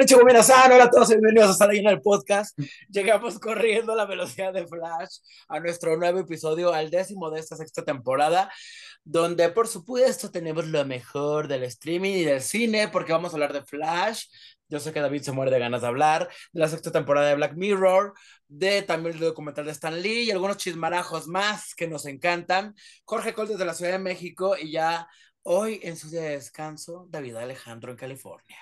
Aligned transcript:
Konnichiwa 0.00 0.24
Minasan, 0.24 0.72
hola 0.72 0.84
a 0.84 0.90
todos, 0.90 1.10
bienvenidos 1.10 1.50
a 1.50 1.52
estar 1.52 1.74
en 1.74 1.86
el 1.86 2.00
podcast. 2.00 2.58
Llegamos 2.88 3.38
corriendo 3.38 3.92
a 3.92 3.96
la 3.96 4.06
velocidad 4.06 4.50
de 4.50 4.66
Flash 4.66 5.18
a 5.46 5.60
nuestro 5.60 5.94
nuevo 5.98 6.20
episodio, 6.20 6.72
al 6.72 6.88
décimo 6.88 7.30
de 7.30 7.38
esta 7.38 7.54
sexta 7.54 7.84
temporada, 7.84 8.50
donde 9.04 9.50
por 9.50 9.68
supuesto 9.68 10.30
tenemos 10.30 10.66
lo 10.68 10.86
mejor 10.86 11.48
del 11.48 11.64
streaming 11.64 12.14
y 12.14 12.24
del 12.24 12.40
cine, 12.40 12.88
porque 12.88 13.12
vamos 13.12 13.32
a 13.32 13.36
hablar 13.36 13.52
de 13.52 13.62
Flash. 13.62 14.24
Yo 14.70 14.80
sé 14.80 14.90
que 14.94 15.00
David 15.00 15.20
se 15.20 15.32
muere 15.32 15.50
de 15.50 15.58
ganas 15.58 15.82
de 15.82 15.88
hablar, 15.88 16.30
de 16.50 16.60
la 16.60 16.68
sexta 16.68 16.90
temporada 16.90 17.28
de 17.28 17.34
Black 17.34 17.52
Mirror, 17.56 18.14
de 18.48 18.80
también 18.80 19.16
el 19.16 19.20
documental 19.20 19.66
de 19.66 19.72
Stan 19.72 20.00
Lee 20.00 20.22
y 20.22 20.30
algunos 20.30 20.56
chismarajos 20.56 21.26
más 21.26 21.74
que 21.74 21.86
nos 21.86 22.06
encantan. 22.06 22.74
Jorge 23.04 23.34
Col 23.34 23.48
desde 23.48 23.66
la 23.66 23.74
Ciudad 23.74 23.92
de 23.92 23.98
México 23.98 24.56
y 24.56 24.72
ya 24.72 25.06
hoy 25.42 25.78
en 25.82 25.98
su 25.98 26.08
día 26.08 26.22
de 26.22 26.38
descanso, 26.38 27.06
David 27.10 27.36
Alejandro 27.36 27.90
en 27.90 27.98
California. 27.98 28.56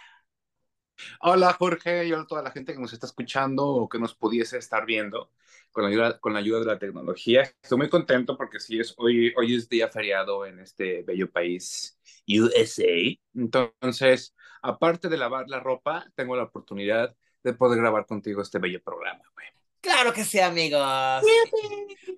Hola 1.20 1.52
Jorge 1.52 2.06
y 2.06 2.12
hola 2.12 2.22
a 2.22 2.26
toda 2.26 2.42
la 2.42 2.50
gente 2.50 2.72
que 2.72 2.80
nos 2.80 2.92
está 2.92 3.06
escuchando 3.06 3.66
o 3.66 3.88
que 3.88 3.98
nos 3.98 4.14
pudiese 4.14 4.58
estar 4.58 4.84
viendo 4.86 5.30
con 5.70 5.84
la 5.84 5.90
ayuda, 5.90 6.18
con 6.20 6.32
la 6.32 6.40
ayuda 6.40 6.60
de 6.60 6.66
la 6.66 6.78
tecnología. 6.78 7.42
Estoy 7.62 7.78
muy 7.78 7.88
contento 7.88 8.36
porque 8.36 8.60
sí, 8.60 8.78
es, 8.80 8.94
hoy, 8.98 9.32
hoy 9.36 9.54
es 9.54 9.68
día 9.68 9.88
feriado 9.88 10.46
en 10.46 10.58
este 10.60 11.02
bello 11.02 11.30
país 11.30 11.98
USA. 12.26 13.18
Entonces, 13.34 14.34
aparte 14.62 15.08
de 15.08 15.16
lavar 15.16 15.48
la 15.48 15.60
ropa, 15.60 16.06
tengo 16.14 16.36
la 16.36 16.44
oportunidad 16.44 17.14
de 17.42 17.54
poder 17.54 17.78
grabar 17.80 18.06
contigo 18.06 18.42
este 18.42 18.58
bello 18.58 18.82
programa. 18.82 19.22
Claro 19.80 20.12
que 20.12 20.24
sí, 20.24 20.40
amigos. 20.40 20.82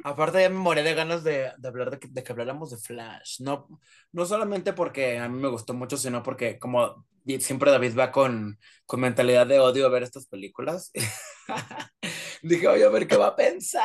Aparte, 0.04 0.40
ya 0.40 0.48
me 0.48 0.56
morí 0.56 0.82
de 0.82 0.94
ganas 0.94 1.22
de, 1.22 1.52
de 1.56 1.68
hablar 1.68 1.90
de 1.90 1.98
que, 1.98 2.08
de 2.08 2.22
que, 2.22 2.32
habláramos 2.32 2.70
de 2.70 2.78
Flash. 2.78 3.40
No, 3.40 3.68
no 4.12 4.26
solamente 4.26 4.72
porque 4.72 5.18
a 5.18 5.28
mí 5.28 5.40
me 5.40 5.48
gustó 5.48 5.74
mucho, 5.74 5.96
sino 5.96 6.22
porque, 6.22 6.58
como 6.58 7.06
siempre, 7.38 7.70
David 7.70 7.98
va 7.98 8.10
con, 8.10 8.58
con 8.86 9.00
mentalidad 9.00 9.46
de 9.46 9.60
odio 9.60 9.86
a 9.86 9.90
ver 9.90 10.02
estas 10.02 10.26
películas. 10.26 10.90
Dije, 12.42 12.68
oye, 12.68 12.84
a 12.84 12.88
ver 12.88 13.06
qué 13.06 13.16
va 13.16 13.28
a 13.28 13.36
pensar. 13.36 13.84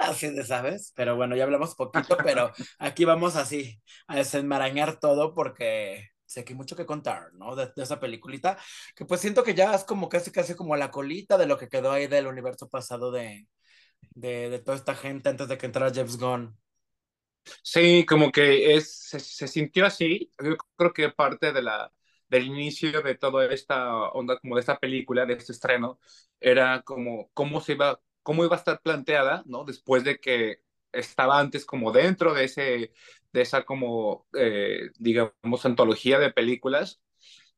Así 0.00 0.28
de, 0.28 0.44
¿sabes? 0.44 0.92
Pero 0.94 1.16
bueno, 1.16 1.36
ya 1.36 1.44
hablamos 1.44 1.74
poquito, 1.74 2.16
pero 2.22 2.52
aquí 2.78 3.04
vamos 3.04 3.36
así 3.36 3.80
a 4.06 4.16
desenmarañar 4.16 5.00
todo 5.00 5.34
porque 5.34 6.10
sé 6.26 6.44
que 6.44 6.52
hay 6.52 6.56
mucho 6.56 6.76
que 6.76 6.86
contar, 6.86 7.32
¿no? 7.34 7.56
De, 7.56 7.70
esa 7.76 8.00
peliculita, 8.00 8.58
que 8.94 9.04
pues 9.04 9.20
siento 9.20 9.44
que 9.44 9.54
ya 9.54 9.74
es 9.74 9.84
como 9.84 10.08
casi, 10.08 10.30
casi 10.30 10.54
como 10.54 10.76
la 10.76 10.90
colita 10.90 11.38
de 11.38 11.46
lo 11.46 11.58
que 11.58 11.68
quedó 11.68 11.92
ahí 11.92 12.06
del 12.06 12.26
universo 12.26 12.68
pasado 12.68 13.10
de, 13.12 13.48
de, 14.14 14.50
de 14.50 14.58
toda 14.60 14.76
esta 14.76 14.94
gente 14.94 15.28
antes 15.28 15.48
de 15.48 15.58
que 15.58 15.66
entrara 15.66 15.92
James 15.94 16.18
Gunn. 16.18 16.58
Sí, 17.62 18.04
como 18.06 18.32
que 18.32 18.74
es, 18.74 19.08
se, 19.08 19.20
se, 19.20 19.48
sintió 19.48 19.86
así. 19.86 20.32
Yo 20.42 20.56
creo 20.76 20.92
que 20.92 21.10
parte 21.10 21.52
de 21.52 21.62
la, 21.62 21.92
del 22.28 22.46
inicio 22.46 23.02
de 23.02 23.14
toda 23.14 23.46
esta 23.52 24.10
onda, 24.10 24.38
como 24.38 24.56
de 24.56 24.60
esta 24.60 24.78
película, 24.78 25.26
de 25.26 25.34
este 25.34 25.52
estreno, 25.52 25.98
era 26.40 26.82
como 26.82 27.30
cómo 27.34 27.60
se 27.60 27.72
iba, 27.72 28.00
cómo 28.22 28.44
iba 28.44 28.56
a 28.56 28.58
estar 28.58 28.80
planteada, 28.82 29.42
¿no? 29.46 29.64
Después 29.64 30.04
de 30.04 30.18
que 30.18 30.60
estaba 30.98 31.38
antes 31.38 31.64
como 31.64 31.92
dentro 31.92 32.34
de 32.34 32.44
ese 32.44 32.92
de 33.36 33.42
esa 33.42 33.64
como, 33.64 34.26
eh, 34.34 34.90
digamos, 34.98 35.64
antología 35.64 36.18
de 36.18 36.32
películas. 36.32 37.00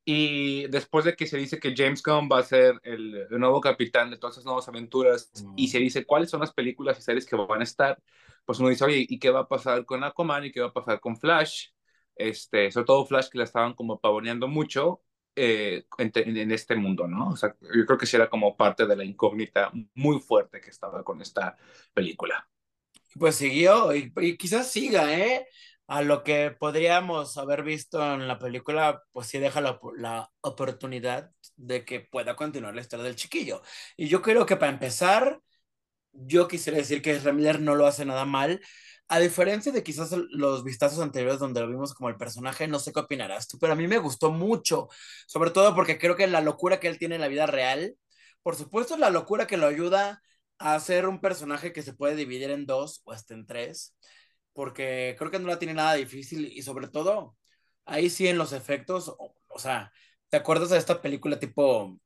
Y 0.04 0.66
después 0.68 1.04
de 1.04 1.14
que 1.14 1.26
se 1.26 1.36
dice 1.36 1.60
que 1.60 1.74
James 1.76 2.02
Gunn 2.02 2.28
va 2.32 2.38
a 2.38 2.42
ser 2.42 2.80
el, 2.82 3.26
el 3.30 3.38
nuevo 3.38 3.60
capitán 3.60 4.10
de 4.10 4.16
todas 4.16 4.34
esas 4.36 4.46
nuevas 4.46 4.66
aventuras 4.68 5.30
mm. 5.44 5.54
y 5.56 5.68
se 5.68 5.78
dice 5.78 6.06
cuáles 6.06 6.30
son 6.30 6.40
las 6.40 6.52
películas 6.52 6.98
y 6.98 7.02
series 7.02 7.26
que 7.26 7.36
van 7.36 7.60
a 7.60 7.64
estar, 7.64 8.02
pues 8.44 8.58
uno 8.58 8.70
dice, 8.70 8.84
oye, 8.84 9.06
¿y 9.08 9.18
qué 9.18 9.30
va 9.30 9.40
a 9.40 9.48
pasar 9.48 9.84
con 9.84 10.02
Aquaman 10.02 10.46
y 10.46 10.52
qué 10.52 10.60
va 10.60 10.68
a 10.68 10.72
pasar 10.72 11.00
con 11.00 11.16
Flash? 11.16 11.68
Este, 12.16 12.70
sobre 12.72 12.86
todo 12.86 13.06
Flash 13.06 13.28
que 13.28 13.38
la 13.38 13.44
estaban 13.44 13.74
como 13.74 14.00
pavoneando 14.00 14.48
mucho 14.48 15.02
eh, 15.36 15.84
en, 15.98 16.10
en, 16.14 16.50
este 16.52 16.74
mundo, 16.74 17.06
¿no? 17.06 17.28
O 17.30 17.36
sea, 17.36 17.54
yo 17.60 17.86
creo 17.86 17.98
que 17.98 18.06
sí 18.06 18.16
era 18.16 18.28
como 18.30 18.56
parte 18.56 18.86
de 18.86 18.96
la 18.96 19.04
incógnita 19.04 19.70
muy 19.94 20.18
fuerte 20.20 20.60
que 20.60 20.70
estaba 20.70 21.04
con 21.04 21.20
esta 21.22 21.56
película. 21.94 22.48
Pues 23.18 23.36
siguió 23.36 23.94
y, 23.94 24.12
y 24.16 24.36
quizás 24.36 24.70
siga, 24.70 25.16
¿eh? 25.16 25.46
a 25.88 26.02
lo 26.02 26.22
que 26.22 26.50
podríamos 26.50 27.36
haber 27.38 27.62
visto 27.62 28.02
en 28.14 28.28
la 28.28 28.38
película, 28.38 29.02
pues 29.10 29.26
sí 29.28 29.38
deja 29.38 29.60
la, 29.62 29.80
la, 29.96 30.30
oportunidad 30.42 31.30
de 31.56 31.84
que 31.84 32.00
pueda 32.00 32.36
continuar 32.36 32.74
la 32.74 32.82
historia 32.82 33.04
del 33.06 33.16
chiquillo. 33.16 33.62
Y 33.96 34.08
yo 34.08 34.20
creo 34.22 34.44
que 34.46 34.56
para 34.56 34.70
empezar, 34.72 35.40
yo 36.12 36.48
quisiera 36.48 36.78
decir 36.78 37.02
que 37.02 37.18
Ramiller 37.18 37.60
no 37.60 37.74
lo 37.74 37.86
hace 37.86 38.04
nada 38.04 38.24
mal. 38.26 38.60
A 39.08 39.20
diferencia 39.20 39.72
de 39.72 39.82
quizás 39.82 40.12
los 40.30 40.64
vistazos 40.64 41.00
anteriores 41.00 41.40
donde 41.40 41.60
lo 41.62 41.68
vimos 41.68 41.94
como 41.94 42.10
el 42.10 42.16
personaje, 42.16 42.68
no 42.68 42.78
sé 42.78 42.92
qué 42.92 43.00
opinarás 43.00 43.48
tú, 43.48 43.58
pero 43.58 43.72
a 43.72 43.76
mí 43.76 43.88
me 43.88 43.98
gustó 43.98 44.30
mucho, 44.30 44.88
sobre 45.26 45.50
todo 45.50 45.74
porque 45.74 45.98
creo 45.98 46.16
que 46.16 46.26
la 46.26 46.42
locura 46.42 46.80
que 46.80 46.88
él 46.88 46.98
tiene 46.98 47.14
en 47.16 47.22
la 47.22 47.28
vida 47.28 47.46
real, 47.46 47.96
por 48.42 48.56
supuesto 48.56 48.96
la 48.98 49.10
locura 49.10 49.46
que 49.46 49.56
lo 49.56 49.66
ayuda 49.66 50.22
a 50.58 50.78
ser 50.80 51.06
un 51.06 51.20
personaje 51.20 51.72
que 51.72 51.82
se 51.82 51.94
puede 51.94 52.16
dividir 52.16 52.50
en 52.50 52.66
dos 52.66 53.02
o 53.04 53.12
hasta 53.12 53.34
en 53.34 53.46
tres, 53.46 53.96
porque 54.52 55.14
creo 55.18 55.30
que 55.30 55.38
no 55.38 55.48
la 55.48 55.58
tiene 55.58 55.74
nada 55.74 55.94
difícil 55.94 56.46
y 56.46 56.62
sobre 56.62 56.88
todo, 56.88 57.36
ahí 57.84 58.10
sí 58.10 58.28
en 58.28 58.38
los 58.38 58.52
efectos, 58.52 59.08
o, 59.18 59.34
o 59.48 59.58
sea, 59.58 59.92
¿te 60.28 60.36
acuerdas 60.36 60.70
de 60.70 60.78
esta 60.78 61.00
película 61.02 61.38
tipo 61.38 61.98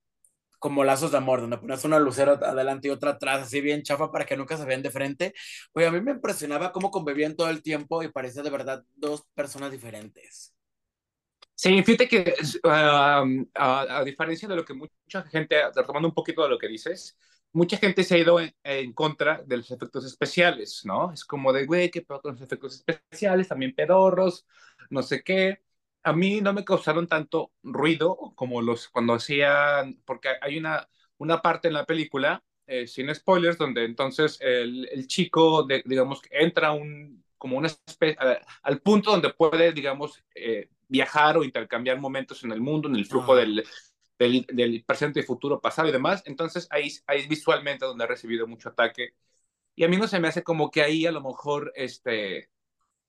como 0.59 0.85
lazos 0.85 1.11
de 1.11 1.19
amor, 1.19 1.41
donde 1.41 1.59
pones 1.59 1.85
una 1.85 1.99
lucera 1.99 2.35
adelante 2.35 2.87
y 2.87 2.93
otra 2.93 3.13
atrás, 3.13 3.43
así 3.43 3.61
bien 3.61 3.83
chafa 3.83 4.13
para 4.13 4.25
que 4.25 4.37
nunca 4.37 4.57
se 4.57 4.65
vean 4.65 4.83
de 4.83 4.93
frente? 4.93 5.35
Oye, 5.73 5.89
a 5.89 5.91
mí 5.91 6.01
me 6.01 6.13
impresionaba 6.13 6.71
cómo 6.73 6.93
convivían 6.93 7.35
todo 7.35 7.51
el 7.51 7.63
tiempo 7.63 8.03
y 8.03 8.13
parecía 8.13 8.45
de 8.45 8.51
verdad 8.51 8.85
dos 8.95 9.27
personas 9.35 9.73
diferentes. 9.73 10.55
Sí, 11.57 11.83
fíjate 11.83 12.09
que 12.09 12.35
uh, 12.65 12.69
a, 12.69 13.99
a, 13.99 14.05
diferencia 14.05 14.49
de 14.49 14.57
lo 14.57 14.65
que 14.65 14.75
mucha 14.75 15.23
gente, 15.25 15.57
retomando 15.75 16.09
un 16.09 16.15
poquito 16.15 16.45
de 16.45 16.51
lo 16.51 16.59
que 16.59 16.69
dices, 16.69 17.19
mucha 17.53 17.77
gente 17.77 18.05
se 18.05 18.15
ha 18.15 18.19
ido 18.19 18.41
en, 18.41 18.55
en, 18.65 18.93
contra 18.93 19.43
de 19.45 19.59
los 19.59 19.71
efectos 19.71 20.05
especiales, 20.05 20.83
¿no? 20.85 21.13
Es 21.13 21.25
como 21.25 21.53
de, 21.53 21.67
güey, 21.67 21.91
¿qué 21.91 22.03
pedo 22.03 22.21
con 22.21 22.33
los 22.33 22.43
efectos 22.43 22.83
especiales? 22.87 23.49
También 23.49 23.75
pedorros, 23.75 24.47
no 24.91 25.03
sé 25.03 25.23
qué. 25.23 25.63
A 26.03 26.13
mí 26.13 26.41
no 26.41 26.53
me 26.53 26.65
causaron 26.65 27.07
tanto 27.07 27.53
ruido 27.63 28.33
como 28.35 28.63
los 28.63 28.89
cuando 28.89 29.15
hacían, 29.15 30.01
porque 30.05 30.31
hay 30.41 30.59
una, 30.59 30.89
una 31.19 31.43
parte 31.43 31.69
en 31.69 31.75
la 31.75 31.87
película, 31.87 32.43
eh, 32.67 32.87
sin 32.87 33.15
spoilers, 33.15 33.59
donde 33.59 33.85
entonces 33.85 34.39
el, 34.41 34.89
el 34.91 35.07
chico, 35.07 35.63
de, 35.65 35.83
digamos, 35.87 36.23
entra 36.31 36.73
un, 36.73 37.23
como 37.39 37.59
una 37.59 37.69
especie, 37.69 38.17
al 38.63 38.81
punto 38.81 39.11
donde 39.11 39.31
puede, 39.31 39.73
digamos, 39.73 40.23
eh, 40.35 40.69
viajar 40.89 41.37
o 41.37 41.45
intercambiar 41.45 41.99
momentos 41.99 42.45
en 42.45 42.53
el 42.53 42.61
mundo, 42.61 42.89
en 42.89 42.97
el 42.97 43.07
flujo 43.07 43.33
ah. 43.33 43.37
del, 43.37 43.65
del, 44.23 44.47
del, 44.53 44.85
presente 44.85 45.23
futuro, 45.23 45.61
pasado 45.61 45.89
y 45.89 45.93
demás. 45.93 46.23
Entonces 46.27 46.69
ahí, 46.71 46.93
ahí 47.07 47.27
visualmente 47.29 47.85
donde 47.87 48.05
ha 48.05 48.07
recibido 48.07 48.47
mucho 48.47 48.71
ataque. 48.71 49.15
Y 49.75 49.85
a 49.85 49.89
mí 49.89 49.97
no 49.97 50.09
se 50.09 50.21
me 50.21 50.29
hace 50.29 50.43
como 50.43 50.71
que 50.71 50.83
ahí 50.83 51.07
a 51.07 51.13
lo 51.13 51.23
mejor 51.23 51.73
este, 51.77 52.51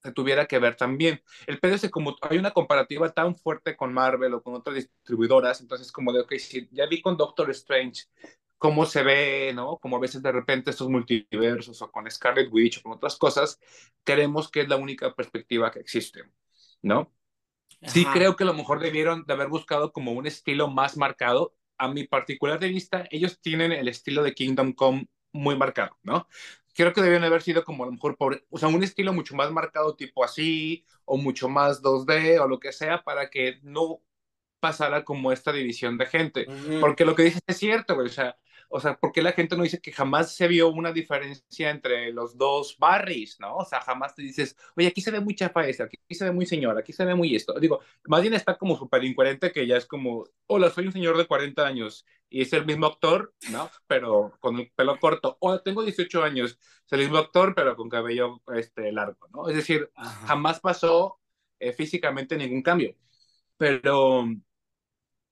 se 0.03 0.11
tuviera 0.11 0.45
que 0.47 0.59
ver 0.59 0.75
también. 0.75 1.21
El 1.47 1.59
pedo 1.59 1.75
es 1.75 1.81
que 1.81 1.89
como 1.89 2.15
hay 2.21 2.37
una 2.37 2.51
comparativa 2.51 3.09
tan 3.13 3.35
fuerte 3.37 3.75
con 3.77 3.93
Marvel 3.93 4.33
o 4.33 4.43
con 4.43 4.55
otras 4.55 4.75
distribuidoras, 4.75 5.61
entonces 5.61 5.91
como 5.91 6.11
de, 6.13 6.21
ok, 6.21 6.33
si 6.35 6.67
ya 6.71 6.85
vi 6.87 7.01
con 7.01 7.17
Doctor 7.17 7.49
Strange 7.51 8.03
cómo 8.57 8.85
se 8.85 9.03
ve, 9.03 9.51
¿no? 9.53 9.77
Como 9.77 9.97
a 9.97 9.99
veces 9.99 10.21
de 10.21 10.31
repente 10.31 10.71
estos 10.71 10.89
multiversos 10.89 11.81
o 11.81 11.91
con 11.91 12.09
Scarlet 12.09 12.49
Witch 12.51 12.79
o 12.79 12.83
con 12.83 12.93
otras 12.93 13.17
cosas, 13.17 13.59
creemos 14.03 14.49
que 14.49 14.61
es 14.61 14.69
la 14.69 14.77
única 14.77 15.13
perspectiva 15.15 15.71
que 15.71 15.79
existe, 15.79 16.23
¿no? 16.81 17.13
Sí 17.87 18.05
creo 18.05 18.35
que 18.35 18.43
a 18.43 18.47
lo 18.47 18.53
mejor 18.53 18.79
debieron 18.79 19.25
de 19.25 19.33
haber 19.33 19.47
buscado 19.47 19.91
como 19.91 20.11
un 20.11 20.25
estilo 20.27 20.67
más 20.67 20.97
marcado. 20.97 21.55
A 21.77 21.87
mi 21.87 22.05
particular 22.05 22.59
de 22.59 22.69
vista, 22.69 23.07
ellos 23.11 23.41
tienen 23.41 23.71
el 23.71 23.87
estilo 23.87 24.23
de 24.23 24.33
Kingdom 24.33 24.73
Come 24.73 25.07
muy 25.31 25.55
marcado, 25.57 25.97
¿no? 26.03 26.27
Creo 26.75 26.93
que 26.93 27.01
debieron 27.01 27.25
haber 27.25 27.41
sido 27.41 27.63
como 27.63 27.83
a 27.83 27.87
lo 27.87 27.91
mejor, 27.91 28.15
por, 28.15 28.43
o 28.49 28.57
sea, 28.57 28.69
un 28.69 28.83
estilo 28.83 29.13
mucho 29.13 29.35
más 29.35 29.51
marcado 29.51 29.95
tipo 29.95 30.23
así, 30.23 30.85
o 31.05 31.17
mucho 31.17 31.49
más 31.49 31.81
2D, 31.81 32.39
o 32.39 32.47
lo 32.47 32.59
que 32.59 32.71
sea, 32.71 33.03
para 33.03 33.29
que 33.29 33.59
no 33.63 34.01
pasara 34.59 35.03
como 35.03 35.31
esta 35.31 35.51
división 35.51 35.97
de 35.97 36.05
gente. 36.05 36.45
Uh 36.47 36.51
-huh. 36.51 36.79
Porque 36.79 37.05
lo 37.05 37.15
que 37.15 37.23
dices 37.23 37.41
es 37.45 37.57
cierto, 37.57 37.95
güey, 37.95 38.07
o 38.07 38.11
sea, 38.11 38.37
o 38.75 38.79
sea, 38.79 38.97
¿por 38.97 39.11
qué 39.11 39.21
la 39.21 39.33
gente 39.33 39.55
no 39.55 39.61
dice 39.61 39.79
que 39.79 39.91
jamás 39.91 40.35
se 40.35 40.47
vio 40.47 40.69
una 40.69 40.91
diferencia 40.91 41.69
entre 41.69 42.11
los 42.11 42.35
dos 42.39 42.75
barris, 42.79 43.39
¿no? 43.39 43.57
O 43.57 43.65
sea, 43.65 43.79
jamás 43.81 44.15
te 44.15 44.23
dices, 44.23 44.57
oye, 44.75 44.87
aquí 44.87 44.99
se 44.99 45.11
ve 45.11 45.19
muy 45.19 45.35
chafa 45.35 45.67
esta, 45.67 45.83
aquí 45.83 45.97
se 46.09 46.25
ve 46.25 46.31
muy 46.31 46.47
señora, 46.47 46.79
aquí 46.79 46.91
se 46.91 47.05
ve 47.05 47.13
muy 47.13 47.35
esto. 47.35 47.53
Digo, 47.59 47.81
más 48.05 48.23
bien 48.23 48.33
está 48.33 48.57
como 48.57 48.75
súper 48.75 49.03
incoherente 49.03 49.51
que 49.51 49.67
ya 49.67 49.77
es 49.77 49.85
como, 49.85 50.25
hola, 50.47 50.71
soy 50.71 50.87
un 50.87 50.91
señor 50.91 51.17
de 51.17 51.27
40 51.27 51.67
años 51.67 52.03
y 52.31 52.41
es 52.41 52.51
el 52.53 52.65
mismo 52.65 52.87
actor, 52.87 53.35
¿no? 53.51 53.69
Pero 53.85 54.33
con 54.39 54.57
el 54.59 54.71
pelo 54.75 54.99
corto. 54.99 55.37
O 55.39 55.59
tengo 55.61 55.83
18 55.83 56.23
años, 56.23 56.57
es 56.87 56.93
el 56.93 57.01
mismo 57.01 57.19
actor, 57.19 57.53
pero 57.53 57.75
con 57.75 57.89
cabello 57.89 58.41
este, 58.55 58.91
largo, 58.91 59.27
¿no? 59.31 59.49
Es 59.49 59.55
decir, 59.55 59.91
Ajá. 59.93 60.27
jamás 60.27 60.59
pasó 60.59 61.19
eh, 61.59 61.73
físicamente 61.73 62.35
ningún 62.37 62.63
cambio. 62.63 62.95
Pero 63.55 64.25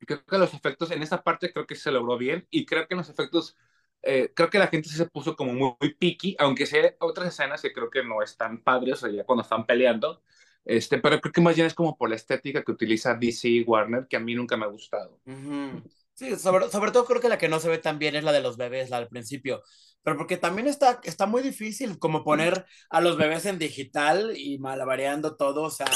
creo 0.06 0.26
que 0.26 0.38
los 0.38 0.54
efectos 0.54 0.92
en 0.92 1.02
esa 1.04 1.24
parte 1.24 1.52
creo 1.54 1.66
que 1.68 1.76
se 1.76 1.92
logró 1.92 2.18
bien 2.18 2.48
y 2.50 2.66
creo 2.66 2.88
que 2.88 2.96
los 2.96 3.10
efectos 3.10 3.58
eh, 4.04 4.32
creo 4.36 4.50
que 4.50 4.60
la 4.60 4.68
gente 4.68 4.90
se 4.90 5.06
puso 5.08 5.36
como 5.36 5.54
muy, 5.54 5.76
muy 5.80 5.94
picky 5.96 6.36
aunque 6.40 6.66
sea 6.66 6.96
otras 7.00 7.30
escenas 7.30 7.62
que 7.62 7.74
creo 7.74 7.90
que 7.90 8.04
no 8.04 8.22
están 8.22 8.64
padres 8.64 9.04
o 9.04 9.08
ya 9.08 9.24
cuando 9.24 9.44
están 9.44 9.66
peleando 9.66 10.22
este 10.66 11.00
pero 11.00 11.20
creo 11.22 11.32
que 11.34 11.42
más 11.42 11.56
bien 11.56 11.68
es 11.68 11.74
como 11.74 11.98
por 11.98 12.10
la 12.10 12.16
estética 12.16 12.64
que 12.64 12.72
utiliza 12.72 13.16
DC 13.16 13.48
y 13.50 13.64
Warner 13.64 14.08
que 14.08 14.18
a 14.18 14.20
mí 14.20 14.36
nunca 14.36 14.58
me 14.58 14.66
ha 14.66 14.70
gustado 14.70 15.20
uh 15.26 15.32
-huh. 15.32 15.84
Sí, 16.14 16.36
sobre, 16.38 16.70
sobre 16.70 16.92
todo 16.92 17.06
creo 17.06 17.20
que 17.22 17.30
la 17.30 17.38
que 17.40 17.48
no 17.50 17.60
se 17.60 17.70
ve 17.70 17.80
tan 17.80 17.98
bien 17.98 18.16
es 18.16 18.24
la 18.24 18.32
de 18.32 18.42
los 18.42 18.56
bebés, 18.58 18.90
la 18.92 19.00
del 19.00 19.08
principio. 19.08 19.64
Pero 20.04 20.18
porque 20.18 20.38
también 20.38 20.68
está, 20.68 21.00
está 21.04 21.26
muy 21.26 21.42
difícil 21.44 22.00
como 22.00 22.24
poner 22.24 22.66
a 22.90 23.02
los 23.02 23.18
bebés 23.18 23.46
en 23.46 23.60
digital 23.60 24.34
y 24.36 24.58
malabareando 24.60 25.36
todo. 25.38 25.64
O 25.64 25.70
sea, 25.72 25.88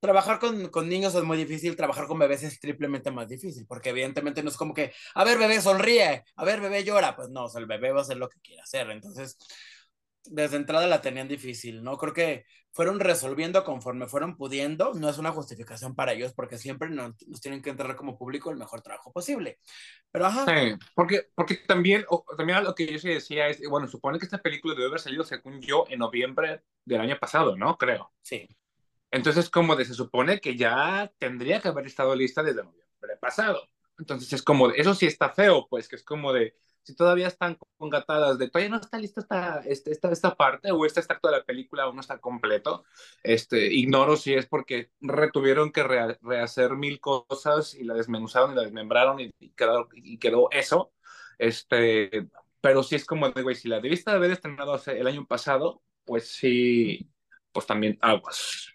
trabajar 0.00 0.38
con, 0.38 0.68
con 0.68 0.88
niños 0.88 1.14
es 1.14 1.24
muy 1.24 1.38
difícil, 1.38 1.76
trabajar 1.76 2.06
con 2.06 2.18
bebés 2.18 2.42
es 2.42 2.60
triplemente 2.60 3.10
más 3.10 3.28
difícil, 3.28 3.66
porque 3.66 3.90
evidentemente 3.90 4.42
no 4.42 4.50
es 4.50 4.56
como 4.56 4.74
que, 4.74 4.92
a 5.14 5.24
ver, 5.24 5.38
bebé 5.38 5.60
sonríe, 5.60 6.24
a 6.36 6.44
ver, 6.44 6.60
bebé 6.60 6.84
llora. 6.84 7.16
Pues 7.16 7.30
no, 7.30 7.44
o 7.44 7.48
sea, 7.48 7.60
el 7.60 7.66
bebé 7.66 7.92
va 7.92 8.00
a 8.00 8.02
hacer 8.02 8.16
lo 8.18 8.28
que 8.28 8.40
quiera 8.40 8.62
hacer. 8.62 8.90
Entonces, 8.90 9.38
desde 10.24 10.56
entrada 10.56 10.86
la 10.86 11.00
tenían 11.00 11.28
difícil, 11.28 11.82
¿no? 11.82 11.96
Creo 11.98 12.12
que 12.12 12.44
fueron 12.76 13.00
resolviendo 13.00 13.64
conforme 13.64 14.06
fueron 14.06 14.36
pudiendo, 14.36 14.92
no 14.92 15.08
es 15.08 15.16
una 15.16 15.32
justificación 15.32 15.94
para 15.94 16.12
ellos 16.12 16.34
porque 16.34 16.58
siempre 16.58 16.90
nos, 16.90 17.14
nos 17.26 17.40
tienen 17.40 17.62
que 17.62 17.70
entregar 17.70 17.96
como 17.96 18.18
público 18.18 18.50
el 18.50 18.58
mejor 18.58 18.82
trabajo 18.82 19.14
posible. 19.14 19.60
Pero 20.12 20.26
ajá. 20.26 20.44
Sí, 20.44 20.74
porque, 20.94 21.28
porque 21.34 21.56
también, 21.66 22.04
o, 22.10 22.22
también 22.36 22.62
lo 22.62 22.74
que 22.74 22.86
yo 22.86 22.98
sí 22.98 23.08
decía 23.08 23.48
es, 23.48 23.66
bueno, 23.66 23.88
supone 23.88 24.18
que 24.18 24.26
esta 24.26 24.42
película 24.42 24.74
debe 24.74 24.88
haber 24.88 25.00
salido, 25.00 25.24
según 25.24 25.62
yo, 25.62 25.86
en 25.88 26.00
noviembre 26.00 26.64
del 26.84 27.00
año 27.00 27.16
pasado, 27.18 27.56
¿no? 27.56 27.78
Creo. 27.78 28.12
Sí. 28.20 28.46
Entonces, 29.10 29.48
como 29.48 29.74
de, 29.74 29.86
se 29.86 29.94
supone 29.94 30.38
que 30.38 30.54
ya 30.54 31.10
tendría 31.18 31.62
que 31.62 31.68
haber 31.68 31.86
estado 31.86 32.14
lista 32.14 32.42
desde 32.42 32.62
noviembre 32.62 33.16
pasado. 33.18 33.66
Entonces, 33.98 34.30
es 34.34 34.42
como, 34.42 34.68
eso 34.68 34.94
sí 34.94 35.06
está 35.06 35.30
feo, 35.30 35.66
pues, 35.70 35.88
que 35.88 35.96
es 35.96 36.02
como 36.02 36.34
de, 36.34 36.54
si 36.86 36.94
todavía 36.94 37.26
están 37.26 37.58
congatadas 37.78 38.38
de 38.38 38.48
todavía 38.48 38.70
no 38.70 38.80
está 38.80 38.96
lista 38.96 39.20
esta, 39.20 39.60
este, 39.66 39.90
esta, 39.90 40.12
esta 40.12 40.36
parte 40.36 40.70
o 40.70 40.86
este 40.86 41.00
acto 41.00 41.26
de 41.26 41.38
la 41.38 41.42
película 41.42 41.82
aún 41.82 41.96
no 41.96 42.00
está 42.00 42.18
completo, 42.18 42.84
este, 43.24 43.74
ignoro 43.74 44.16
si 44.16 44.34
es 44.34 44.46
porque 44.46 44.92
retuvieron 45.00 45.72
que 45.72 45.82
re, 45.82 46.16
rehacer 46.22 46.76
mil 46.76 47.00
cosas 47.00 47.74
y 47.74 47.82
la 47.82 47.94
desmenuzaron 47.94 48.52
y 48.52 48.54
la 48.54 48.62
desmembraron 48.62 49.18
y, 49.18 49.34
y, 49.40 49.50
quedó, 49.50 49.88
y 49.94 50.18
quedó 50.18 50.48
eso, 50.52 50.92
este, 51.38 52.28
pero 52.60 52.84
sí 52.84 52.94
es 52.94 53.04
como 53.04 53.30
de, 53.30 53.42
güey, 53.42 53.56
si 53.56 53.66
la 53.66 53.80
debiste 53.80 54.12
haber 54.12 54.30
estrenado 54.30 54.74
hace, 54.74 54.96
el 55.00 55.08
año 55.08 55.26
pasado, 55.26 55.82
pues 56.04 56.28
sí, 56.28 57.10
pues 57.50 57.66
también 57.66 57.98
aguas. 58.00 58.68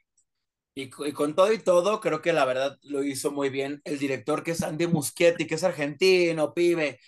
Y, 0.76 0.84
y, 0.84 1.12
con 1.14 1.34
todo 1.34 1.54
y 1.54 1.60
todo, 1.60 2.02
creo 2.02 2.22
que 2.22 2.34
la 2.34 2.44
verdad 2.44 2.78
lo 2.84 3.04
hizo 3.04 3.32
muy 3.32 3.50
bien 3.50 3.82
el 3.86 4.00
director 4.00 4.44
que 4.44 4.52
es 4.52 4.64
Andy 4.64 4.88
Muschietti, 4.88 5.48
que 5.48 5.56
es 5.56 5.64
argentino, 5.64 6.54
pibe. 6.54 7.00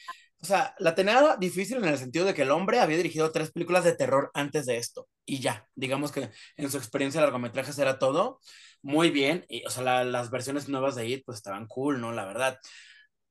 O 0.43 0.45
sea, 0.45 0.75
la 0.79 0.93
tenía 0.93 1.37
difícil 1.39 1.77
en 1.77 1.85
el 1.85 1.97
sentido 1.97 2.25
de 2.25 2.33
que 2.33 2.41
el 2.41 2.51
hombre 2.51 2.79
había 2.79 2.97
dirigido 2.97 3.31
tres 3.31 3.51
películas 3.53 3.85
de 3.85 3.95
terror 3.95 4.29
antes 4.33 4.65
de 4.65 4.75
esto. 4.77 5.07
Y 5.25 5.39
ya, 5.39 5.65
digamos 5.73 6.11
que 6.11 6.31
en 6.57 6.69
su 6.69 6.77
experiencia 6.77 7.21
de 7.21 7.27
largometrajes 7.27 7.79
era 7.79 7.97
todo 7.97 8.41
muy 8.81 9.09
bien. 9.09 9.45
Y, 9.47 9.65
o 9.65 9.69
sea, 9.69 9.83
la, 9.83 10.03
las 10.03 10.31
versiones 10.31 10.67
nuevas 10.67 10.95
de 10.95 11.07
IT 11.07 11.23
pues 11.25 11.37
estaban 11.37 11.65
cool, 11.67 12.01
¿no? 12.01 12.11
La 12.11 12.25
verdad. 12.25 12.57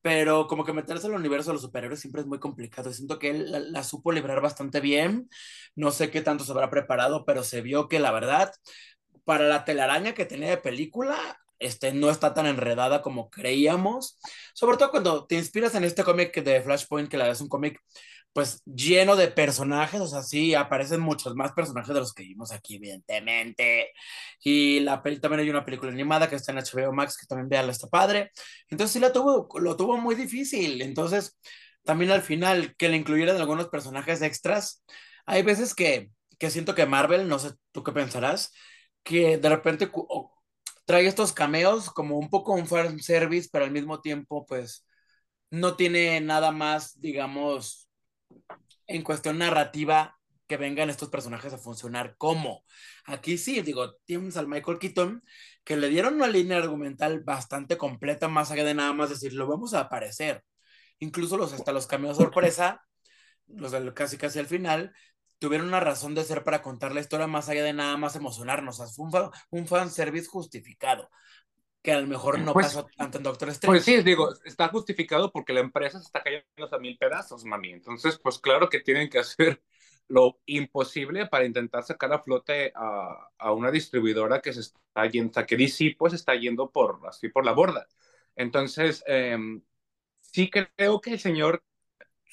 Pero 0.01 0.47
como 0.47 0.65
que 0.65 0.73
meterse 0.73 1.07
al 1.07 1.13
universo 1.13 1.51
de 1.51 1.53
los 1.55 1.61
superhéroes 1.61 1.99
siempre 1.99 2.21
es 2.21 2.27
muy 2.27 2.39
complicado. 2.39 2.89
Y 2.89 2.93
siento 2.95 3.19
que 3.19 3.29
él 3.29 3.71
la 3.71 3.83
supo 3.83 4.11
librar 4.11 4.41
bastante 4.41 4.79
bien. 4.79 5.29
No 5.75 5.91
sé 5.91 6.09
qué 6.11 6.21
tanto 6.21 6.43
se 6.43 6.51
habrá 6.51 6.71
preparado, 6.71 7.25
pero 7.25 7.43
se 7.43 7.61
vio 7.61 7.87
que 7.87 7.99
la 7.99 8.11
verdad, 8.11 8.51
para 9.23 9.47
la 9.47 9.65
telaraña 9.65 10.13
que 10.13 10.25
tenía 10.25 10.49
de 10.49 10.57
película, 10.57 11.37
este, 11.63 11.93
no 11.93 12.09
está 12.09 12.33
tan 12.33 12.45
enredada 12.45 13.01
como 13.01 13.29
creíamos. 13.29 14.19
Sobre 14.53 14.77
todo 14.77 14.91
cuando 14.91 15.25
te 15.25 15.35
inspiras 15.35 15.75
en 15.75 15.83
este 15.83 16.03
cómic 16.03 16.43
de 16.43 16.61
Flashpoint, 16.61 17.09
que 17.09 17.17
la 17.17 17.29
es 17.29 17.41
un 17.41 17.49
cómic 17.49 17.79
pues 18.33 18.63
lleno 18.65 19.15
de 19.15 19.27
personajes, 19.29 20.01
o 20.01 20.07
sea, 20.07 20.23
sí, 20.23 20.55
aparecen 20.55 20.99
muchos 20.99 21.35
más 21.35 21.53
personajes 21.53 21.93
de 21.93 21.99
los 21.99 22.13
que 22.13 22.23
vimos 22.23 22.51
aquí, 22.51 22.75
evidentemente. 22.77 23.91
Y 24.43 24.79
la 24.81 25.03
peli 25.03 25.19
también 25.19 25.41
hay 25.41 25.49
una 25.51 25.65
película 25.65 25.91
animada 25.91 26.27
que 26.29 26.35
está 26.35 26.51
en 26.51 26.57
HBO 26.57 26.91
Max, 26.93 27.17
que 27.17 27.27
también 27.27 27.47
veanla, 27.49 27.71
está 27.71 27.87
padre. 27.87 28.31
Entonces 28.69 28.93
sí 28.93 28.99
la 28.99 29.13
tuvo, 29.13 29.47
lo 29.59 29.77
tuvo 29.77 29.97
muy 29.97 30.15
difícil. 30.15 30.81
Entonces, 30.81 31.37
también 31.83 32.11
al 32.11 32.23
final, 32.23 32.75
que 32.77 32.89
le 32.89 32.97
incluyeran 32.97 33.37
algunos 33.37 33.69
personajes 33.69 34.21
extras. 34.23 34.83
Hay 35.25 35.43
veces 35.43 35.75
que, 35.75 36.09
que 36.39 36.49
siento 36.49 36.75
que 36.75 36.85
Marvel, 36.87 37.27
no 37.27 37.39
sé 37.39 37.51
tú 37.71 37.83
qué 37.83 37.91
pensarás, 37.91 38.51
que 39.03 39.37
de 39.37 39.49
repente 39.49 39.91
trae 40.85 41.07
estos 41.07 41.33
cameos 41.33 41.89
como 41.91 42.17
un 42.17 42.29
poco 42.29 42.53
un 42.53 42.67
fan 42.67 42.99
service, 42.99 43.49
pero 43.51 43.65
al 43.65 43.71
mismo 43.71 44.01
tiempo, 44.01 44.45
pues, 44.45 44.85
no 45.51 45.75
tiene 45.75 46.19
nada 46.21 46.51
más, 46.51 46.99
digamos, 46.99 47.89
en 48.87 49.03
cuestión 49.03 49.37
narrativa 49.37 50.17
que 50.47 50.57
vengan 50.57 50.89
estos 50.89 51.09
personajes 51.09 51.53
a 51.53 51.57
funcionar 51.57 52.15
como. 52.17 52.65
Aquí 53.05 53.37
sí, 53.37 53.61
digo, 53.61 53.95
tienes 54.05 54.37
al 54.37 54.47
Michael 54.47 54.79
Keaton, 54.79 55.23
que 55.63 55.77
le 55.77 55.89
dieron 55.89 56.15
una 56.15 56.27
línea 56.27 56.57
argumental 56.57 57.21
bastante 57.23 57.77
completa, 57.77 58.27
más 58.27 58.51
allá 58.51 58.63
de 58.63 58.73
nada 58.73 58.93
más 58.93 59.09
decir, 59.09 59.33
lo 59.33 59.47
vamos 59.47 59.73
a 59.73 59.81
aparecer. 59.81 60.43
Incluso 60.99 61.37
los, 61.37 61.53
hasta 61.53 61.71
los 61.71 61.87
cameos 61.87 62.17
sorpresa, 62.17 62.81
los 63.47 63.71
del 63.71 63.93
casi 63.93 64.17
casi 64.17 64.39
al 64.39 64.47
final, 64.47 64.93
tuvieron 65.43 65.67
una 65.67 65.81
razón 65.81 66.15
de 66.15 66.23
ser 66.23 66.41
para 66.45 66.61
contar 66.61 66.95
la 66.95 67.01
historia 67.01 67.27
más 67.27 67.49
allá 67.49 67.65
de 67.65 67.73
nada 67.73 67.97
más 67.97 68.15
emocionarnos. 68.15 68.79
O 68.79 68.85
sea, 68.85 68.93
fue 68.93 69.03
un, 69.03 69.11
fan, 69.11 69.29
un 69.49 69.67
fanservice 69.67 70.25
justificado, 70.25 71.09
que 71.81 71.91
a 71.91 71.99
lo 71.99 72.07
mejor 72.07 72.39
no 72.39 72.53
pues, 72.53 72.67
pasó 72.67 72.87
tanto 72.95 73.17
en 73.17 73.25
Doctor 73.25 73.49
Strange. 73.49 73.67
Pues 73.67 73.83
sí, 73.83 74.01
digo, 74.03 74.33
está 74.45 74.69
justificado 74.69 75.33
porque 75.33 75.51
la 75.51 75.59
empresa 75.59 75.99
se 75.99 76.05
está 76.05 76.23
cayendo 76.23 76.45
a 76.71 76.79
mil 76.79 76.97
pedazos, 76.97 77.43
mami. 77.43 77.73
Entonces, 77.73 78.17
pues 78.23 78.39
claro 78.39 78.69
que 78.69 78.79
tienen 78.79 79.09
que 79.09 79.19
hacer 79.19 79.61
lo 80.07 80.39
imposible 80.45 81.25
para 81.25 81.43
intentar 81.43 81.83
sacar 81.83 82.13
a 82.13 82.19
flote 82.19 82.71
a, 82.73 83.27
a 83.37 83.51
una 83.51 83.69
distribuidora 83.69 84.39
que 84.39 84.53
se 84.53 84.61
está 84.61 85.05
yendo, 85.11 85.31
o 85.31 85.33
sea, 85.33 85.45
que 85.45 85.57
DC 85.57 85.97
pues 85.99 86.13
está 86.13 86.35
yendo 86.35 86.71
por, 86.71 87.01
así 87.05 87.27
por 87.27 87.43
la 87.43 87.51
borda. 87.51 87.85
Entonces, 88.37 89.03
eh, 89.07 89.37
sí 90.21 90.49
creo 90.49 91.01
que 91.01 91.11
el 91.11 91.19
señor 91.19 91.65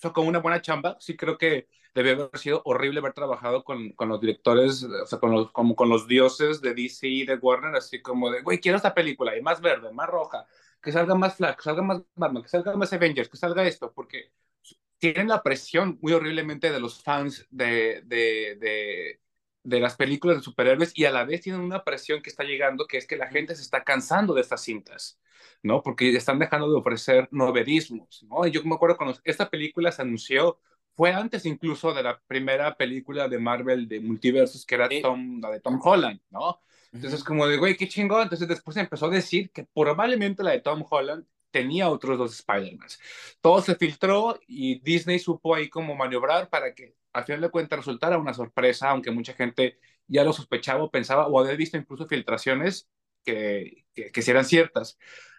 sacó 0.00 0.23
una 0.23 0.38
buena 0.38 0.61
chamba, 0.62 0.97
sí 1.00 1.17
creo 1.17 1.38
que 1.38 1.69
debió 1.94 2.12
haber 2.12 2.38
sido 2.38 2.62
horrible 2.64 3.00
haber 3.00 3.12
trabajado 3.12 3.64
con, 3.64 3.91
con 3.93 4.08
los 4.08 4.20
directores, 4.20 4.82
o 4.85 5.06
sea, 5.06 5.19
con 5.19 5.32
los, 5.32 5.50
como 5.52 5.75
con 5.75 5.88
los 5.88 6.06
dioses 6.06 6.61
de 6.61 6.75
DC 6.75 7.06
y 7.08 7.26
de 7.26 7.37
Warner, 7.37 7.75
así 7.76 8.00
como 8.00 8.31
de, 8.31 8.43
güey, 8.43 8.61
quiero 8.61 8.76
esta 8.76 8.94
película, 8.94 9.37
y 9.37 9.43
más 9.43 9.61
verde, 9.61 9.93
más 9.93 10.08
roja, 10.08 10.47
que 10.81 10.93
salga 10.93 11.14
más 11.14 11.37
Flash, 11.37 11.56
que 11.56 11.62
salga 11.62 11.82
más 11.82 12.02
Batman, 12.14 12.43
que 12.43 12.49
salga 12.49 12.76
más 12.76 12.93
Avengers, 12.93 13.29
que 13.29 13.37
salga 13.37 13.64
esto, 13.67 13.93
porque 13.93 14.32
tienen 14.99 15.29
la 15.29 15.43
presión 15.43 15.99
muy 16.02 16.12
horriblemente 16.12 16.70
de 16.70 16.81
los 16.81 17.02
fans 17.02 17.47
de, 17.50 18.02
de, 18.05 18.56
de, 18.61 19.20
de 19.62 19.81
las 19.81 19.97
películas 19.97 20.39
de 20.39 20.43
superhéroes 20.43 20.93
y 20.95 21.05
a 21.05 21.11
la 21.11 21.25
vez 21.25 21.43
tienen 21.43 21.61
una 21.61 21.85
presión 21.85 22.23
que 22.23 22.31
está 22.31 22.45
llegando, 22.45 22.87
que 22.87 22.97
es 22.99 23.07
que 23.07 23.17
la 23.17 23.29
gente 23.29 23.55
se 23.55 23.62
está 23.62 23.85
cansando 23.85 24.35
de 24.35 24.40
estas 24.40 24.62
cintas. 24.62 25.19
¿no? 25.62 25.83
Porque 25.83 26.14
están 26.17 26.38
dejando 26.38 26.71
de 26.71 26.79
ofrecer 26.79 27.29
novedismos, 27.31 28.25
¿no? 28.29 28.47
Y 28.47 28.50
yo 28.50 28.62
me 28.64 28.75
acuerdo 28.75 28.97
cuando 28.97 29.19
esta 29.25 29.50
película 29.50 29.93
se 29.93 30.02
anunció, 30.02 30.59
fue 30.95 31.12
antes 31.12 31.47
incluso 31.47 31.93
de 31.95 32.02
la 32.02 32.21
primera 32.26 32.76
película 32.76 33.29
de 33.29 33.38
Marvel 33.38 33.88
de 33.88 34.00
multiversos, 34.00 34.67
que 34.67 34.75
era 34.75 34.88
Tom, 35.02 35.40
la 35.40 35.50
de 35.50 35.61
Tom 35.61 35.81
Holland, 35.83 36.21
¿no? 36.31 36.61
Entonces, 36.93 37.23
como 37.23 37.47
de, 37.47 37.57
güey, 37.57 37.76
qué 37.76 37.88
chingón. 37.88 38.23
Entonces, 38.25 38.49
después 38.49 38.76
empezó 38.76 39.07
a 39.07 39.11
decir 39.11 39.50
que 39.50 39.64
probablemente 39.64 40.43
la 40.43 40.50
de 40.50 40.61
Tom 40.61 40.85
Holland 40.88 41.25
tenía 41.50 41.88
otros 41.88 42.19
dos 42.19 42.35
Spider-Man. 42.35 42.88
Todo 43.40 43.62
se 43.62 43.76
filtró 43.76 44.40
y 44.47 44.81
Disney 44.81 45.19
supo 45.19 45.55
ahí 45.55 45.69
cómo 45.69 45.95
maniobrar 45.95 46.49
para 46.49 46.75
que, 46.75 46.95
al 47.12 47.25
final 47.25 47.40
de 47.43 47.50
cuentas, 47.50 47.79
resultara 47.81 48.19
una 48.19 48.35
sorpresa, 48.35 48.90
aunque 48.90 49.11
mucha 49.11 49.35
gente 49.35 49.79
ya 50.07 50.25
lo 50.25 50.33
sospechaba 50.33 50.83
o 50.85 50.90
pensaba, 50.90 51.26
o 51.29 51.40
había 51.40 51.55
visto 51.57 51.76
incluso 51.76 52.07
filtraciones 52.07 52.88
que, 53.25 53.87
que, 53.95 54.11
que 54.12 54.23
si 54.23 54.31
eran 54.31 54.45
ciertas. 54.45 54.99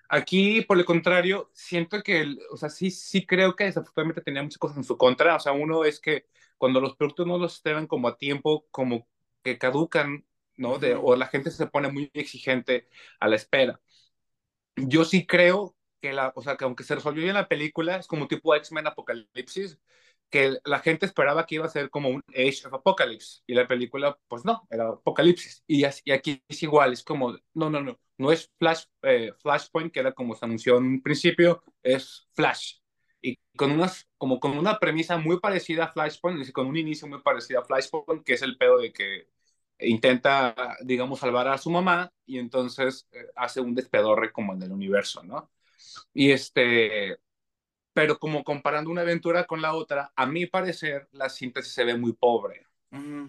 Aquí, 0.10 0.62
por 0.62 0.78
el 0.78 0.86
contrario, 0.86 1.50
siento 1.54 2.04
que, 2.04 2.20
el, 2.22 2.40
o 2.51 2.58
sea, 2.58 2.70
sí, 2.70 2.92
sí 2.92 3.25
creo 3.25 3.56
que 3.56 3.63
desafortunadamente 3.66 4.22
tenía 4.22 4.44
muchas 4.44 4.58
cosas 4.58 4.78
en 4.78 4.84
su 4.84 4.98
contra. 4.98 5.36
O 5.38 5.40
sea, 5.40 5.54
uno 5.54 5.86
es 5.86 6.00
que 6.01 6.28
cuando 6.58 6.82
los 6.82 6.96
productos 6.96 7.28
no 7.28 7.38
los 7.38 7.56
estrenan 7.56 7.88
como 7.88 8.08
a 8.10 8.18
tiempo, 8.18 8.68
como 8.72 9.08
que 9.44 9.58
caducan, 9.58 10.25
¿no? 10.58 10.78
De, 10.80 10.96
o 10.96 11.16
la 11.16 11.28
gente 11.28 11.50
se 11.51 11.68
pone 11.68 11.90
muy 11.92 12.12
exigente 12.13 12.90
a 13.22 13.28
la 13.30 13.38
espera. 13.38 13.80
Yo 14.75 15.06
sí 15.06 15.25
creo 15.25 15.75
que 16.01 16.13
la, 16.13 16.34
o 16.36 16.42
sea, 16.42 16.58
que 16.58 16.63
aunque 16.66 16.84
se 16.84 16.96
resolvió 16.96 17.24
bien 17.24 17.36
la 17.36 17.48
película, 17.48 17.98
es 17.98 18.08
como 18.08 18.28
tipo 18.28 18.56
X-Men 18.56 18.88
Apocalipsis, 18.88 19.80
que 20.32 20.58
la 20.66 20.80
gente 20.80 21.06
esperaba 21.06 21.46
que 21.46 21.56
iba 21.56 21.66
a 21.66 21.70
ser 21.70 21.90
como 21.90 22.10
un 22.10 22.24
Age 22.30 22.66
of 22.66 22.74
Apocalypse 22.74 23.42
y 23.46 23.54
la 23.54 23.68
película, 23.68 24.18
pues 24.28 24.46
no, 24.46 24.68
era 24.72 24.90
Apocalipsis. 24.90 25.64
Y, 25.68 25.84
aquí 25.84 26.42
es 26.48 26.64
igual, 26.64 26.94
es 26.94 27.04
como, 27.04 27.38
no, 27.54 27.70
no, 27.70 27.82
no, 27.82 28.00
no 28.18 28.32
es 28.32 28.50
Flash, 28.58 28.86
eh, 29.04 29.34
Flashpoint, 29.38 29.94
que 29.94 30.00
era 30.00 30.14
como 30.14 30.34
se 30.36 30.46
anunció 30.46 30.78
en 30.78 30.86
un 30.86 31.02
principio, 31.04 31.64
es 31.84 32.28
Flash. 32.34 32.78
Y 33.22 33.38
con, 33.56 33.72
unas, 33.72 34.08
como 34.18 34.40
con 34.40 34.58
una 34.58 34.80
premisa 34.80 35.18
muy 35.18 35.40
parecida 35.40 35.86
a 35.86 35.92
Flashpoint, 35.92 36.48
y 36.48 36.52
con 36.52 36.68
un 36.68 36.78
inicio 36.78 37.08
muy 37.08 37.22
parecido 37.22 37.60
a 37.60 37.66
Flashpoint, 37.66 38.24
que 38.24 38.34
es 38.34 38.42
el 38.42 38.58
pedo 38.58 38.80
de 38.80 38.94
que 38.94 39.28
intenta, 39.80 40.56
digamos, 40.84 41.20
salvar 41.20 41.48
a 41.48 41.58
su 41.58 41.70
mamá 41.70 42.12
y 42.26 42.40
entonces 42.40 43.08
eh, 43.12 43.26
hace 43.36 43.62
un 43.62 43.76
despedorre 43.76 44.32
como 44.32 44.54
en 44.54 44.62
el 44.64 44.72
universo, 44.72 45.24
¿no? 45.24 45.52
Y 46.14 46.32
este, 46.32 47.20
pero 47.94 48.20
como 48.20 48.44
comparando 48.44 48.90
una 48.90 49.02
aventura 49.02 49.46
con 49.46 49.62
la 49.62 49.74
otra, 49.74 50.12
a 50.16 50.26
mi 50.26 50.46
parecer, 50.46 51.08
la 51.12 51.30
síntesis 51.30 51.74
se 51.74 51.84
ve 51.84 51.98
muy 51.98 52.14
pobre. 52.14 52.66
Mm. 52.92 53.28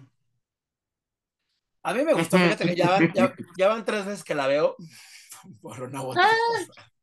A 1.83 1.93
mí 1.93 2.03
me 2.03 2.13
gustó, 2.13 2.37
fíjate 2.37 2.65
que 2.65 2.75
ya 2.75 2.89
van, 2.89 3.13
ya, 3.13 3.33
ya 3.57 3.67
van, 3.67 3.83
tres 3.83 4.05
veces 4.05 4.23
que 4.23 4.35
la 4.35 4.47
veo 4.47 4.75
por 5.61 5.81
una 5.81 6.01
u 6.01 6.07
otra 6.07 6.25
ah. 6.25 6.37
cosa. 6.57 6.93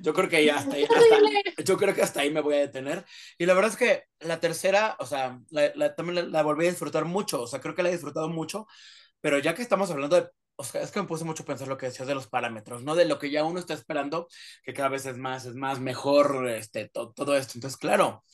Yo 0.00 0.12
creo 0.12 0.28
que 0.28 0.44
ya 0.44 0.56
hasta 0.56 0.74
ahí, 0.74 0.84
hasta, 0.84 1.62
yo 1.62 1.76
creo 1.76 1.94
que 1.94 2.02
hasta 2.02 2.20
ahí 2.20 2.30
me 2.30 2.40
voy 2.40 2.54
a 2.56 2.60
detener. 2.60 3.04
Y 3.38 3.46
la 3.46 3.54
verdad 3.54 3.70
es 3.70 3.76
que 3.76 4.04
la 4.26 4.40
tercera, 4.40 4.96
o 4.98 5.06
sea, 5.06 5.38
la, 5.50 5.70
la, 5.76 5.94
también 5.94 6.16
la, 6.16 6.22
la, 6.22 6.42
volví 6.42 6.66
a 6.66 6.70
disfrutar 6.70 7.04
mucho, 7.04 7.42
o 7.42 7.46
sea, 7.46 7.60
creo 7.60 7.74
que 7.74 7.82
la 7.82 7.90
he 7.90 7.92
disfrutado 7.92 8.28
mucho, 8.28 8.66
pero 9.20 9.38
ya 9.38 9.54
que 9.54 9.62
estamos 9.62 9.88
hablando 9.90 10.20
de, 10.20 10.28
o 10.56 10.64
sea, 10.64 10.82
es 10.82 10.90
que 10.90 11.00
me 11.00 11.06
puse 11.06 11.24
mucho 11.24 11.42
a 11.42 11.46
pensar 11.46 11.68
lo 11.68 11.76
que 11.76 11.86
decías 11.86 12.08
de 12.08 12.14
los 12.14 12.28
parámetros, 12.28 12.82
¿no? 12.82 12.94
De 12.94 13.04
lo 13.04 13.18
que 13.18 13.30
ya 13.30 13.44
uno 13.44 13.58
está 13.58 13.74
esperando, 13.74 14.28
que 14.62 14.72
cada 14.72 14.88
vez 14.88 15.06
es 15.06 15.16
más, 15.16 15.44
es 15.46 15.54
más, 15.54 15.80
mejor, 15.80 16.48
este, 16.48 16.88
to, 16.88 17.12
todo 17.12 17.36
esto. 17.36 17.52
Entonces, 17.56 17.78
claro, 17.78 18.24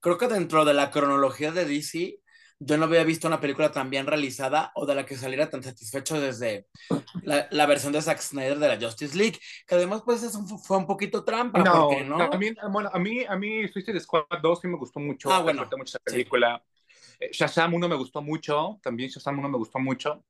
creo 0.00 0.18
que 0.18 0.28
dentro 0.28 0.64
de 0.64 0.74
la 0.74 0.90
cronología 0.90 1.52
de 1.52 1.64
DC, 1.64 2.20
yo 2.60 2.76
no 2.76 2.86
había 2.86 3.04
visto 3.04 3.28
una 3.28 3.40
película 3.40 3.70
tan 3.70 3.88
bien 3.88 4.06
realizada 4.06 4.72
o 4.74 4.84
de 4.84 4.94
la 4.96 5.06
que 5.06 5.16
saliera 5.16 5.48
tan 5.48 5.62
satisfecho 5.62 6.20
desde 6.20 6.66
la, 7.22 7.46
la 7.52 7.66
versión 7.66 7.92
de 7.92 8.02
Zack 8.02 8.20
Snyder 8.20 8.58
de 8.58 8.68
la 8.68 8.80
Justice 8.80 9.16
League, 9.16 9.38
que 9.66 9.74
además 9.76 10.02
pues 10.04 10.24
eso 10.24 10.44
fue 10.58 10.76
un 10.76 10.86
poquito 10.86 11.24
trampa, 11.24 11.60
no, 11.60 11.88
porque, 11.88 12.04
¿no? 12.04 12.30
También, 12.30 12.56
bueno, 12.70 12.90
a 12.92 12.98
mí, 12.98 13.24
a 13.24 13.36
mí 13.36 13.68
Suicide 13.68 14.00
Squad 14.00 14.24
2 14.42 14.60
sí 14.60 14.66
me 14.66 14.76
gustó 14.76 14.98
mucho, 14.98 15.30
ah, 15.30 15.40
bueno, 15.40 15.68
me 15.70 15.76
mucho 15.76 15.90
esa 15.90 16.00
película. 16.00 16.60
Sí. 17.20 17.26
Shazam 17.32 17.74
1 17.74 17.88
me 17.88 17.96
gustó 17.96 18.22
mucho, 18.22 18.80
también 18.82 19.10
Shazam 19.10 19.38
1 19.38 19.48
me 19.48 19.58
gustó 19.58 19.78
mucho. 19.78 20.24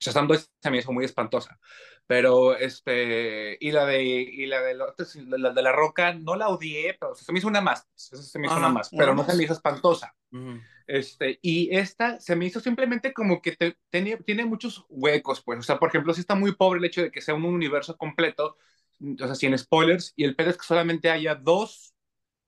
Shazam 0.00 0.26
2 0.28 0.50
se 0.60 0.70
me 0.70 0.78
hizo 0.78 0.92
muy 0.92 1.04
espantosa. 1.04 1.58
Pero, 2.06 2.56
este, 2.56 3.56
y 3.60 3.72
la 3.72 3.84
de, 3.86 4.02
y 4.02 4.46
la 4.46 4.62
de, 4.62 4.74
la, 4.74 5.50
de 5.52 5.62
la 5.62 5.72
roca, 5.72 6.14
no 6.14 6.36
la 6.36 6.48
odié, 6.48 6.94
pero 7.00 7.14
se 7.16 7.32
me 7.32 7.38
hizo 7.40 7.48
una 7.48 7.60
más, 7.60 7.88
se 7.94 8.38
me 8.38 8.46
hizo 8.48 8.58
Ajá, 8.58 8.60
una 8.60 8.68
más, 8.68 8.92
pero 8.96 9.14
no 9.14 9.24
más. 9.24 9.26
se 9.26 9.34
me 9.34 9.42
hizo 9.44 9.52
espantosa. 9.54 10.14
Uh 10.32 10.36
-huh. 10.38 10.66
Este, 10.86 11.38
y 11.42 11.74
esta 11.76 12.20
se 12.20 12.36
me 12.36 12.46
hizo 12.46 12.60
simplemente 12.60 13.12
como 13.12 13.42
que 13.42 13.52
te, 13.56 13.76
tenía, 13.90 14.18
tiene 14.18 14.44
muchos 14.46 14.84
huecos, 14.88 15.42
pues, 15.44 15.58
o 15.58 15.62
sea, 15.62 15.78
por 15.80 15.88
ejemplo, 15.88 16.14
sí 16.14 16.20
está 16.20 16.36
muy 16.36 16.54
pobre 16.54 16.78
el 16.78 16.84
hecho 16.86 17.02
de 17.02 17.10
que 17.10 17.20
sea 17.20 17.34
un 17.34 17.44
universo 17.44 17.96
completo, 17.96 18.56
o 19.00 19.26
sea, 19.26 19.34
sin 19.34 19.58
spoilers, 19.58 20.12
y 20.16 20.24
el 20.24 20.36
pedo 20.36 20.50
es 20.50 20.56
que 20.58 20.64
solamente 20.66 21.10
haya 21.10 21.34
dos 21.34 21.95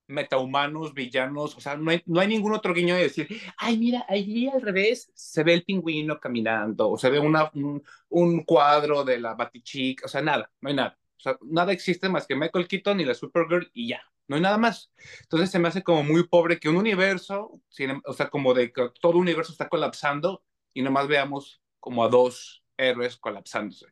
metahumanos, 0.08 0.94
villanos, 0.94 1.56
o 1.56 1.60
sea, 1.60 1.76
no 1.76 1.90
hay, 1.90 2.02
no 2.06 2.20
hay 2.20 2.28
ningún 2.28 2.54
otro 2.54 2.74
guiño 2.74 2.94
de 2.94 3.02
decir, 3.02 3.28
ay, 3.56 3.78
mira, 3.78 4.04
allí 4.08 4.48
al 4.48 4.62
revés 4.62 5.10
se 5.14 5.42
ve 5.44 5.54
el 5.54 5.64
pingüino 5.64 6.18
caminando, 6.18 6.90
o 6.90 6.98
se 6.98 7.10
ve 7.10 7.18
una, 7.18 7.50
un, 7.54 7.82
un 8.08 8.44
cuadro 8.44 9.04
de 9.04 9.18
la 9.20 9.34
Batichic, 9.34 10.04
o 10.04 10.08
sea, 10.08 10.22
nada, 10.22 10.50
no 10.60 10.68
hay 10.70 10.74
nada. 10.74 10.98
O 11.18 11.20
sea, 11.20 11.36
nada 11.42 11.72
existe 11.72 12.08
más 12.08 12.26
que 12.26 12.36
Michael 12.36 12.68
Keaton 12.68 13.00
y 13.00 13.04
la 13.04 13.14
Supergirl 13.14 13.70
y 13.74 13.88
ya, 13.88 14.02
no 14.28 14.36
hay 14.36 14.42
nada 14.42 14.58
más. 14.58 14.92
Entonces 15.22 15.50
se 15.50 15.58
me 15.58 15.68
hace 15.68 15.82
como 15.82 16.04
muy 16.04 16.26
pobre 16.28 16.60
que 16.60 16.68
un 16.68 16.76
universo, 16.76 17.60
o 18.04 18.12
sea, 18.12 18.30
como 18.30 18.54
de 18.54 18.72
que 18.72 18.90
todo 19.00 19.12
un 19.12 19.22
universo 19.22 19.52
está 19.52 19.68
colapsando 19.68 20.44
y 20.72 20.82
nomás 20.82 21.08
veamos 21.08 21.60
como 21.80 22.04
a 22.04 22.08
dos 22.08 22.64
héroes 22.76 23.16
colapsándose. 23.16 23.86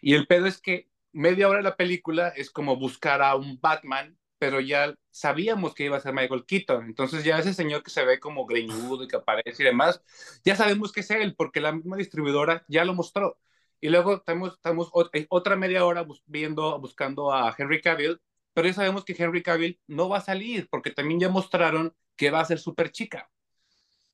Y 0.00 0.14
el 0.14 0.26
pedo 0.26 0.46
es 0.46 0.60
que 0.60 0.88
media 1.12 1.48
hora 1.48 1.58
de 1.58 1.64
la 1.64 1.76
película 1.76 2.28
es 2.30 2.50
como 2.50 2.76
buscar 2.76 3.22
a 3.22 3.36
un 3.36 3.60
Batman 3.60 4.18
pero 4.42 4.58
ya 4.58 4.92
sabíamos 5.12 5.72
que 5.72 5.84
iba 5.84 5.96
a 5.96 6.00
ser 6.00 6.12
Michael 6.12 6.44
Keaton. 6.44 6.86
Entonces 6.86 7.22
ya 7.22 7.38
ese 7.38 7.54
señor 7.54 7.84
que 7.84 7.92
se 7.92 8.04
ve 8.04 8.18
como 8.18 8.44
greñudo 8.44 9.04
y 9.04 9.06
que 9.06 9.14
aparece 9.14 9.62
y 9.62 9.66
demás, 9.66 10.02
ya 10.44 10.56
sabemos 10.56 10.90
que 10.90 10.98
es 11.02 11.10
él, 11.12 11.36
porque 11.36 11.60
la 11.60 11.70
misma 11.70 11.96
distribuidora 11.96 12.64
ya 12.66 12.84
lo 12.84 12.92
mostró. 12.92 13.38
Y 13.80 13.88
luego 13.88 14.16
estamos, 14.16 14.54
estamos 14.54 14.90
otra 15.28 15.54
media 15.54 15.84
hora 15.84 16.04
viendo, 16.26 16.76
buscando 16.80 17.32
a 17.32 17.54
Henry 17.56 17.80
Cavill, 17.80 18.20
pero 18.52 18.66
ya 18.66 18.74
sabemos 18.74 19.04
que 19.04 19.14
Henry 19.16 19.44
Cavill 19.44 19.80
no 19.86 20.08
va 20.08 20.18
a 20.18 20.22
salir, 20.22 20.68
porque 20.68 20.90
también 20.90 21.20
ya 21.20 21.28
mostraron 21.28 21.94
que 22.16 22.32
va 22.32 22.40
a 22.40 22.44
ser 22.44 22.58
súper 22.58 22.90
chica, 22.90 23.30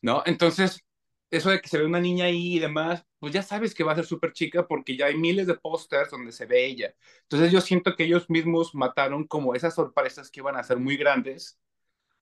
¿no? 0.03 0.23
Entonces, 0.27 0.85
eso 1.31 1.51
de 1.51 1.61
que 1.61 1.69
se 1.69 1.79
ve 1.79 1.85
una 1.87 2.01
niña 2.01 2.27
ahí 2.27 2.57
y 2.57 2.59
demás, 2.59 3.05
pues 3.19 3.33
ya 3.33 3.43
sabes 3.43 3.75
que 3.75 3.85
va 3.85 3.93
a 3.93 3.97
ser 3.97 4.07
súper 4.07 4.33
chica 4.33 4.67
porque 4.67 4.97
ya 4.97 5.07
hay 5.07 5.17
miles 5.17 5.47
de 5.47 5.55
pósters 5.55 6.11
donde 6.11 6.33
se 6.33 6.47
ve 6.47 6.67
ella. 6.67 6.95
Entonces 7.23 7.53
yo 7.53 7.61
siento 7.61 7.95
que 7.97 8.05
ellos 8.05 8.31
mismos 8.31 8.75
mataron 8.75 9.27
como 9.27 9.55
esas 9.55 9.75
sorpresas 9.75 10.31
que 10.31 10.41
iban 10.41 10.57
a 10.57 10.65
ser 10.65 10.79
muy 10.79 10.97
grandes, 10.97 11.61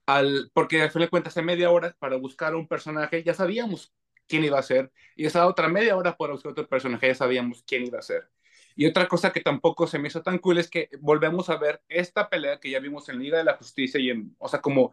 al, 0.06 0.50
porque 0.54 0.82
al 0.82 0.90
fin 0.90 1.02
de 1.02 1.08
cuentas 1.10 1.36
en 1.36 1.44
media 1.46 1.70
hora 1.70 1.96
para 1.98 2.16
buscar 2.16 2.54
un 2.54 2.68
personaje 2.68 3.22
ya 3.24 3.34
sabíamos 3.34 3.94
quién 4.28 4.44
iba 4.44 4.58
a 4.58 4.62
ser, 4.62 4.92
y 5.16 5.26
esa 5.26 5.46
otra 5.46 5.68
media 5.68 5.96
hora 5.96 6.16
para 6.16 6.32
buscar 6.32 6.52
otro 6.52 6.68
personaje 6.68 7.08
ya 7.08 7.14
sabíamos 7.14 7.62
quién 7.66 7.84
iba 7.86 7.98
a 7.98 8.02
ser. 8.02 8.30
Y 8.74 8.86
otra 8.86 9.08
cosa 9.08 9.32
que 9.32 9.40
tampoco 9.40 9.86
se 9.86 9.98
me 9.98 10.08
hizo 10.08 10.22
tan 10.22 10.38
cool 10.38 10.58
es 10.58 10.68
que 10.70 10.90
volvemos 11.00 11.48
a 11.48 11.56
ver 11.56 11.82
esta 11.88 12.28
pelea 12.28 12.60
que 12.60 12.70
ya 12.70 12.78
vimos 12.80 13.08
en 13.08 13.18
Liga 13.18 13.38
de 13.38 13.44
la 13.44 13.56
Justicia 13.56 13.98
y 14.00 14.10
en, 14.10 14.36
o 14.38 14.48
sea, 14.48 14.60
como 14.60 14.92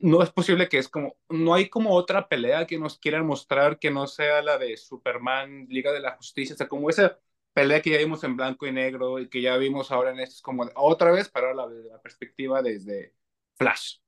no 0.00 0.22
es 0.22 0.30
posible 0.30 0.68
que 0.68 0.78
es 0.78 0.88
como, 0.88 1.16
no 1.28 1.54
hay 1.54 1.68
como 1.68 1.92
otra 1.94 2.28
pelea 2.28 2.66
que 2.66 2.78
nos 2.78 2.98
quieran 2.98 3.26
mostrar 3.26 3.78
que 3.78 3.90
no 3.90 4.06
sea 4.06 4.42
la 4.42 4.58
de 4.58 4.76
Superman, 4.76 5.66
Liga 5.68 5.92
de 5.92 6.00
la 6.00 6.16
Justicia, 6.16 6.54
o 6.54 6.58
sea, 6.58 6.68
como 6.68 6.90
esa 6.90 7.18
pelea 7.52 7.82
que 7.82 7.90
ya 7.90 7.98
vimos 7.98 8.22
en 8.24 8.36
blanco 8.36 8.66
y 8.66 8.72
negro 8.72 9.18
y 9.18 9.28
que 9.28 9.42
ya 9.42 9.56
vimos 9.56 9.90
ahora 9.90 10.12
en 10.12 10.20
esto, 10.20 10.36
es 10.36 10.42
como 10.42 10.64
otra 10.76 11.10
vez 11.12 11.28
para 11.28 11.54
la, 11.54 11.66
la 11.66 12.00
perspectiva 12.02 12.62
desde 12.62 13.14
Flash. 13.56 13.98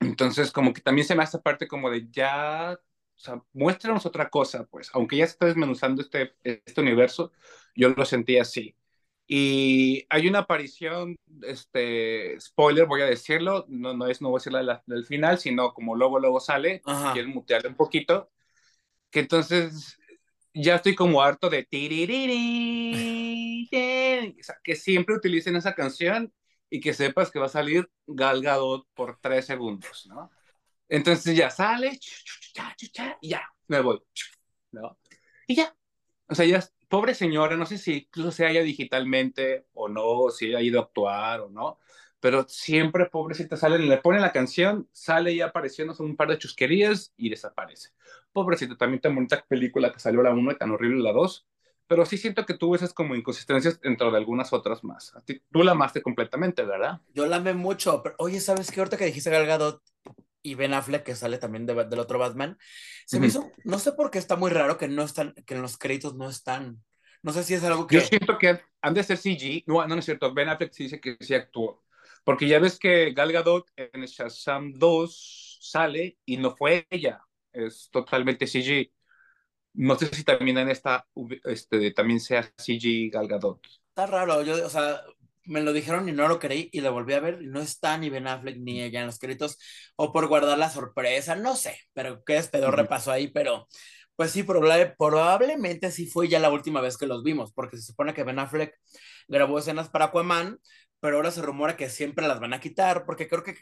Entonces, 0.00 0.52
como 0.52 0.72
que 0.72 0.80
también 0.80 1.06
se 1.06 1.14
me 1.14 1.22
hace 1.22 1.38
parte 1.38 1.68
como 1.68 1.90
de 1.90 2.08
ya, 2.10 2.72
o 2.74 3.18
sea, 3.18 3.42
muéstranos 3.52 4.06
otra 4.06 4.30
cosa, 4.30 4.66
pues, 4.66 4.90
aunque 4.94 5.16
ya 5.18 5.26
se 5.26 5.32
está 5.32 5.46
desmenuzando 5.46 6.02
este, 6.02 6.34
este 6.44 6.80
universo, 6.80 7.32
yo 7.76 7.90
lo 7.90 8.04
sentí 8.06 8.38
así. 8.38 8.76
Y 9.32 10.04
hay 10.10 10.26
una 10.26 10.40
aparición, 10.40 11.16
este, 11.42 12.36
spoiler, 12.40 12.86
voy 12.86 13.02
a 13.02 13.04
decirlo, 13.04 13.64
no, 13.68 13.94
no 13.94 14.08
es, 14.08 14.20
no 14.20 14.30
voy 14.30 14.38
a 14.38 14.40
decir 14.40 14.52
la, 14.52 14.64
la 14.64 14.82
del 14.86 15.06
final, 15.06 15.38
sino 15.38 15.72
como 15.72 15.94
luego, 15.94 16.18
luego 16.18 16.40
sale, 16.40 16.82
Ajá. 16.84 17.12
quieren 17.12 17.30
mutearle 17.30 17.68
un 17.68 17.76
poquito, 17.76 18.28
que 19.08 19.20
entonces 19.20 19.96
ya 20.52 20.74
estoy 20.74 20.96
como 20.96 21.22
harto 21.22 21.48
de 21.48 21.62
o 24.36 24.42
sea, 24.42 24.56
que 24.64 24.74
siempre 24.74 25.14
utilicen 25.14 25.54
esa 25.54 25.76
canción 25.76 26.34
y 26.68 26.80
que 26.80 26.92
sepas 26.92 27.30
que 27.30 27.38
va 27.38 27.46
a 27.46 27.50
salir 27.50 27.88
Gal 28.08 28.42
Gadot 28.42 28.84
por 28.94 29.20
tres 29.20 29.46
segundos, 29.46 30.06
¿no? 30.08 30.28
Entonces 30.88 31.36
ya 31.36 31.50
sale, 31.50 32.00
y 33.20 33.28
ya, 33.28 33.48
me 33.68 33.80
voy, 33.80 34.02
¿no? 34.72 34.98
Y 35.46 35.54
ya, 35.54 35.72
o 36.26 36.34
sea, 36.34 36.46
ya 36.46 36.68
pobre 36.90 37.14
señora, 37.14 37.56
no 37.56 37.64
sé 37.64 37.78
si 37.78 37.98
incluso 37.98 38.32
se 38.32 38.44
haya 38.44 38.62
digitalmente 38.62 39.64
o 39.74 39.88
no, 39.88 40.28
si 40.30 40.48
haya 40.48 40.60
ido 40.60 40.80
a 40.80 40.82
actuar 40.82 41.40
o 41.40 41.48
no, 41.48 41.78
pero 42.18 42.44
siempre 42.48 43.06
pobrecita 43.06 43.56
sale, 43.56 43.78
le 43.78 43.96
ponen 43.98 44.20
la 44.20 44.32
canción, 44.32 44.88
sale 44.92 45.34
ya 45.34 45.46
apareciendo 45.46 45.94
un 46.00 46.16
par 46.16 46.28
de 46.28 46.38
chusquerías 46.38 47.14
y 47.16 47.30
desaparece. 47.30 47.90
Pobrecita, 48.32 48.76
también 48.76 49.00
tan 49.00 49.14
bonita 49.14 49.42
película 49.48 49.92
que 49.92 50.00
salió 50.00 50.20
la 50.20 50.32
1 50.32 50.50
y 50.50 50.58
tan 50.58 50.72
horrible 50.72 51.00
la 51.02 51.12
2, 51.12 51.46
pero 51.86 52.04
sí 52.04 52.18
siento 52.18 52.44
que 52.44 52.54
tuvo 52.54 52.74
esas 52.74 52.92
como 52.92 53.14
inconsistencias 53.14 53.80
dentro 53.80 54.10
de 54.10 54.18
algunas 54.18 54.52
otras 54.52 54.82
más. 54.82 55.14
Tú 55.50 55.62
la 55.62 55.72
amaste 55.72 56.02
completamente, 56.02 56.64
¿verdad? 56.64 57.00
Yo 57.14 57.26
la 57.26 57.36
amé 57.36 57.54
mucho, 57.54 58.02
pero 58.02 58.16
oye, 58.18 58.40
¿sabes 58.40 58.70
qué? 58.70 58.80
Ahorita 58.80 58.96
que 58.96 59.06
dijiste 59.06 59.30
Gal 59.30 59.46
Gadot 59.46 59.80
y 60.42 60.54
Ben 60.54 60.74
Affleck, 60.74 61.04
que 61.04 61.14
sale 61.14 61.38
también 61.38 61.66
de, 61.66 61.74
del 61.84 61.98
otro 61.98 62.18
Batman, 62.18 62.58
se 63.06 63.16
-huh. 63.16 63.20
me 63.20 63.26
hizo, 63.26 63.50
no 63.64 63.78
sé 63.78 63.92
por 63.92 64.10
qué 64.10 64.18
está 64.18 64.36
muy 64.36 64.50
raro 64.50 64.76
que 64.78 64.88
no 64.88 65.02
están, 65.02 65.34
que 65.46 65.54
en 65.54 65.62
los 65.62 65.76
créditos 65.76 66.14
no 66.14 66.28
están. 66.28 66.82
No 67.22 67.32
sé 67.32 67.44
si 67.44 67.54
es 67.54 67.64
algo 67.64 67.86
que... 67.86 67.96
Yo 67.96 68.00
siento 68.00 68.38
que 68.38 68.60
han 68.80 68.94
de 68.94 69.02
ser 69.02 69.18
CG, 69.18 69.64
no, 69.66 69.86
no 69.86 69.94
es 69.96 70.04
cierto, 70.04 70.32
Ben 70.32 70.48
Affleck 70.48 70.72
sí 70.72 70.84
dice 70.84 71.00
que 71.00 71.16
sí 71.20 71.34
actuó, 71.34 71.84
porque 72.24 72.48
ya 72.48 72.58
ves 72.58 72.78
que 72.78 73.12
Gal 73.12 73.32
Gadot 73.32 73.66
en 73.76 74.04
Shazam 74.04 74.72
2 74.72 75.58
sale 75.60 76.18
y 76.24 76.38
no 76.38 76.56
fue 76.56 76.86
ella, 76.90 77.20
es 77.52 77.88
totalmente 77.90 78.46
CG. 78.46 78.92
No 79.74 79.96
sé 79.96 80.06
si 80.06 80.24
también 80.24 80.58
en 80.58 80.68
esta, 80.68 81.06
este, 81.44 81.92
también 81.92 82.20
sea 82.20 82.42
CG 82.56 83.10
Gal 83.12 83.28
Gadot. 83.28 83.60
Está 83.88 84.06
raro, 84.06 84.42
yo, 84.42 84.66
o 84.66 84.70
sea, 84.70 85.00
me 85.44 85.62
lo 85.62 85.72
dijeron 85.72 86.08
y 86.08 86.12
no 86.12 86.28
lo 86.28 86.38
creí 86.38 86.68
y 86.72 86.80
lo 86.80 86.92
volví 86.92 87.14
a 87.14 87.20
ver 87.20 87.42
no 87.42 87.60
está 87.60 87.96
ni 87.98 88.10
Ben 88.10 88.26
Affleck 88.26 88.58
ni 88.58 88.82
ella 88.82 89.00
en 89.00 89.06
los 89.06 89.18
créditos 89.18 89.58
o 89.96 90.12
por 90.12 90.28
guardar 90.28 90.58
la 90.58 90.70
sorpresa, 90.70 91.34
no 91.36 91.56
sé, 91.56 91.78
pero 91.92 92.22
qué 92.24 92.34
despedorre 92.34 92.82
uh 92.82 92.84
-huh. 92.84 92.88
pasó 92.88 93.12
ahí, 93.12 93.28
pero 93.28 93.66
pues 94.16 94.32
sí, 94.32 94.42
probable, 94.42 94.94
probablemente 94.98 95.90
sí 95.90 96.06
fue 96.06 96.28
ya 96.28 96.38
la 96.38 96.50
última 96.50 96.82
vez 96.82 96.98
que 96.98 97.06
los 97.06 97.22
vimos, 97.22 97.54
porque 97.54 97.78
se 97.78 97.84
supone 97.84 98.12
que 98.12 98.22
Ben 98.22 98.38
Affleck 98.38 98.74
grabó 99.28 99.58
escenas 99.58 99.88
para 99.88 100.06
Aquaman, 100.06 100.58
pero 101.00 101.16
ahora 101.16 101.30
se 101.30 101.40
rumora 101.40 101.74
que 101.74 101.88
siempre 101.88 102.28
las 102.28 102.38
van 102.38 102.52
a 102.52 102.60
quitar, 102.60 103.06
porque 103.06 103.28
creo 103.28 103.42
que 103.42 103.54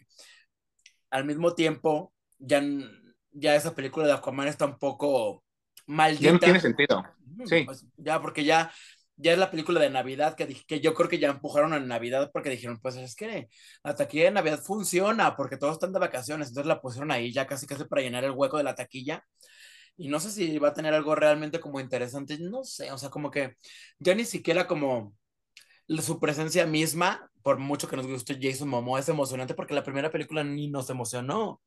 al 1.10 1.24
mismo 1.24 1.54
tiempo 1.54 2.12
ya, 2.38 2.60
ya 3.30 3.54
esa 3.54 3.76
película 3.76 4.06
de 4.06 4.14
Aquaman 4.14 4.48
está 4.48 4.64
un 4.64 4.78
poco 4.78 5.44
maldita. 5.86 6.24
Ya 6.24 6.32
no 6.32 6.38
tiene 6.40 6.60
sentido. 6.60 7.04
Sí. 7.44 7.62
Pues 7.64 7.86
ya, 7.96 8.20
porque 8.20 8.42
ya 8.42 8.72
ya 9.18 9.32
es 9.32 9.38
la 9.38 9.50
película 9.50 9.80
de 9.80 9.90
Navidad 9.90 10.34
que, 10.36 10.46
que 10.66 10.80
yo 10.80 10.94
creo 10.94 11.08
que 11.08 11.18
ya 11.18 11.28
empujaron 11.28 11.74
en 11.74 11.88
Navidad 11.88 12.30
porque 12.32 12.50
dijeron, 12.50 12.78
pues 12.80 12.96
es 12.96 13.14
que 13.16 13.48
la 13.84 13.94
taquilla 13.94 14.24
de 14.24 14.30
Navidad 14.30 14.60
funciona 14.62 15.36
porque 15.36 15.56
todos 15.56 15.74
están 15.74 15.92
de 15.92 15.98
vacaciones, 15.98 16.48
entonces 16.48 16.68
la 16.68 16.80
pusieron 16.80 17.10
ahí 17.10 17.32
ya 17.32 17.46
casi 17.46 17.66
casi 17.66 17.84
para 17.84 18.02
llenar 18.02 18.24
el 18.24 18.30
hueco 18.32 18.56
de 18.58 18.64
la 18.64 18.74
taquilla. 18.74 19.24
Y 19.96 20.08
no 20.08 20.20
sé 20.20 20.30
si 20.30 20.58
va 20.58 20.68
a 20.68 20.74
tener 20.74 20.94
algo 20.94 21.14
realmente 21.16 21.60
como 21.60 21.80
interesante, 21.80 22.38
no 22.38 22.62
sé, 22.64 22.92
o 22.92 22.98
sea, 22.98 23.10
como 23.10 23.30
que 23.30 23.56
ya 23.98 24.14
ni 24.14 24.24
siquiera 24.24 24.66
como 24.68 25.14
su 25.88 26.20
presencia 26.20 26.66
misma, 26.66 27.28
por 27.42 27.58
mucho 27.58 27.88
que 27.88 27.96
nos 27.96 28.06
guste 28.06 28.38
Jason 28.40 28.68
Momoa, 28.68 29.00
es 29.00 29.08
emocionante 29.08 29.54
porque 29.54 29.74
la 29.74 29.82
primera 29.82 30.10
película 30.10 30.44
ni 30.44 30.68
nos 30.68 30.88
emocionó, 30.90 31.60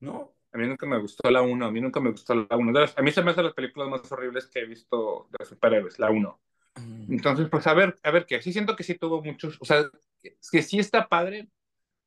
¿no? 0.00 0.34
A 0.52 0.58
mí 0.58 0.66
nunca 0.68 0.84
me 0.86 1.00
gustó 1.00 1.30
la 1.30 1.40
1, 1.40 1.64
a 1.64 1.70
mí 1.70 1.80
nunca 1.80 1.98
me 1.98 2.10
gustó 2.10 2.34
la 2.34 2.56
1. 2.56 2.78
A 2.94 3.02
mí 3.02 3.10
se 3.10 3.22
me 3.22 3.30
hacen 3.30 3.44
las 3.44 3.54
películas 3.54 3.88
más 3.88 4.12
horribles 4.12 4.46
que 4.48 4.60
he 4.60 4.66
visto 4.66 5.28
de 5.30 5.46
superhéroes, 5.46 5.98
la 5.98 6.10
1. 6.10 6.40
Entonces, 7.08 7.48
pues 7.50 7.66
a 7.66 7.74
ver, 7.74 7.96
a 8.02 8.10
ver 8.10 8.26
qué. 8.26 8.40
Sí 8.40 8.52
siento 8.52 8.76
que 8.76 8.84
sí 8.84 8.94
tuvo 8.94 9.22
muchos, 9.22 9.56
o 9.60 9.64
sea, 9.64 9.84
que 10.22 10.62
sí 10.62 10.78
está 10.78 11.08
padre, 11.08 11.48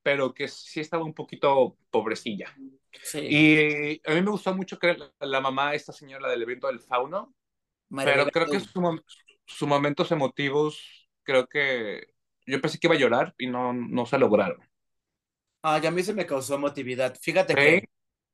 pero 0.02 0.34
que 0.34 0.48
sí 0.48 0.80
estaba 0.80 1.04
un 1.04 1.14
poquito 1.14 1.78
pobrecilla. 1.90 2.56
Sí. 3.04 3.20
Y 3.20 4.02
a 4.10 4.14
mí 4.14 4.22
me 4.22 4.32
gustó 4.32 4.56
mucho 4.56 4.80
que 4.80 4.94
la, 4.94 5.12
la 5.20 5.42
mamá, 5.42 5.74
esta 5.74 5.92
señora 5.92 6.30
del 6.30 6.42
evento 6.42 6.68
del 6.68 6.80
fauno, 6.80 7.34
pero 7.90 8.26
creo 8.28 8.48
que 8.48 8.60
sus 8.60 8.74
su 9.46 9.68
momentos 9.68 10.12
emotivos, 10.12 11.10
creo 11.24 11.48
que 11.48 12.08
yo 12.46 12.62
pensé 12.62 12.80
que 12.80 12.88
iba 12.88 12.96
a 12.96 13.00
llorar 13.00 13.36
y 13.38 13.48
no, 13.48 13.74
no 13.74 14.06
se 14.06 14.18
lograron. 14.18 14.60
Ah, 15.62 15.80
y 15.82 15.86
a 15.86 15.92
mí 15.92 16.04
se 16.04 16.14
me 16.14 16.26
causó 16.26 16.56
emotividad. 16.56 17.18
Fíjate 17.20 17.56
que, 17.56 17.90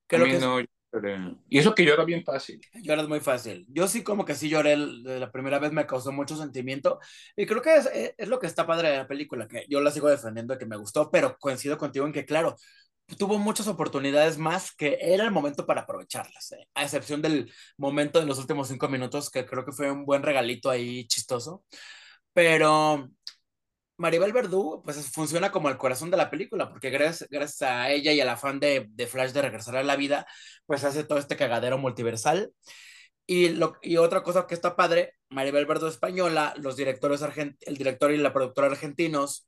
que 0.07 0.15
a 0.15 0.19
lo 0.19 0.25
mí 0.25 0.31
que 0.31 0.39
no, 0.39 0.59
Y 1.47 1.57
eso 1.57 1.73
que 1.73 1.85
llora 1.85 2.03
bien 2.03 2.23
fácil. 2.23 2.59
lloras 2.83 3.07
muy 3.07 3.19
fácil. 3.21 3.65
Yo 3.69 3.87
sí 3.87 4.03
como 4.03 4.25
que 4.25 4.35
sí 4.35 4.49
lloré 4.49 4.75
la 4.75 5.31
primera 5.31 5.59
vez, 5.59 5.71
me 5.71 5.85
causó 5.85 6.11
mucho 6.11 6.35
sentimiento. 6.35 6.99
Y 7.35 7.45
creo 7.45 7.61
que 7.61 8.13
es 8.17 8.27
lo 8.27 8.39
que 8.39 8.47
está 8.47 8.67
padre 8.67 8.89
de 8.89 8.97
la 8.97 9.07
película, 9.07 9.47
que 9.47 9.65
yo 9.69 9.79
la 9.81 9.91
sigo 9.91 10.09
defendiendo, 10.09 10.57
que 10.57 10.65
me 10.65 10.75
gustó, 10.75 11.09
pero 11.09 11.37
coincido 11.39 11.77
contigo 11.77 12.05
en 12.05 12.11
que, 12.11 12.25
claro, 12.25 12.55
tuvo 13.17 13.37
muchas 13.37 13.67
oportunidades 13.67 14.37
más 14.37 14.73
que 14.75 14.97
era 15.01 15.23
el 15.23 15.31
momento 15.31 15.65
para 15.65 15.81
aprovecharlas, 15.81 16.51
¿eh? 16.53 16.67
A 16.73 16.83
excepción 16.83 17.21
del 17.21 17.51
momento 17.77 18.19
de 18.19 18.25
los 18.25 18.39
últimos 18.39 18.67
cinco 18.67 18.87
minutos, 18.89 19.29
que 19.29 19.45
creo 19.45 19.65
que 19.65 19.71
fue 19.71 19.91
un 19.91 20.05
buen 20.05 20.23
regalito 20.23 20.69
ahí 20.69 21.05
chistoso. 21.07 21.63
Pero 22.33 23.09
Maribel 24.01 24.33
Verdú, 24.33 24.81
pues 24.83 24.97
es- 24.97 25.11
funciona 25.11 25.51
como 25.51 25.69
el 25.69 25.77
corazón 25.77 26.11
de 26.11 26.17
la 26.17 26.29
película, 26.29 26.69
porque 26.69 26.89
gracias, 26.89 27.29
gracias 27.29 27.61
a 27.69 27.91
ella 27.91 28.11
y 28.13 28.21
al 28.21 28.29
afán 28.29 28.59
de, 28.59 28.87
de 28.89 29.07
Flash 29.07 29.31
de 29.31 29.41
regresar 29.43 29.77
a 29.77 29.83
la 29.83 29.95
vida, 29.95 30.25
pues 30.65 30.83
hace 30.83 31.03
todo 31.03 31.19
este 31.19 31.37
cagadero 31.37 31.77
multiversal. 31.77 32.51
Y, 33.27 33.49
lo, 33.49 33.75
y 33.81 33.97
otra 33.97 34.23
cosa 34.23 34.45
que 34.47 34.55
está 34.55 34.75
padre, 34.75 35.13
Maribel 35.29 35.65
Verdú 35.65 35.87
española, 35.87 36.53
los 36.57 36.75
directores 36.75 37.21
argent, 37.21 37.55
el 37.61 37.77
director 37.77 38.11
y 38.11 38.17
la 38.17 38.33
productora 38.33 38.67
argentinos, 38.67 39.47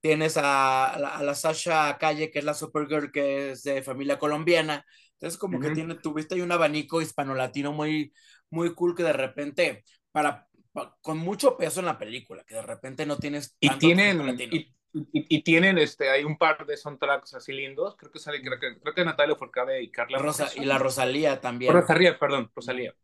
tienes 0.00 0.36
a, 0.36 0.86
a 0.92 0.98
la, 0.98 1.16
a 1.18 1.22
la 1.22 1.34
Sasha 1.34 1.96
Calle, 1.98 2.30
que 2.30 2.40
es 2.40 2.44
la 2.44 2.54
Supergirl, 2.54 3.12
que 3.12 3.52
es 3.52 3.62
de 3.62 3.82
familia 3.82 4.18
colombiana. 4.18 4.84
Entonces, 5.14 5.38
como 5.38 5.60
que 5.60 5.70
tiene, 5.70 5.94
tuviste 5.96 6.34
ahí 6.34 6.40
un 6.40 6.50
abanico 6.52 7.00
hispano-latino 7.00 7.72
muy, 7.72 8.12
muy 8.50 8.74
cool 8.74 8.94
que 8.96 9.04
de 9.04 9.12
repente, 9.12 9.84
para, 10.10 10.48
pa- 10.51 10.51
con 11.00 11.18
mucho 11.18 11.56
peso 11.56 11.80
en 11.80 11.86
la 11.86 11.98
película, 11.98 12.44
que 12.44 12.54
de 12.54 12.62
repente 12.62 13.04
no 13.06 13.16
tienes 13.18 13.56
Y 13.60 13.68
tanto 13.68 13.86
acento 13.86 14.24
tienen, 14.24 14.52
y, 14.52 14.74
y, 14.92 15.36
y 15.36 15.42
tienen, 15.42 15.78
este, 15.78 16.10
hay 16.10 16.24
un 16.24 16.36
par 16.38 16.64
de 16.66 16.76
soundtracks 16.76 17.34
así 17.34 17.52
lindos. 17.52 17.96
Creo 17.96 18.10
que 18.10 18.18
sale, 18.18 18.40
creo 18.40 18.58
que, 18.58 18.78
creo 18.80 18.94
que 18.94 19.04
Natalia 19.04 19.36
Forcade 19.36 19.82
y 19.82 19.90
Carla 19.90 20.18
Rosa, 20.18 20.48
y 20.56 20.64
la 20.64 20.78
Rosalía 20.78 21.40
también. 21.40 21.72
Rosalía, 21.72 22.18
perdón, 22.18 22.50
Rosalía, 22.54 22.94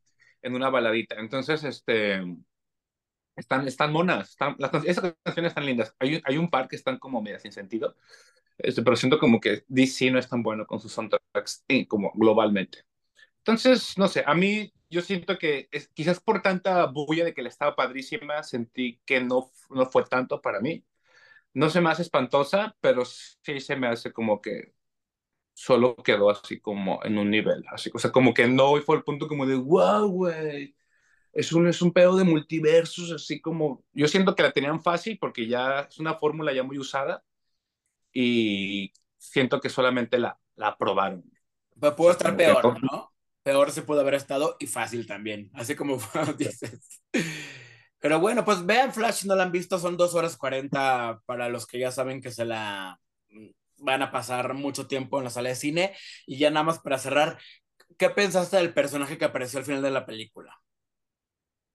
en 0.43 0.55
una 0.55 0.71
baladita. 0.71 1.17
Entonces, 1.17 1.65
este, 1.65 2.23
están, 3.37 3.67
están 3.67 3.93
monas, 3.93 4.31
están, 4.31 4.57
las, 4.59 4.73
esas 4.85 5.15
canciones 5.23 5.51
están 5.51 5.67
lindas. 5.67 5.95
Hay, 5.99 6.21
hay 6.25 6.39
un 6.39 6.51
par 6.51 6.69
que 6.69 6.77
están 6.77 6.99
como 6.99 7.23
medio 7.23 7.39
sin 7.39 7.53
sentido, 7.53 7.97
este, 8.59 8.83
pero 8.83 8.97
siento 8.97 9.19
como 9.19 9.41
que 9.41 9.65
DC 9.69 10.11
no 10.11 10.19
es 10.19 10.29
tan 10.29 10.43
bueno 10.43 10.67
con 10.67 10.81
sus 10.81 10.93
soundtracks, 10.93 11.65
como 11.87 12.13
globalmente. 12.15 12.85
Entonces, 13.39 13.97
no 13.97 14.09
sé, 14.09 14.25
a 14.27 14.35
mí 14.35 14.73
yo 14.91 15.03
siento 15.03 15.39
que 15.39 15.69
es, 15.73 15.89
quizás 15.89 16.21
por 16.21 16.43
tanta 16.43 16.87
bulla 16.87 17.25
de 17.25 17.35
que 17.35 17.43
la 17.43 17.49
estaba 17.49 17.77
padrísima, 17.77 18.43
sentí 18.43 19.01
que 19.05 19.21
no, 19.21 19.51
no 19.71 19.87
fue 19.87 20.05
tanto 20.05 20.41
para 20.41 20.61
mí. 20.61 20.85
No 21.55 21.71
se 21.71 21.81
me 21.81 21.91
hace 21.91 22.03
espantosa, 22.03 22.77
pero 22.81 23.05
sí 23.05 23.61
se 23.61 23.77
me 23.77 23.89
hace 23.89 24.13
como 24.13 24.41
que 24.41 24.75
solo 25.55 25.97
quedó 25.97 26.31
así 26.31 26.61
como 26.61 27.01
en 27.05 27.19
un 27.19 27.31
nivel, 27.31 27.65
así, 27.73 27.91
o 27.93 27.99
sea, 27.99 28.13
como 28.13 28.33
que 28.33 28.47
no 28.47 28.81
fue 28.83 28.97
el 28.97 29.03
punto 29.03 29.27
como 29.27 29.45
de, 29.45 29.57
wow, 29.57 30.09
güey, 30.09 30.77
es 31.33 31.53
un, 31.53 31.67
es 31.69 31.83
un 31.83 31.93
pedo 31.93 32.17
de 32.17 32.25
multiversos, 32.25 33.11
así 33.13 33.41
como, 33.41 33.85
yo 33.93 34.07
siento 34.09 34.37
que 34.37 34.45
la 34.45 34.53
tenían 34.53 34.81
fácil 34.81 35.19
porque 35.19 35.49
ya 35.49 35.81
es 35.91 35.99
una 35.99 36.15
fórmula 36.15 36.53
ya 36.53 36.63
muy 36.63 36.79
usada 36.79 37.25
y 38.13 38.93
siento 39.17 39.61
que 39.61 39.69
solamente 39.69 40.19
la, 40.19 40.39
la 40.55 40.69
aprobaron. 40.69 41.25
Pero 41.81 41.97
pudo 41.97 42.11
estar 42.13 42.37
peor, 42.37 42.83
¿no? 42.83 43.13
Peor 43.49 43.73
se 43.73 43.81
pudo 43.81 44.03
haber 44.03 44.13
estado 44.13 44.57
y 44.59 44.67
fácil 44.67 45.07
también, 45.07 45.51
así 45.55 45.75
como 45.75 45.97
dices. 46.37 47.01
Pero 47.99 48.21
bueno, 48.21 48.45
pues 48.45 48.67
vean 48.67 48.93
Flash, 48.93 49.21
si 49.21 49.27
no 49.27 49.35
la 49.35 49.45
han 49.45 49.53
visto, 49.53 49.79
son 49.79 49.97
dos 49.97 50.15
horas 50.15 50.37
40 50.37 51.23
para 51.25 51.49
los 51.49 51.67
que 51.67 51.79
ya 51.79 51.91
saben 51.91 52.21
que 52.21 52.31
se 52.31 52.45
la 52.45 53.01
van 53.79 54.03
a 54.03 54.11
pasar 54.11 54.53
mucho 54.53 54.87
tiempo 54.87 55.17
en 55.17 55.25
la 55.25 55.31
sala 55.31 55.49
de 55.49 55.55
cine. 55.55 55.97
Y 56.27 56.37
ya 56.37 56.51
nada 56.51 56.63
más 56.63 56.81
para 56.81 56.99
cerrar, 56.99 57.39
¿qué 57.97 58.11
pensaste 58.11 58.59
del 58.59 58.75
personaje 58.75 59.17
que 59.17 59.25
apareció 59.25 59.61
al 59.61 59.65
final 59.65 59.81
de 59.81 59.93
la 59.93 60.05
película? 60.05 60.55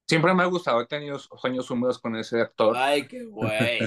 Siempre 0.08 0.36
me 0.36 0.44
ha 0.44 0.46
gustado, 0.46 0.80
he 0.80 0.86
tenido 0.86 1.18
sueños 1.18 1.72
húmedos 1.72 1.98
con 1.98 2.16
ese 2.16 2.40
actor. 2.40 2.78
Ay, 2.78 3.08
qué 3.08 3.24
güey. 3.24 3.80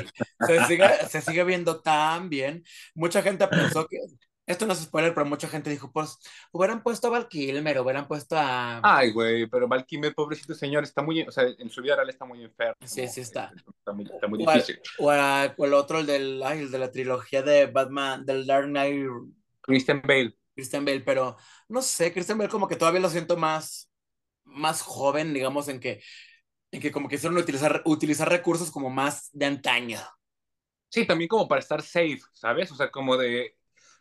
Se 0.44 0.64
sigue, 0.64 0.88
se 1.08 1.20
sigue 1.20 1.44
viendo 1.44 1.80
tan 1.82 2.28
bien. 2.30 2.64
Mucha 2.96 3.22
gente 3.22 3.46
pensó 3.46 3.86
que, 3.86 3.98
esto 4.46 4.66
no 4.66 4.72
es 4.72 4.80
spoiler, 4.80 5.12
pero 5.14 5.26
mucha 5.26 5.48
gente 5.48 5.70
dijo, 5.70 5.90
pues, 5.92 6.18
hubieran 6.52 6.82
puesto 6.82 7.08
a 7.08 7.10
Val 7.10 7.28
Kilmer, 7.28 7.80
hubieran 7.80 8.06
puesto 8.06 8.36
a... 8.38 8.78
Ay, 8.82 9.10
güey, 9.12 9.46
pero 9.46 9.66
Val 9.68 9.84
Kilmer, 9.84 10.14
pobrecito 10.14 10.54
señor, 10.54 10.84
está 10.84 11.02
muy, 11.02 11.22
o 11.22 11.30
sea, 11.32 11.44
en 11.58 11.68
su 11.70 11.82
vida 11.82 11.96
real 11.96 12.08
está 12.08 12.24
muy 12.24 12.42
enfermo. 12.44 12.76
Sí, 12.86 13.08
sí 13.08 13.20
está. 13.22 13.52
Está 13.78 13.92
muy, 13.92 14.04
está 14.04 14.26
muy 14.28 14.44
O, 14.44 14.50
difícil. 14.52 14.80
o 15.00 15.10
a- 15.10 15.54
o 15.56 15.64
el 15.66 15.74
otro, 15.74 15.98
el, 15.98 16.06
del, 16.06 16.42
ay, 16.44 16.60
el 16.60 16.70
de 16.70 16.78
la 16.78 16.90
trilogía 16.90 17.42
de 17.42 17.66
Batman, 17.66 18.24
del 18.24 18.46
Dark 18.46 18.66
Knight, 18.66 19.06
Christian 19.60 20.00
Bale. 20.02 20.36
Christian 20.54 20.84
Bale, 20.84 21.00
pero 21.00 21.36
no 21.68 21.82
sé, 21.82 22.12
Christian 22.12 22.38
Bale 22.38 22.50
como 22.50 22.68
que 22.68 22.76
todavía 22.76 23.00
lo 23.00 23.10
siento 23.10 23.36
más, 23.36 23.90
más 24.44 24.82
joven, 24.82 25.34
digamos, 25.34 25.68
en 25.68 25.80
que, 25.80 26.02
en 26.72 26.80
que 26.80 26.92
como 26.92 27.08
que 27.08 27.16
hicieron 27.16 27.38
utilizar, 27.38 27.82
utilizar 27.86 28.28
recursos 28.28 28.70
como 28.70 28.90
más 28.90 29.30
de 29.32 29.46
antaño. 29.46 30.00
Sí, 30.88 31.06
también 31.06 31.28
como 31.28 31.48
para 31.48 31.60
estar 31.60 31.82
safe, 31.82 32.20
¿sabes? 32.32 32.70
O 32.72 32.74
sea, 32.76 32.90
como 32.90 33.16
de, 33.16 33.56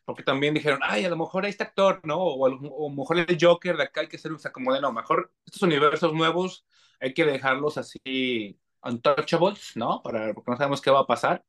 porque 0.05 0.23
también 0.23 0.53
dijeron, 0.53 0.79
ay, 0.83 1.05
a 1.05 1.09
lo 1.09 1.17
mejor 1.17 1.45
este 1.45 1.63
actor, 1.63 1.99
¿no? 2.03 2.17
O 2.17 2.45
a 2.45 2.49
lo, 2.49 2.59
mejor 2.89 3.19
el 3.19 3.37
Joker 3.39 3.77
de 3.77 3.83
acá 3.83 4.01
hay 4.01 4.07
que 4.07 4.17
hacer, 4.17 4.31
o 4.31 4.39
sea, 4.39 4.51
como 4.51 4.73
de, 4.73 4.81
no, 4.81 4.93
mejor 4.93 5.33
estos 5.45 5.63
universos 5.63 6.13
nuevos 6.13 6.65
hay 6.99 7.13
que 7.13 7.25
dejarlos 7.25 7.77
así 7.77 8.59
untouchables, 8.83 9.73
¿no? 9.75 10.01
Para, 10.03 10.33
porque 10.33 10.51
no 10.51 10.57
sabemos 10.57 10.81
qué 10.81 10.91
va 10.91 11.01
a 11.01 11.07
pasar. 11.07 11.43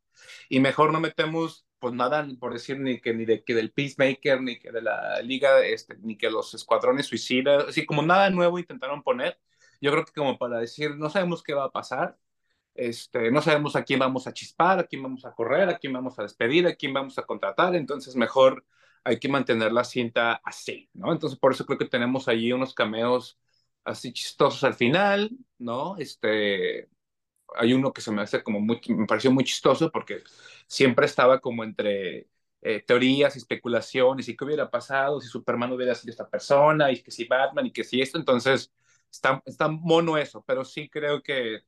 Y 0.48 0.60
mejor 0.60 0.92
no 0.92 1.00
metemos, 1.00 1.66
pues 1.78 1.94
nada, 1.94 2.26
por 2.40 2.52
decir, 2.52 2.80
ni 2.80 3.00
que, 3.00 3.14
ni 3.14 3.24
de, 3.26 3.44
que 3.44 3.54
del 3.54 3.72
Peacemaker, 3.72 4.40
ni 4.42 4.58
que 4.58 4.72
de 4.72 4.82
la 4.82 5.20
Liga, 5.22 5.64
este, 5.64 5.96
ni 5.98 6.16
que 6.16 6.30
los 6.30 6.54
escuadrones 6.54 7.06
suicidas, 7.06 7.66
así 7.68 7.86
como 7.86 8.02
nada 8.02 8.30
nuevo 8.30 8.58
intentaron 8.58 9.02
poner. 9.02 9.38
Yo 9.80 9.92
creo 9.92 10.04
que 10.04 10.12
como 10.12 10.38
para 10.38 10.58
decir, 10.58 10.96
no 10.96 11.10
sabemos 11.10 11.42
qué 11.42 11.54
va 11.54 11.64
a 11.64 11.72
pasar, 11.72 12.18
este, 12.76 13.30
no 13.30 13.42
sabemos 13.42 13.76
a 13.76 13.84
quién 13.84 14.00
vamos 14.00 14.26
a 14.26 14.32
chispar, 14.32 14.78
a 14.80 14.84
quién 14.84 15.02
vamos 15.02 15.24
a 15.24 15.32
correr, 15.32 15.68
a 15.68 15.78
quién 15.78 15.92
vamos 15.92 16.18
a 16.18 16.22
despedir, 16.22 16.66
a 16.66 16.74
quién 16.76 16.92
vamos 16.94 17.18
a 17.18 17.22
contratar, 17.24 17.74
entonces 17.74 18.16
mejor 18.16 18.64
hay 19.04 19.18
que 19.20 19.28
mantener 19.28 19.72
la 19.72 19.84
cinta 19.84 20.40
así, 20.44 20.90
¿no? 20.94 21.12
Entonces 21.12 21.38
por 21.38 21.52
eso 21.52 21.64
creo 21.66 21.78
que 21.78 21.86
tenemos 21.88 22.28
allí 22.28 22.52
unos 22.52 22.74
cameos 22.74 23.38
así 23.84 24.12
chistosos 24.12 24.64
al 24.64 24.74
final, 24.74 25.30
¿no? 25.58 25.96
Este, 25.98 26.88
hay 27.56 27.72
uno 27.72 27.92
que 27.92 28.00
se 28.00 28.12
me 28.12 28.22
hace 28.22 28.42
como 28.42 28.60
muy, 28.60 28.80
me 28.88 29.06
pareció 29.06 29.30
muy 29.30 29.44
chistoso 29.44 29.90
porque 29.90 30.22
siempre 30.66 31.06
estaba 31.06 31.40
como 31.40 31.64
entre 31.64 32.28
eh, 32.62 32.82
teorías 32.86 33.36
y 33.36 33.38
especulaciones 33.38 34.28
y 34.28 34.36
qué 34.36 34.44
hubiera 34.44 34.70
pasado 34.70 35.20
si 35.20 35.28
Superman 35.28 35.72
hubiera 35.72 35.94
sido 35.94 36.10
esta 36.10 36.28
persona 36.28 36.90
y 36.90 37.02
que 37.02 37.10
si 37.10 37.24
Batman 37.26 37.66
y 37.66 37.72
que 37.72 37.84
si 37.84 38.00
esto, 38.00 38.18
entonces 38.18 38.72
está, 39.10 39.42
está 39.46 39.68
mono 39.68 40.18
eso, 40.18 40.42
pero 40.46 40.64
sí 40.64 40.88
creo 40.88 41.22
que 41.22 41.62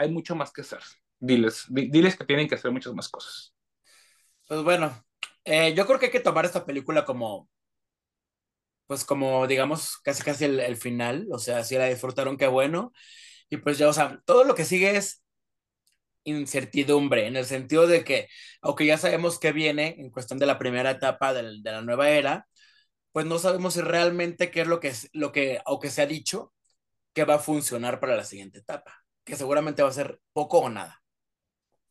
hay 0.00 0.10
mucho 0.10 0.34
más 0.36 0.52
que 0.52 0.62
hacer. 0.62 0.80
Diles, 1.18 1.66
di- 1.68 1.90
diles 1.90 2.16
que 2.16 2.24
tienen 2.24 2.48
que 2.48 2.54
hacer 2.56 2.72
muchas 2.72 2.94
más 2.94 3.08
cosas. 3.08 3.54
Pues 4.48 4.62
bueno, 4.62 4.92
eh, 5.44 5.74
yo 5.74 5.86
creo 5.86 5.98
que 5.98 6.06
hay 6.06 6.12
que 6.12 6.20
tomar 6.20 6.44
esta 6.44 6.66
película 6.66 7.04
como, 7.06 7.48
pues 8.86 9.04
como, 9.04 9.46
digamos, 9.46 9.98
casi 10.02 10.22
casi 10.22 10.44
el, 10.46 10.76
final, 10.76 11.28
o 11.32 11.38
sea, 11.38 11.62
si 11.64 11.76
la 11.76 11.86
disfrutaron, 11.86 12.36
qué 12.36 12.46
bueno. 12.48 12.92
Y 13.50 13.58
pues 13.58 13.78
ya, 13.78 13.88
o 13.88 13.92
sea, 13.92 14.20
todo 14.26 14.44
lo 14.44 14.54
que 14.54 14.64
sigue 14.64 14.96
es 14.96 15.22
incertidumbre, 16.24 17.26
en 17.26 17.36
el 17.36 17.46
sentido 17.46 17.86
de 17.86 18.04
que, 18.04 18.28
aunque 18.62 18.86
ya 18.86 18.98
sabemos 18.98 19.38
qué 19.38 19.52
viene 19.52 19.96
en 19.98 20.10
cuestión 20.10 20.38
de 20.38 20.46
la 20.46 20.58
primera 20.58 20.90
etapa 20.92 21.32
del- 21.32 21.62
de 21.62 21.72
la 21.72 21.82
nueva 21.82 22.10
era, 22.10 22.46
pues 23.12 23.26
no 23.26 23.38
sabemos 23.38 23.74
si 23.74 23.82
realmente 23.82 24.50
qué 24.50 24.62
es 24.62 24.68
lo 24.68 24.80
que, 24.80 24.88
es- 24.90 25.10
lo 25.14 25.32
que, 25.32 25.60
aunque 25.66 25.90
se 25.90 26.02
ha 26.02 26.06
dicho, 26.06 26.54
que 27.14 27.24
va 27.24 27.36
a 27.36 27.38
funcionar 27.40 28.00
para 28.00 28.16
la 28.16 28.24
siguiente 28.24 28.60
etapa, 28.60 28.99
que 29.30 29.36
seguramente 29.36 29.82
va 29.82 29.88
a 29.88 29.92
ser 29.92 30.20
poco 30.32 30.58
o 30.58 30.68
nada. 30.68 31.02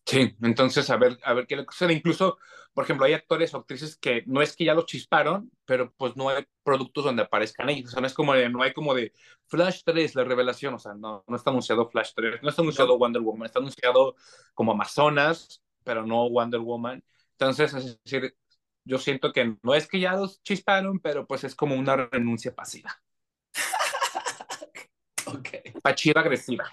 Sí, 0.05 0.35
entonces 0.41 0.89
a 0.89 0.97
ver, 0.97 1.19
a 1.23 1.33
ver 1.33 1.45
qué 1.45 1.55
le 1.55 1.65
sucede. 1.65 1.93
Incluso, 1.93 2.37
por 2.73 2.83
ejemplo, 2.83 3.05
hay 3.05 3.13
actores 3.13 3.53
o 3.53 3.57
actrices 3.57 3.95
que 3.97 4.23
no 4.25 4.41
es 4.41 4.55
que 4.55 4.65
ya 4.65 4.73
los 4.73 4.87
chisparon, 4.87 5.51
pero 5.65 5.93
pues 5.97 6.15
no 6.15 6.29
hay 6.29 6.45
productos 6.63 7.03
donde 7.03 7.21
aparezcan 7.23 7.69
ellos. 7.69 7.89
O 7.89 7.91
sea, 7.91 8.01
no 8.01 8.07
es 8.07 8.13
como 8.13 8.33
de, 8.33 8.49
no 8.49 8.63
hay 8.63 8.73
como 8.73 8.95
de 8.95 9.13
Flash 9.47 9.81
3, 9.85 10.15
la 10.15 10.23
revelación. 10.23 10.73
O 10.73 10.79
sea, 10.79 10.95
no, 10.95 11.23
no 11.27 11.35
está 11.35 11.51
anunciado 11.51 11.89
Flash 11.89 12.11
3, 12.15 12.41
no 12.41 12.49
está 12.49 12.61
anunciado 12.63 12.97
Wonder 12.97 13.21
Woman, 13.21 13.45
está 13.45 13.59
anunciado 13.59 14.15
como 14.55 14.71
Amazonas, 14.71 15.61
pero 15.83 16.05
no 16.05 16.27
Wonder 16.29 16.59
Woman. 16.61 17.03
Entonces, 17.33 17.73
es 17.73 17.99
decir, 18.03 18.35
yo 18.85 18.97
siento 18.97 19.31
que 19.31 19.55
no 19.61 19.75
es 19.75 19.87
que 19.87 19.99
ya 19.99 20.13
los 20.13 20.41
chisparon, 20.41 20.99
pero 20.99 21.27
pues 21.27 21.43
es 21.43 21.55
como 21.55 21.75
una 21.75 21.95
renuncia 21.95 22.55
pasiva, 22.55 22.99
Ok. 25.25 25.81
pasiva 25.81 26.21
agresiva. 26.21 26.65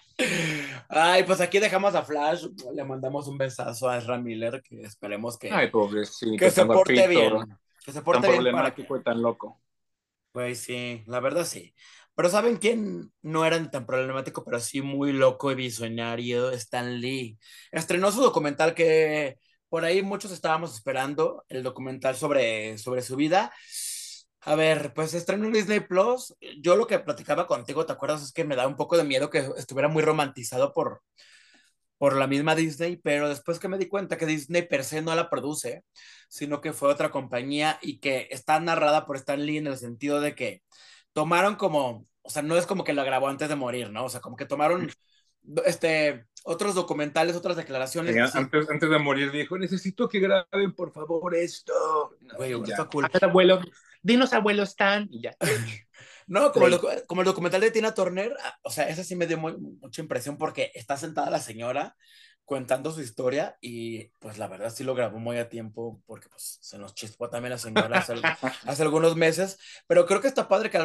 Ay, 0.88 1.24
pues 1.24 1.40
aquí 1.40 1.58
dejamos 1.58 1.94
a 1.94 2.02
Flash, 2.02 2.46
le 2.74 2.84
mandamos 2.84 3.28
un 3.28 3.38
besazo 3.38 3.88
a 3.88 3.98
Ezra 3.98 4.18
Miller, 4.18 4.62
que 4.62 4.82
esperemos 4.82 5.38
que, 5.38 5.50
Ay, 5.50 5.70
pobrecito, 5.70 6.36
que 6.36 6.50
se 6.50 6.64
porte 6.64 7.08
bien. 7.08 7.32
Que 7.84 7.92
se 7.92 8.02
porte 8.02 8.28
tan 8.28 8.42
bien 8.42 8.54
para 8.54 8.74
que... 8.74 8.82
y 8.82 9.02
tan 9.02 9.22
loco. 9.22 9.60
Pues 10.32 10.60
sí, 10.60 11.02
la 11.06 11.20
verdad 11.20 11.44
sí. 11.44 11.74
Pero 12.14 12.30
¿saben 12.30 12.56
quién 12.56 13.12
no 13.22 13.44
era 13.44 13.70
tan 13.70 13.84
problemático, 13.84 14.42
pero 14.42 14.58
sí 14.58 14.80
muy 14.80 15.12
loco 15.12 15.52
y 15.52 15.54
visionario? 15.54 16.50
Stan 16.50 16.98
Lee. 16.98 17.38
Estrenó 17.70 18.10
su 18.10 18.22
documental 18.22 18.74
que 18.74 19.38
por 19.68 19.84
ahí 19.84 20.02
muchos 20.02 20.30
estábamos 20.30 20.74
esperando, 20.74 21.44
el 21.48 21.62
documental 21.62 22.16
sobre, 22.16 22.78
sobre 22.78 23.02
su 23.02 23.16
vida. 23.16 23.52
A 24.46 24.54
ver, 24.54 24.94
pues 24.94 25.12
estrenó 25.12 25.46
en 25.46 25.52
Disney 25.52 25.80
Plus. 25.80 26.32
Yo 26.62 26.76
lo 26.76 26.86
que 26.86 27.00
platicaba 27.00 27.48
contigo, 27.48 27.84
¿te 27.84 27.92
acuerdas? 27.92 28.22
Es 28.22 28.32
que 28.32 28.44
me 28.44 28.54
da 28.54 28.68
un 28.68 28.76
poco 28.76 28.96
de 28.96 29.02
miedo 29.02 29.28
que 29.28 29.38
estuviera 29.56 29.88
muy 29.88 30.04
romantizado 30.04 30.72
por, 30.72 31.02
por 31.98 32.14
la 32.14 32.28
misma 32.28 32.54
Disney, 32.54 32.96
pero 32.96 33.28
después 33.28 33.58
que 33.58 33.66
me 33.66 33.76
di 33.76 33.88
cuenta 33.88 34.16
que 34.16 34.24
Disney 34.24 34.62
per 34.62 34.84
se 34.84 35.02
no 35.02 35.12
la 35.16 35.30
produce, 35.30 35.82
sino 36.28 36.60
que 36.60 36.72
fue 36.72 36.88
otra 36.88 37.10
compañía 37.10 37.80
y 37.82 37.98
que 37.98 38.28
está 38.30 38.60
narrada 38.60 39.04
por 39.04 39.16
Stan 39.16 39.44
Lee 39.44 39.56
en 39.56 39.66
el 39.66 39.78
sentido 39.78 40.20
de 40.20 40.36
que 40.36 40.62
tomaron 41.12 41.56
como, 41.56 42.06
o 42.22 42.30
sea, 42.30 42.42
no 42.42 42.56
es 42.56 42.66
como 42.66 42.84
que 42.84 42.92
la 42.92 43.02
grabó 43.02 43.26
antes 43.26 43.48
de 43.48 43.56
morir, 43.56 43.90
¿no? 43.90 44.04
O 44.04 44.08
sea, 44.08 44.20
como 44.20 44.36
que 44.36 44.46
tomaron 44.46 44.88
este, 45.64 46.24
otros 46.44 46.76
documentales, 46.76 47.34
otras 47.34 47.56
declaraciones. 47.56 48.14
Sí, 48.14 48.38
antes, 48.38 48.70
antes 48.70 48.90
de 48.90 48.98
morir 49.00 49.32
dijo, 49.32 49.58
necesito 49.58 50.08
que 50.08 50.20
graben 50.20 50.72
por 50.72 50.92
favor 50.92 51.34
esto. 51.34 52.16
No, 52.20 52.36
Güey, 52.36 52.52
ya. 52.64 52.74
está 52.74 52.84
cool. 52.84 53.08
Abuelo, 53.20 53.60
dinos 54.06 54.32
abuelo 54.32 54.62
Stan 54.62 55.06
y 55.10 55.22
ya. 55.22 55.36
No, 56.28 56.50
como 56.50 56.66
el, 56.66 56.72
Sí. 56.72 56.78
docu- 56.80 57.06
como 57.06 57.20
el 57.20 57.24
documental 57.24 57.60
de 57.60 57.70
Tina 57.70 57.94
Turner, 57.94 58.34
ah, 58.42 58.58
o 58.62 58.70
sea, 58.70 58.88
ese 58.88 59.04
sí 59.04 59.14
me 59.14 59.28
dio 59.28 59.38
muy- 59.38 59.56
mucha 59.58 60.02
impresión 60.02 60.36
porque 60.36 60.72
está 60.74 60.96
sentada 60.96 61.30
la 61.30 61.38
señora 61.38 61.94
contando 62.46 62.92
su 62.92 63.02
historia 63.02 63.58
y 63.60 64.06
pues 64.20 64.38
la 64.38 64.46
verdad 64.48 64.72
sí 64.74 64.84
lo 64.84 64.94
grabó 64.94 65.18
muy 65.18 65.36
a 65.36 65.48
tiempo 65.50 66.00
porque 66.06 66.28
pues 66.28 66.58
se 66.62 66.78
nos 66.78 66.94
chispó 66.94 67.28
también 67.28 67.50
la 67.50 67.58
señora 67.58 67.98
hace, 67.98 68.14
hace 68.66 68.82
algunos 68.82 69.16
meses, 69.16 69.58
pero 69.88 70.06
creo 70.06 70.20
que 70.22 70.28
está 70.28 70.48
padre 70.48 70.70
que, 70.70 70.78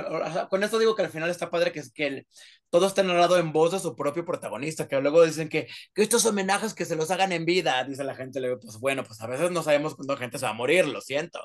con 0.49 0.63
esto 0.63 0.79
digo 0.79 0.95
que 0.95 1.03
al 1.03 1.11
final 1.11 1.29
está 1.29 1.49
padre 1.51 1.71
que, 1.71 1.83
que 1.93 2.07
el- 2.07 2.27
todo 2.71 2.87
está 2.87 3.03
narrado 3.03 3.37
en 3.37 3.51
voz 3.53 3.71
de 3.73 3.79
su 3.79 3.95
propio 3.95 4.25
protagonista, 4.25 4.87
que 4.87 4.99
luego 4.99 5.23
dicen 5.23 5.49
que, 5.49 5.67
que 5.93 6.01
estos 6.03 6.25
homenajes 6.25 6.73
que 6.73 6.85
se 6.85 6.95
los 6.95 7.11
hagan 7.11 7.31
en 7.33 7.45
vida, 7.45 7.83
dice 7.83 8.03
la 8.03 8.15
gente, 8.15 8.39
le 8.39 8.47
digo, 8.47 8.59
pues 8.59 8.79
bueno, 8.79 9.03
pues 9.03 9.21
a 9.21 9.27
veces 9.27 9.51
no 9.51 9.61
sabemos 9.61 9.95
cuándo 9.95 10.17
gente 10.17 10.39
se 10.39 10.45
va 10.45 10.51
a 10.51 10.53
morir, 10.53 10.87
lo 10.87 11.01
siento, 11.01 11.39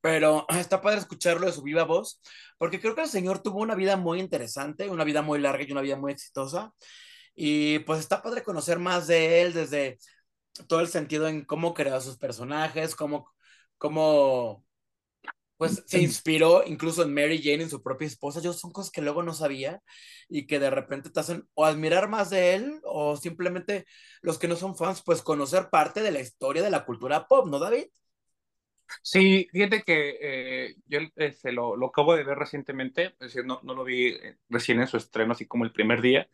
pero 0.00 0.46
está 0.50 0.80
padre 0.80 0.98
escucharlo 0.98 1.46
de 1.46 1.52
su 1.52 1.62
viva 1.62 1.84
voz, 1.84 2.20
porque 2.58 2.80
creo 2.80 2.94
que 2.94 3.02
el 3.02 3.08
señor 3.08 3.40
tuvo 3.42 3.60
una 3.60 3.74
vida 3.74 3.96
muy 3.96 4.18
interesante, 4.18 4.88
una 4.88 5.04
vida 5.04 5.22
muy 5.22 5.38
larga 5.38 5.64
y 5.64 5.72
una 5.72 5.82
vida 5.82 5.96
muy 5.96 6.12
exitosa. 6.12 6.72
Y 7.34 7.80
pues 7.80 8.00
está 8.00 8.22
padre 8.22 8.42
conocer 8.42 8.78
más 8.78 9.06
de 9.06 9.42
él 9.42 9.52
desde 9.54 9.98
todo 10.68 10.80
el 10.80 10.88
sentido 10.88 11.28
en 11.28 11.44
cómo 11.44 11.74
creó 11.74 12.00
sus 12.00 12.18
personajes, 12.18 12.94
cómo, 12.94 13.30
cómo 13.78 14.64
pues 15.56 15.84
se 15.86 16.00
inspiró 16.02 16.64
incluso 16.66 17.02
en 17.04 17.14
Mary 17.14 17.40
Jane, 17.42 17.62
en 17.62 17.70
su 17.70 17.82
propia 17.82 18.06
esposa. 18.08 18.40
Yo 18.40 18.52
son 18.52 18.72
cosas 18.72 18.90
que 18.90 19.00
luego 19.02 19.22
no 19.22 19.32
sabía 19.32 19.80
y 20.28 20.46
que 20.46 20.58
de 20.58 20.70
repente 20.70 21.10
te 21.10 21.20
hacen 21.20 21.48
o 21.54 21.64
admirar 21.64 22.08
más 22.08 22.30
de 22.30 22.54
él 22.54 22.80
o 22.84 23.16
simplemente 23.16 23.86
los 24.22 24.38
que 24.38 24.48
no 24.48 24.56
son 24.56 24.76
fans, 24.76 25.02
pues 25.04 25.22
conocer 25.22 25.70
parte 25.70 26.02
de 26.02 26.10
la 26.10 26.20
historia 26.20 26.62
de 26.62 26.70
la 26.70 26.84
cultura 26.84 27.28
pop, 27.28 27.46
¿no, 27.48 27.60
David? 27.60 27.84
Sí, 29.02 29.48
fíjate 29.52 29.82
que 29.82 30.18
eh, 30.20 30.74
yo 30.86 31.00
este, 31.16 31.52
lo, 31.52 31.76
lo 31.76 31.86
acabo 31.86 32.14
de 32.14 32.24
ver 32.24 32.38
recientemente, 32.38 33.06
es 33.06 33.18
decir, 33.18 33.44
no, 33.44 33.60
no 33.62 33.74
lo 33.74 33.84
vi 33.84 34.08
eh, 34.08 34.36
recién 34.48 34.80
en 34.80 34.86
su 34.86 34.96
estreno, 34.96 35.32
así 35.32 35.46
como 35.46 35.64
el 35.64 35.72
primer 35.72 36.02
día, 36.02 36.28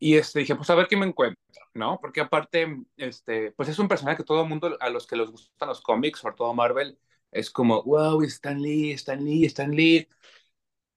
y 0.00 0.16
este, 0.16 0.40
dije, 0.40 0.56
pues 0.56 0.70
a 0.70 0.74
ver 0.74 0.88
qué 0.88 0.96
me 0.96 1.06
encuentro, 1.06 1.40
¿no? 1.74 1.98
Porque 2.00 2.22
aparte, 2.22 2.82
este, 2.96 3.52
pues 3.52 3.68
es 3.68 3.78
un 3.78 3.86
personaje 3.86 4.16
que 4.16 4.24
todo 4.24 4.42
el 4.42 4.48
mundo, 4.48 4.76
a 4.80 4.88
los 4.88 5.06
que 5.06 5.14
les 5.14 5.30
gustan 5.30 5.68
los 5.68 5.82
cómics, 5.82 6.20
sobre 6.20 6.36
todo 6.36 6.54
Marvel, 6.54 6.98
es 7.30 7.50
como, 7.50 7.82
wow, 7.82 8.22
Stan 8.22 8.60
Lee, 8.60 8.92
Stan 8.92 9.22
Lee, 9.22 9.44
Stan 9.44 9.70
Lee. 9.70 10.08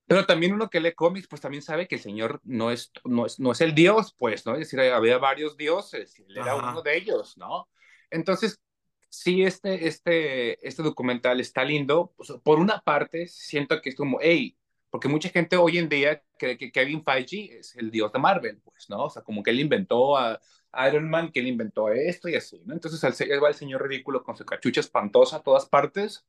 Pero 0.07 0.25
también 0.25 0.53
uno 0.53 0.69
que 0.69 0.79
lee 0.79 0.93
cómics, 0.93 1.27
pues 1.27 1.41
también 1.41 1.61
sabe 1.61 1.87
que 1.87 1.95
el 1.95 2.01
señor 2.01 2.39
no 2.45 2.71
es, 2.71 2.91
no 3.03 3.25
es, 3.25 3.39
no 3.39 3.51
es 3.51 3.59
el 3.59 3.75
dios, 3.75 4.15
pues, 4.17 4.45
¿no? 4.45 4.53
Es 4.53 4.59
decir, 4.59 4.79
había 4.79 5.17
varios 5.17 5.57
dioses, 5.57 6.17
y 6.19 6.23
él 6.23 6.37
era 6.37 6.55
uno 6.55 6.81
de 6.81 6.95
ellos, 6.97 7.37
¿no? 7.37 7.69
Entonces, 8.09 8.61
sí, 9.09 9.43
este, 9.43 9.87
este, 9.87 10.65
este 10.65 10.81
documental 10.81 11.41
está 11.41 11.65
lindo. 11.65 12.13
Pues, 12.15 12.31
por 12.41 12.59
una 12.59 12.79
parte, 12.79 13.27
siento 13.27 13.81
que 13.81 13.89
es 13.89 13.95
como, 13.95 14.19
hey, 14.21 14.57
porque 14.93 15.07
mucha 15.09 15.29
gente 15.29 15.57
hoy 15.57 15.79
en 15.79 15.89
día 15.89 16.21
cree 16.37 16.55
que 16.55 16.71
Kevin 16.71 17.03
Feige 17.03 17.57
es 17.59 17.75
el 17.77 17.89
dios 17.89 18.13
de 18.13 18.19
Marvel, 18.19 18.61
pues, 18.63 18.89
¿no? 18.91 19.05
O 19.05 19.09
sea, 19.09 19.23
como 19.23 19.41
que 19.41 19.49
él 19.49 19.59
inventó 19.59 20.15
a 20.19 20.39
Iron 20.87 21.09
Man, 21.09 21.31
que 21.31 21.39
él 21.39 21.47
inventó 21.47 21.89
esto 21.89 22.29
y 22.29 22.35
así, 22.35 22.61
¿no? 22.65 22.75
Entonces, 22.75 22.99
se- 23.15 23.39
va 23.39 23.47
el 23.49 23.55
señor 23.55 23.81
ridículo 23.87 24.23
con 24.23 24.37
su 24.37 24.45
cachucha 24.45 24.81
espantosa 24.81 25.37
a 25.37 25.43
todas 25.43 25.65
partes 25.65 26.27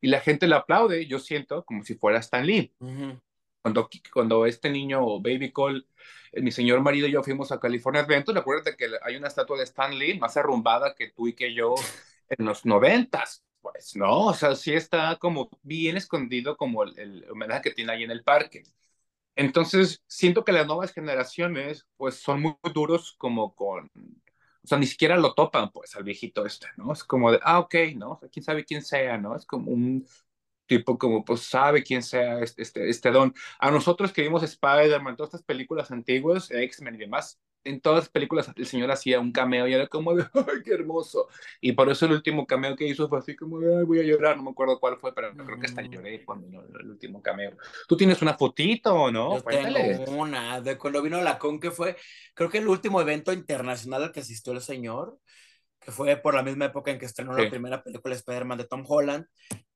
y 0.00 0.08
la 0.08 0.20
gente 0.20 0.46
le 0.48 0.54
aplaude, 0.54 1.06
yo 1.06 1.18
siento, 1.18 1.62
como 1.66 1.84
si 1.84 1.94
fuera 1.94 2.18
Stan 2.20 2.46
Lee 2.46 2.72
Ujú. 2.80 3.20
cuando, 3.62 3.88
cuando 4.12 4.46
este 4.46 4.70
niño, 4.70 5.20
Baby 5.20 5.52
Cole, 5.52 5.84
eh, 6.32 6.42
mi 6.42 6.52
señor 6.52 6.80
marido 6.82 7.08
y 7.08 7.12
yo 7.12 7.22
fuimos 7.22 7.52
a 7.52 7.60
California 7.60 8.02
Adventure, 8.02 8.38
acuérdate 8.38 8.76
que 8.76 8.88
hay 9.02 9.16
una 9.16 9.28
estatua 9.28 9.58
de 9.58 9.64
Stan 9.64 9.96
Lee 9.98 10.18
más 10.18 10.36
arrumbada 10.36 10.94
que 10.94 11.10
tú 11.10 11.28
y 11.28 11.34
que 11.34 11.54
yo 11.54 11.74
en 12.28 12.46
los 12.46 12.64
noventas, 12.66 13.44
pues, 13.72 13.96
¿no? 13.96 14.26
O 14.26 14.34
sea, 14.34 14.54
sí 14.56 14.72
está 14.72 15.16
como 15.16 15.50
bien 15.62 15.96
escondido 15.96 16.56
como 16.56 16.84
el, 16.84 17.26
homenaje 17.30 17.62
que 17.62 17.70
tiene 17.72 17.92
ahí 17.92 18.04
en 18.04 18.10
el 18.10 18.22
parque. 18.24 18.64
Entonces, 19.36 20.02
siento 20.06 20.44
que 20.44 20.52
las 20.52 20.66
nuevas 20.66 20.92
generaciones, 20.92 21.86
pues, 21.96 22.16
son 22.16 22.42
muy 22.42 22.56
duros 22.74 23.14
como 23.18 23.54
con... 23.54 23.90
O 24.64 24.68
sea, 24.68 24.78
ni 24.78 24.86
siquiera 24.86 25.16
lo 25.16 25.34
topan, 25.34 25.70
pues, 25.72 25.94
al 25.96 26.04
viejito 26.04 26.46
este, 26.46 26.68
¿no? 26.76 26.92
Es 26.92 27.04
como 27.04 27.32
de, 27.32 27.40
ah, 27.42 27.60
ok, 27.60 27.74
¿no? 27.96 28.12
O 28.12 28.18
sea, 28.18 28.28
quién 28.28 28.44
sabe 28.44 28.64
quién 28.64 28.82
sea, 28.82 29.18
¿no? 29.18 29.36
Es 29.36 29.46
como 29.46 29.70
un 29.70 30.06
tipo 30.66 30.98
como 30.98 31.24
pues 31.24 31.42
sabe 31.42 31.82
quién 31.82 32.02
sea 32.02 32.40
este, 32.40 32.62
este, 32.62 32.88
este 32.90 33.10
don. 33.10 33.34
A 33.58 33.70
nosotros 33.70 34.12
que 34.12 34.22
vimos 34.22 34.42
Spider-Man, 34.42 35.16
todas 35.16 35.28
estas 35.34 35.44
películas 35.46 35.90
antiguas, 35.90 36.50
X-Men 36.50 36.94
y 36.96 36.98
demás, 36.98 37.40
en 37.64 37.80
todas 37.80 37.98
las 38.04 38.08
películas 38.08 38.50
el 38.54 38.66
señor 38.66 38.90
hacía 38.92 39.18
un 39.18 39.32
cameo 39.32 39.66
y 39.66 39.74
era 39.74 39.88
como 39.88 40.14
de, 40.14 40.24
ay, 40.34 40.62
qué 40.64 40.72
hermoso. 40.74 41.28
Y 41.60 41.72
por 41.72 41.88
eso 41.90 42.06
el 42.06 42.12
último 42.12 42.46
cameo 42.46 42.76
que 42.76 42.86
hizo 42.86 43.08
fue 43.08 43.18
así 43.18 43.34
como 43.36 43.58
de, 43.58 43.76
ay, 43.78 43.84
voy 43.84 43.98
a 44.00 44.02
llorar, 44.04 44.36
no 44.36 44.44
me 44.44 44.50
acuerdo 44.50 44.78
cuál 44.78 44.98
fue, 44.98 45.12
pero 45.14 45.34
creo 45.36 45.58
que 45.58 45.66
hasta 45.66 45.82
Mm. 45.82 45.90
lloré 45.90 46.24
cuando 46.24 46.46
vino 46.46 46.62
el 46.78 46.90
último 46.90 47.20
cameo. 47.22 47.56
¿Tú 47.88 47.96
tienes 47.96 48.22
una 48.22 48.34
fotito 48.34 49.10
no? 49.10 49.36
Yo 49.36 49.42
Cuéntale. 49.42 49.98
tengo 49.98 50.12
una 50.12 50.60
de 50.60 50.78
cuando 50.78 51.02
vino 51.02 51.20
la 51.22 51.38
con 51.38 51.58
que 51.60 51.70
fue, 51.70 51.96
creo 52.34 52.48
que 52.50 52.58
el 52.58 52.68
último 52.68 53.00
evento 53.00 53.32
internacional 53.32 54.04
al 54.04 54.12
que 54.12 54.20
asistió 54.20 54.52
el 54.52 54.60
señor, 54.60 55.18
que 55.86 55.92
fue 55.92 56.16
por 56.16 56.34
la 56.34 56.42
misma 56.42 56.66
época 56.66 56.90
en 56.90 56.98
que 56.98 57.06
estrenó 57.06 57.34
Sí. 57.36 57.44
la 57.44 57.48
primera 57.50 57.82
película 57.84 58.12
de 58.12 58.18
Spider-Man 58.18 58.58
de 58.58 58.64
Tom 58.66 58.84
Holland, 58.86 59.24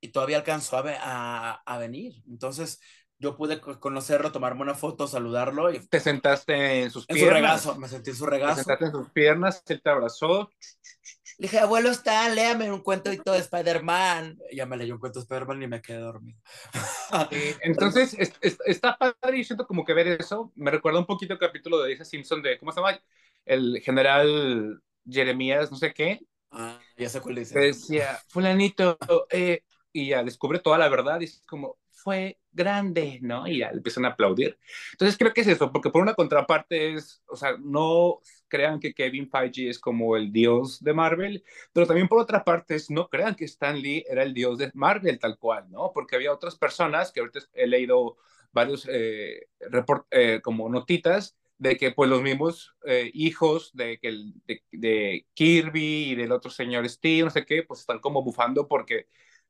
y 0.01 0.09
todavía 0.09 0.35
alcanzó 0.37 0.77
a, 0.77 0.83
a, 0.99 1.61
a 1.65 1.77
venir. 1.79 2.13
Entonces 2.29 2.81
yo 3.17 3.37
pude 3.37 3.61
co- 3.61 3.79
conocerlo, 3.79 4.31
tomarme 4.33 4.61
una 4.63 4.75
foto, 4.75 5.07
saludarlo, 5.07 5.71
y 5.71 5.79
Te 5.87 5.99
sentaste 6.01 6.81
en 6.83 6.91
sus 6.91 7.05
en 7.07 7.15
su 7.15 7.21
piernas. 7.21 7.41
regazo, 7.41 7.75
me 7.79 7.87
sentí 7.87 8.09
en 8.09 8.15
su 8.17 8.25
Te 8.25 8.31
regazo. 8.31 8.55
sentaste 8.55 8.85
en 8.85 8.91
sus 8.91 9.09
piernas, 9.11 9.63
él 9.67 9.81
te 9.81 9.89
abrazó. 9.89 10.49
Le 11.37 11.47
dije, 11.47 11.59
abuelo, 11.59 11.89
está, 11.89 12.27
léame 12.29 12.71
un 12.71 12.81
cuentito 12.81 13.31
de 13.31 13.39
Spider-Man. 13.39 14.37
Ya 14.51 14.65
me 14.65 14.75
leyó 14.77 14.95
un 14.95 14.99
cuento 14.99 15.19
de 15.19 15.23
Spider-Man 15.23 15.63
y 15.63 15.67
me 15.67 15.81
quedé 15.81 15.99
dormido. 15.99 16.39
Entonces, 17.61 18.15
es- 18.19 18.33
es- 18.41 18.57
está 18.65 18.97
padre 18.97 19.37
y 19.37 19.43
siento 19.43 19.65
como 19.65 19.85
que 19.85 19.93
ver 19.93 20.07
eso. 20.07 20.51
Me 20.55 20.71
recuerda 20.71 20.99
un 20.99 21.05
poquito 21.05 21.33
el 21.33 21.39
capítulo 21.39 21.79
de 21.81 21.89
Lisa 21.89 22.05
Simpson 22.05 22.41
de, 22.41 22.59
¿cómo 22.59 22.71
se 22.71 22.79
llama? 22.81 22.99
El 23.45 23.79
general 23.81 24.81
Jeremías, 25.09 25.71
no 25.71 25.77
sé 25.77 25.93
qué, 25.93 26.21
Ah, 26.51 26.79
ya 26.97 27.09
sé 27.09 27.21
cuál 27.21 27.35
dice. 27.35 27.55
decía, 27.59 28.19
fulanito, 28.27 28.97
eh, 29.29 29.63
y 29.93 30.09
ya 30.09 30.23
descubre 30.23 30.59
toda 30.59 30.77
la 30.77 30.89
verdad 30.89 31.19
y 31.21 31.25
es 31.25 31.41
como, 31.47 31.77
fue 31.91 32.39
grande, 32.51 33.19
¿no? 33.21 33.47
Y 33.47 33.59
ya 33.59 33.69
empiezan 33.69 34.05
a 34.05 34.09
aplaudir. 34.09 34.57
Entonces 34.93 35.17
creo 35.17 35.33
que 35.33 35.41
es 35.41 35.47
eso, 35.47 35.71
porque 35.71 35.89
por 35.89 36.01
una 36.01 36.13
contraparte 36.15 36.93
es, 36.93 37.21
o 37.27 37.35
sea, 37.35 37.57
no 37.59 38.19
crean 38.47 38.79
que 38.79 38.93
Kevin 38.93 39.29
Feige 39.29 39.69
es 39.69 39.79
como 39.79 40.15
el 40.17 40.31
dios 40.31 40.83
de 40.83 40.93
Marvel, 40.93 41.43
pero 41.73 41.87
también 41.87 42.07
por 42.07 42.19
otra 42.19 42.43
parte 42.43 42.75
es, 42.75 42.89
no 42.89 43.07
crean 43.09 43.35
que 43.35 43.45
Stan 43.45 43.79
Lee 43.79 44.05
era 44.09 44.23
el 44.23 44.33
dios 44.33 44.57
de 44.57 44.71
Marvel 44.73 45.19
tal 45.19 45.37
cual, 45.37 45.69
¿no? 45.69 45.91
Porque 45.93 46.15
había 46.15 46.33
otras 46.33 46.55
personas 46.57 47.11
que 47.11 47.19
ahorita 47.21 47.39
he 47.53 47.67
leído 47.67 48.17
varios 48.51 48.87
eh, 48.91 49.47
report, 49.69 50.07
eh, 50.11 50.41
como 50.43 50.69
notitas 50.69 51.37
de 51.61 51.77
que 51.77 51.91
pues 51.91 52.09
los 52.09 52.23
mismos 52.23 52.75
eh, 52.87 53.11
hijos 53.13 53.71
de, 53.75 53.99
de, 54.47 54.63
de 54.71 55.27
Kirby 55.35 56.11
y 56.11 56.15
del 56.15 56.31
otro 56.31 56.49
señor 56.49 56.89
Steve, 56.89 57.23
no 57.25 57.29
sé 57.29 57.45
qué, 57.45 57.61
pues 57.63 57.81
están 57.81 57.99
como 57.99 58.23
bufando 58.23 58.67
porque 58.67 59.05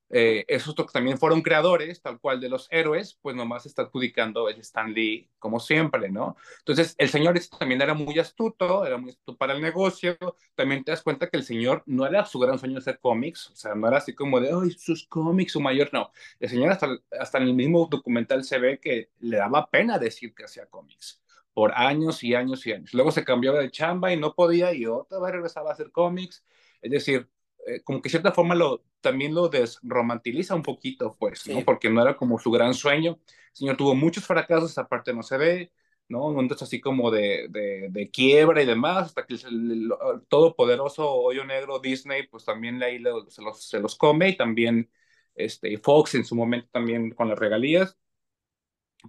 eh, 0.10 0.44
esos 0.50 0.76
también 0.92 1.18
fueron 1.18 1.42
creadores, 1.42 2.02
tal 2.02 2.20
cual 2.20 2.42
de 2.42 2.50
los 2.50 2.68
héroes, 2.70 3.18
pues 3.22 3.34
nomás 3.36 3.66
está 3.66 3.84
adjudicando 3.84 4.50
el 4.50 4.60
Stan 4.60 4.94
Lee 4.94 5.30
como 5.40 5.60
siempre, 5.62 6.10
¿no? 6.12 6.36
Entonces, 6.60 6.96
el 6.98 7.08
señor 7.10 7.38
este 7.38 7.58
también 7.58 7.82
era 7.82 7.94
muy 7.94 8.20
astuto, 8.20 8.86
era 8.86 8.98
muy 8.98 9.12
astuto 9.12 9.38
para 9.38 9.54
el 9.54 9.62
negocio, 9.62 10.18
también 10.56 10.84
te 10.84 10.92
das 10.92 11.02
cuenta 11.04 11.30
que 11.30 11.38
el 11.38 11.44
señor 11.44 11.84
no 11.86 12.06
era 12.06 12.26
su 12.26 12.40
gran 12.40 12.60
sueño 12.60 12.80
hacer 12.80 13.00
cómics, 13.00 13.52
o 13.52 13.56
sea, 13.56 13.74
no 13.76 13.88
era 13.88 13.98
así 14.00 14.14
como 14.14 14.42
de, 14.42 14.50
ay, 14.54 14.72
sus 14.72 15.08
cómics, 15.08 15.54
su 15.54 15.62
mayor, 15.62 15.90
no. 15.94 16.12
El 16.42 16.50
señor 16.50 16.72
hasta, 16.72 16.90
hasta 17.20 17.38
en 17.38 17.46
el 17.46 17.54
mismo 17.54 17.88
documental 17.90 18.44
se 18.44 18.60
ve 18.60 18.80
que 18.82 19.12
le 19.20 19.38
daba 19.38 19.70
pena 19.70 19.98
decir 20.00 20.36
que 20.36 20.44
hacía 20.46 20.66
cómics 20.68 21.22
por 21.54 21.74
años 21.74 22.24
y 22.24 22.36
años 22.36 22.66
y 22.68 22.74
años. 22.74 22.94
Luego 22.94 23.12
se 23.12 23.24
cambió 23.24 23.54
de 23.54 23.72
chamba 23.72 24.14
y 24.14 24.18
no 24.18 24.34
podía 24.34 24.74
y 24.74 24.86
otra 24.86 25.20
vez 25.20 25.32
regresaba 25.34 25.70
a 25.72 25.74
hacer 25.74 25.92
cómics. 25.92 26.44
Es 26.82 26.92
decir, 26.92 27.30
eh, 27.68 27.82
como 27.84 28.02
que 28.02 28.08
de 28.08 28.12
cierta 28.12 28.32
forma 28.32 28.56
lo, 28.56 28.84
también 29.02 29.34
lo 29.36 29.50
desromantiliza 29.50 30.56
un 30.56 30.64
poquito, 30.64 31.16
pues, 31.20 31.48
¿no? 31.48 31.64
Porque 31.66 31.90
no 31.90 32.02
era 32.02 32.16
como 32.18 32.40
su 32.40 32.52
gran 32.52 32.74
sueño. 32.74 33.20
El 33.28 33.56
señor 33.56 33.78
tuvo 33.78 33.96
muchos 33.96 34.26
fracasos, 34.26 34.72
esa 34.72 34.88
parte 34.88 35.14
no 35.14 35.24
se 35.24 35.38
ve, 35.38 35.72
¿no? 36.08 36.20
Momentos 36.20 36.62
así 36.62 36.82
como 36.82 37.12
de, 37.12 37.48
de, 37.50 37.88
de, 37.90 38.10
quiebra 38.12 38.62
y 38.62 38.66
demás, 38.66 39.08
hasta 39.08 39.26
que 39.26 39.36
el, 39.36 39.72
el, 39.72 39.92
todopoderoso 40.30 41.12
hoyo 41.12 41.46
negro 41.46 41.80
Disney, 41.80 42.28
pues 42.28 42.46
también 42.46 42.82
ahí 42.84 43.02
se, 43.30 43.42
los, 43.42 43.64
se 43.64 43.80
los 43.80 43.96
come 43.96 44.30
y 44.30 44.38
también 44.38 44.90
este, 45.36 45.78
Fox 45.78 46.16
en 46.16 46.26
su 46.26 46.36
momento 46.36 46.68
también 46.72 47.12
con 47.12 47.30
las 47.30 47.40
regalías. 47.40 47.98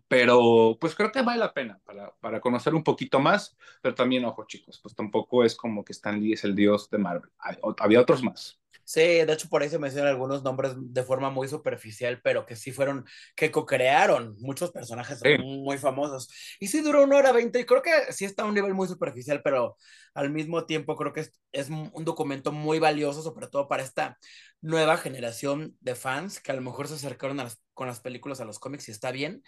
Pero 0.08 0.78
pues 0.80 0.94
creo 0.94 1.12
que 1.12 1.22
vale 1.22 1.40
la 1.40 1.52
pena 1.54 1.80
para, 1.84 2.12
para 2.20 2.40
conocer 2.40 2.74
un 2.74 2.84
poquito 2.84 3.20
más, 3.20 3.56
pero 3.82 3.94
también, 3.94 4.24
ojo 4.24 4.44
chicos, 4.46 4.80
pues 4.82 4.94
tampoco 4.94 5.44
es 5.44 5.54
como 5.56 5.84
que 5.84 5.92
Stan 5.92 6.22
es 6.24 6.44
el 6.44 6.54
dios 6.54 6.90
de 6.90 6.98
Marvel, 6.98 7.30
había 7.78 8.00
otros 8.00 8.22
más. 8.22 8.61
Sí, 8.92 9.00
de 9.00 9.32
hecho 9.32 9.48
por 9.48 9.62
ahí 9.62 9.70
se 9.70 9.78
mencionan 9.78 10.10
algunos 10.10 10.42
nombres 10.42 10.74
de 10.76 11.02
forma 11.02 11.30
muy 11.30 11.48
superficial, 11.48 12.20
pero 12.22 12.44
que 12.44 12.56
sí 12.56 12.72
fueron, 12.72 13.06
que 13.34 13.50
co-crearon 13.50 14.36
muchos 14.38 14.70
personajes 14.70 15.18
sí. 15.18 15.38
muy 15.38 15.78
famosos. 15.78 16.28
Y 16.60 16.66
sí 16.66 16.82
duró 16.82 17.02
una 17.02 17.16
hora 17.16 17.32
veinte, 17.32 17.58
y 17.58 17.64
creo 17.64 17.80
que 17.80 18.12
sí 18.12 18.26
está 18.26 18.42
a 18.42 18.44
un 18.44 18.52
nivel 18.52 18.74
muy 18.74 18.86
superficial, 18.86 19.40
pero 19.42 19.78
al 20.12 20.28
mismo 20.28 20.66
tiempo 20.66 20.94
creo 20.94 21.14
que 21.14 21.20
es, 21.20 21.32
es, 21.52 21.70
un 21.70 22.04
documento 22.04 22.52
muy 22.52 22.80
valioso, 22.80 23.22
sobre 23.22 23.46
todo 23.46 23.66
para 23.66 23.82
esta 23.82 24.18
nueva 24.60 24.98
generación 24.98 25.74
de 25.80 25.94
fans 25.94 26.38
que 26.38 26.52
a 26.52 26.54
lo 26.54 26.60
mejor 26.60 26.86
se 26.86 26.94
acercaron 26.94 27.40
a 27.40 27.44
las, 27.44 27.62
con 27.72 27.86
las 27.86 28.00
películas 28.00 28.42
a 28.42 28.44
los 28.44 28.58
cómics 28.58 28.88
y 28.88 28.92
está 28.92 29.10
bien, 29.10 29.42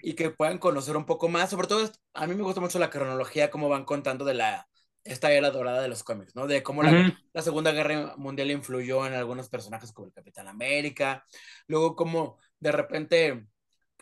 y 0.00 0.14
que 0.14 0.30
puedan 0.30 0.56
conocer 0.56 0.96
un 0.96 1.04
poco 1.04 1.28
más. 1.28 1.50
Sobre 1.50 1.66
todo, 1.66 1.92
a 2.14 2.26
mí 2.26 2.34
me 2.34 2.42
gusta 2.42 2.62
mucho 2.62 2.78
la 2.78 2.88
cronología, 2.88 3.50
cómo 3.50 3.68
van 3.68 3.84
contando 3.84 4.24
de 4.24 4.32
la 4.32 4.66
esta 5.08 5.32
era 5.32 5.50
dorada 5.50 5.82
de 5.82 5.88
los 5.88 6.04
cómics, 6.04 6.34
¿no? 6.36 6.46
De 6.46 6.62
cómo 6.62 6.82
la, 6.82 6.90
uh 6.90 6.94
-huh. 6.94 7.18
la, 7.32 7.42
Segunda 7.42 7.72
Guerra 7.72 8.14
Mundial 8.16 8.50
influyó 8.50 9.06
en 9.06 9.14
algunos 9.14 9.48
personajes 9.48 9.92
como 9.92 10.08
el 10.08 10.12
Capitán 10.12 10.48
América, 10.48 11.24
luego 11.66 11.96
cómo 11.96 12.38
de 12.60 12.72
repente 12.72 13.46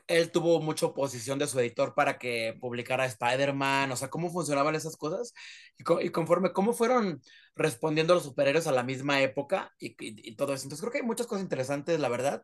él 0.06 0.30
tuvo 0.30 0.60
mucha 0.60 0.86
oposición 0.86 1.38
de 1.38 1.46
su 1.46 1.58
editor 1.58 1.94
para 1.94 2.18
que 2.18 2.56
publicara 2.60 3.06
Spider-Man, 3.06 3.90
o 3.90 3.96
sea, 3.96 4.08
cómo 4.08 4.30
funcionaban 4.30 4.74
esas 4.74 4.96
cosas 4.96 5.34
y, 5.78 5.84
co 5.84 6.00
y, 6.00 6.10
conforme 6.10 6.52
cómo 6.52 6.72
fueron 6.72 7.20
respondiendo 7.56 8.14
los 8.14 8.24
superhéroes 8.24 8.66
a 8.66 8.72
la 8.72 8.84
misma 8.84 9.20
época 9.20 9.72
y, 9.78 9.88
y, 9.88 10.28
y, 10.30 10.36
todo 10.36 10.54
eso. 10.54 10.64
Entonces 10.64 10.80
creo 10.80 10.92
que 10.92 10.98
hay 10.98 11.04
muchas 11.04 11.26
cosas 11.26 11.42
interesantes, 11.42 11.98
la 11.98 12.08
verdad. 12.08 12.42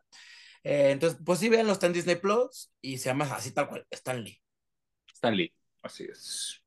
Eh, 0.63 0.91
entonces, 0.91 1.19
pues 1.25 1.39
sí, 1.39 1.49
véanlo, 1.49 1.73
está 1.73 1.87
en 1.87 1.93
Disney 1.93 2.15
Plus 2.15 2.71
y 2.81 2.97
se 2.97 3.09
llama 3.09 3.25
así 3.33 3.51
tal 3.51 3.67
cual, 3.67 3.85
Stan 3.91 4.21
Lee. 4.21 4.41
Stan 5.13 5.35
Lee, 5.35 5.53
así 5.81 6.05
es. 6.05 6.62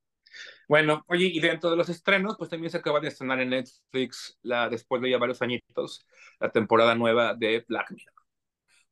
Bueno, 0.69 1.05
oye, 1.09 1.27
y 1.27 1.41
dentro 1.41 1.71
de 1.71 1.77
los 1.77 1.89
estrenos, 1.89 2.37
pues 2.39 2.51
también 2.51 2.71
se 2.71 2.79
acaba 2.79 3.01
de 3.01 3.09
estrenar 3.09 3.41
en 3.41 3.51
Netflix, 3.51 4.39
la, 4.43 4.69
después 4.69 5.01
de 5.03 5.11
ya 5.11 5.19
varios 5.19 5.43
añitos, 5.43 6.07
la 6.41 6.51
temporada 6.51 6.95
nueva 6.95 7.35
de 7.35 7.65
Black 7.69 7.91
Mirror. 7.91 8.15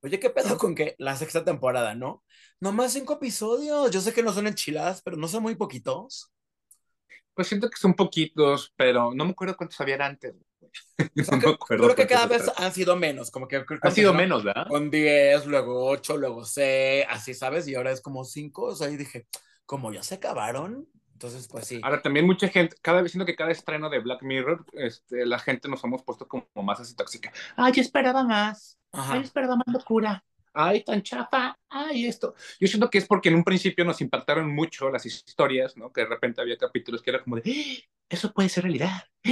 Oye, 0.04 0.20
¿qué 0.20 0.28
pedo 0.28 0.58
con 0.58 0.74
que 0.74 0.94
la 0.98 1.16
sexta 1.16 1.44
temporada, 1.44 1.94
no? 1.94 2.22
Nomás 2.60 2.92
cinco 2.92 3.14
episodios. 3.14 3.90
Yo 3.90 4.02
sé 4.02 4.12
que 4.12 4.22
no 4.22 4.34
son 4.34 4.46
enchiladas, 4.46 5.00
pero 5.02 5.16
no 5.16 5.28
son 5.28 5.42
muy 5.42 5.54
poquitos. 5.54 6.30
Pues 7.32 7.48
siento 7.48 7.70
que 7.70 7.78
son 7.78 7.94
poquitos, 7.94 8.72
pero 8.76 9.14
no 9.14 9.24
me 9.24 9.30
acuerdo 9.30 9.56
cuántos 9.56 9.80
habían 9.80 10.02
antes. 10.02 10.34
O 10.60 11.24
sea, 11.24 11.36
no 11.38 11.48
me 11.48 11.54
acuerdo 11.54 11.84
creo 11.84 11.96
que 11.96 12.06
cada 12.06 12.26
vez 12.26 12.50
han 12.56 12.72
sido 12.72 12.96
menos, 12.96 13.30
como 13.30 13.48
que... 13.48 13.64
Han 13.80 13.92
sido 13.92 14.12
menos, 14.12 14.44
¿verdad? 14.44 14.66
Con 14.68 14.90
10, 14.90 15.46
luego 15.46 15.86
8, 15.86 16.18
luego 16.18 16.44
6, 16.44 17.06
así, 17.08 17.32
¿sabes? 17.32 17.66
Y 17.66 17.74
ahora 17.74 17.90
es 17.90 18.02
como 18.02 18.24
5, 18.24 18.62
o 18.62 18.76
sea, 18.76 18.90
y 18.90 18.98
dije, 18.98 19.26
como 19.64 19.90
ya 19.90 20.02
se 20.02 20.16
acabaron, 20.16 20.86
entonces, 21.14 21.48
pues 21.48 21.66
sí. 21.66 21.80
Ahora, 21.82 22.02
también 22.02 22.26
mucha 22.26 22.48
gente, 22.48 22.76
cada 22.82 23.00
vez 23.00 23.12
siento 23.12 23.24
que 23.24 23.36
cada 23.36 23.52
estreno 23.52 23.88
de 23.88 24.00
Black 24.00 24.22
Mirror, 24.22 24.66
este, 24.72 25.24
la 25.24 25.38
gente 25.38 25.68
nos 25.68 25.82
hemos 25.84 26.02
puesto 26.02 26.26
como 26.26 26.46
más 26.62 26.80
así 26.80 26.94
tóxica. 26.94 27.32
Ay, 27.56 27.72
yo 27.72 27.82
esperaba 27.82 28.24
más. 28.24 28.78
Ajá. 28.92 29.14
Ay, 29.14 29.20
yo 29.20 29.24
esperaba 29.24 29.56
más 29.56 29.72
locura. 29.72 30.24
Ay, 30.52 30.82
tan 30.84 31.02
chafa. 31.02 31.56
Ay, 31.68 32.06
esto. 32.06 32.34
Yo 32.58 32.66
siento 32.66 32.90
que 32.90 32.98
es 32.98 33.06
porque 33.06 33.28
en 33.28 33.36
un 33.36 33.44
principio 33.44 33.84
nos 33.84 34.00
impactaron 34.00 34.52
mucho 34.52 34.90
las 34.90 35.06
historias, 35.06 35.76
¿no? 35.76 35.92
Que 35.92 36.02
de 36.02 36.08
repente 36.08 36.40
había 36.40 36.56
capítulos 36.56 37.00
que 37.00 37.10
era 37.10 37.22
como 37.22 37.36
de, 37.36 37.42
¡Ah! 37.46 37.88
eso 38.08 38.32
puede 38.32 38.48
ser 38.48 38.64
realidad. 38.64 39.04
¡Ah! 39.24 39.30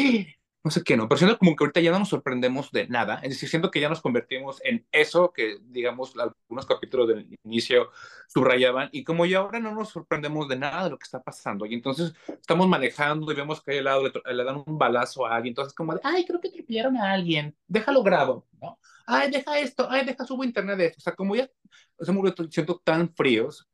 No 0.65 0.71
sé 0.71 0.85
qué, 0.85 0.97
no, 0.97 1.09
pero 1.09 1.19
siento 1.19 1.39
como 1.39 1.57
que 1.57 1.65
ahorita 1.65 1.81
ya 1.81 1.91
no 1.91 1.99
nos 1.99 2.09
sorprendemos 2.09 2.71
de 2.71 2.87
nada, 2.87 3.17
es 3.23 3.31
decir, 3.31 3.49
siento 3.49 3.71
que 3.71 3.81
ya 3.81 3.89
nos 3.89 4.01
convertimos 4.01 4.61
en 4.65 4.87
eso 4.93 5.33
que, 5.33 5.59
digamos, 5.61 6.15
algunos 6.17 6.67
capítulos 6.67 7.09
del 7.09 7.37
inicio 7.43 7.91
subrayaban, 8.29 8.89
y 8.93 9.03
como 9.03 9.27
ya 9.27 9.39
ahora 9.39 9.59
no 9.59 9.75
nos 9.75 9.89
sorprendemos 9.89 10.49
de 10.49 10.57
nada 10.57 10.85
de 10.85 10.91
lo 10.91 10.99
que 10.99 11.05
está 11.05 11.21
pasando, 11.21 11.67
y 11.67 11.75
entonces 11.75 12.13
estamos 12.29 12.69
manejando 12.69 13.33
y 13.33 13.35
vemos 13.35 13.61
que 13.61 13.79
al 13.79 13.85
lado 13.85 14.05
le, 14.05 14.45
dan 14.45 14.63
un 14.65 14.79
balazo 14.79 15.27
a 15.27 15.35
alguien, 15.35 15.51
entonces 15.53 15.75
como 15.75 15.95
de, 15.95 16.01
ay, 16.05 16.25
creo 16.25 16.41
que 16.41 16.49
atropellaron 16.49 16.97
a 16.97 17.13
alguien, 17.13 17.57
déjalo 17.67 18.03
grabo, 18.03 18.47
¿no? 18.61 18.79
Ay, 19.05 19.31
deja 19.31 19.59
esto, 19.59 19.89
ay, 19.91 20.07
deja 20.07 20.25
subo 20.25 20.45
internet 20.45 20.79
de 20.79 20.87
esto, 20.87 20.99
o 20.99 21.03
sea, 21.03 21.15
como 21.17 21.35
ya 21.35 21.51
se 21.99 22.13
me 22.13 22.33
siento 22.51 22.81
tan 22.85 23.13
fríos, 23.15 23.69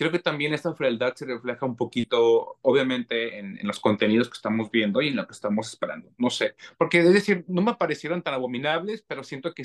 creo 0.00 0.10
que 0.10 0.18
también 0.18 0.54
esta 0.54 0.74
frialdad 0.74 1.14
se 1.14 1.26
refleja 1.26 1.66
un 1.66 1.76
poquito, 1.76 2.58
obviamente, 2.62 3.38
en, 3.38 3.58
en, 3.58 3.66
los 3.66 3.80
contenidos 3.80 4.30
que 4.30 4.36
estamos 4.36 4.70
viendo 4.70 5.02
y 5.02 5.08
en 5.08 5.16
lo 5.16 5.26
que 5.26 5.34
estamos 5.34 5.68
esperando. 5.68 6.10
No 6.16 6.30
sé, 6.30 6.56
porque 6.78 7.00
es 7.00 7.12
decir, 7.12 7.44
no 7.48 7.60
me 7.60 7.74
parecieron 7.74 8.22
tan 8.22 8.32
abominables, 8.32 9.04
pero 9.06 9.22
siento 9.24 9.52
que 9.52 9.64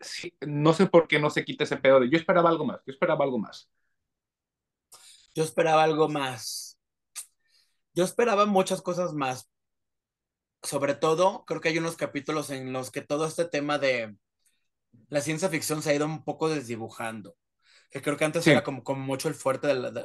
sí, 0.00 0.34
no 0.40 0.72
sé 0.72 0.86
por 0.86 1.06
qué 1.06 1.18
no 1.18 1.28
se 1.28 1.44
quita 1.44 1.64
ese 1.64 1.76
pedo 1.76 2.00
de 2.00 2.08
yo 2.08 2.16
esperaba 2.16 2.48
algo 2.48 2.64
más, 2.64 2.80
yo 2.86 2.92
esperaba 2.94 3.26
algo 3.26 3.38
más. 3.38 3.68
Yo 5.34 5.44
esperaba 5.44 5.84
algo 5.84 6.08
más. 6.08 6.78
Yo 7.92 8.04
esperaba 8.04 8.46
muchas 8.46 8.80
cosas 8.80 9.12
más. 9.12 9.50
Sobre 10.62 10.94
todo, 10.94 11.44
creo 11.44 11.60
que 11.60 11.68
hay 11.68 11.78
unos 11.78 11.96
capítulos 11.96 12.48
en 12.48 12.72
los 12.72 12.90
que 12.90 13.02
todo 13.02 13.26
este 13.26 13.44
tema 13.44 13.78
de 13.78 14.16
la 15.10 15.20
ciencia 15.20 15.50
ficción 15.50 15.82
se 15.82 15.90
ha 15.90 15.94
ido 15.94 16.06
un 16.06 16.24
poco 16.24 16.48
desdibujando 16.48 17.36
que 17.90 18.02
creo 18.02 18.16
que 18.16 18.24
antes 18.24 18.44
sí. 18.44 18.50
era 18.50 18.64
como, 18.64 18.82
como, 18.82 19.04
mucho 19.04 19.28
el 19.28 19.34
fuerte 19.34 19.66
de 19.66 19.74
la... 19.74 19.90
De, 19.90 20.04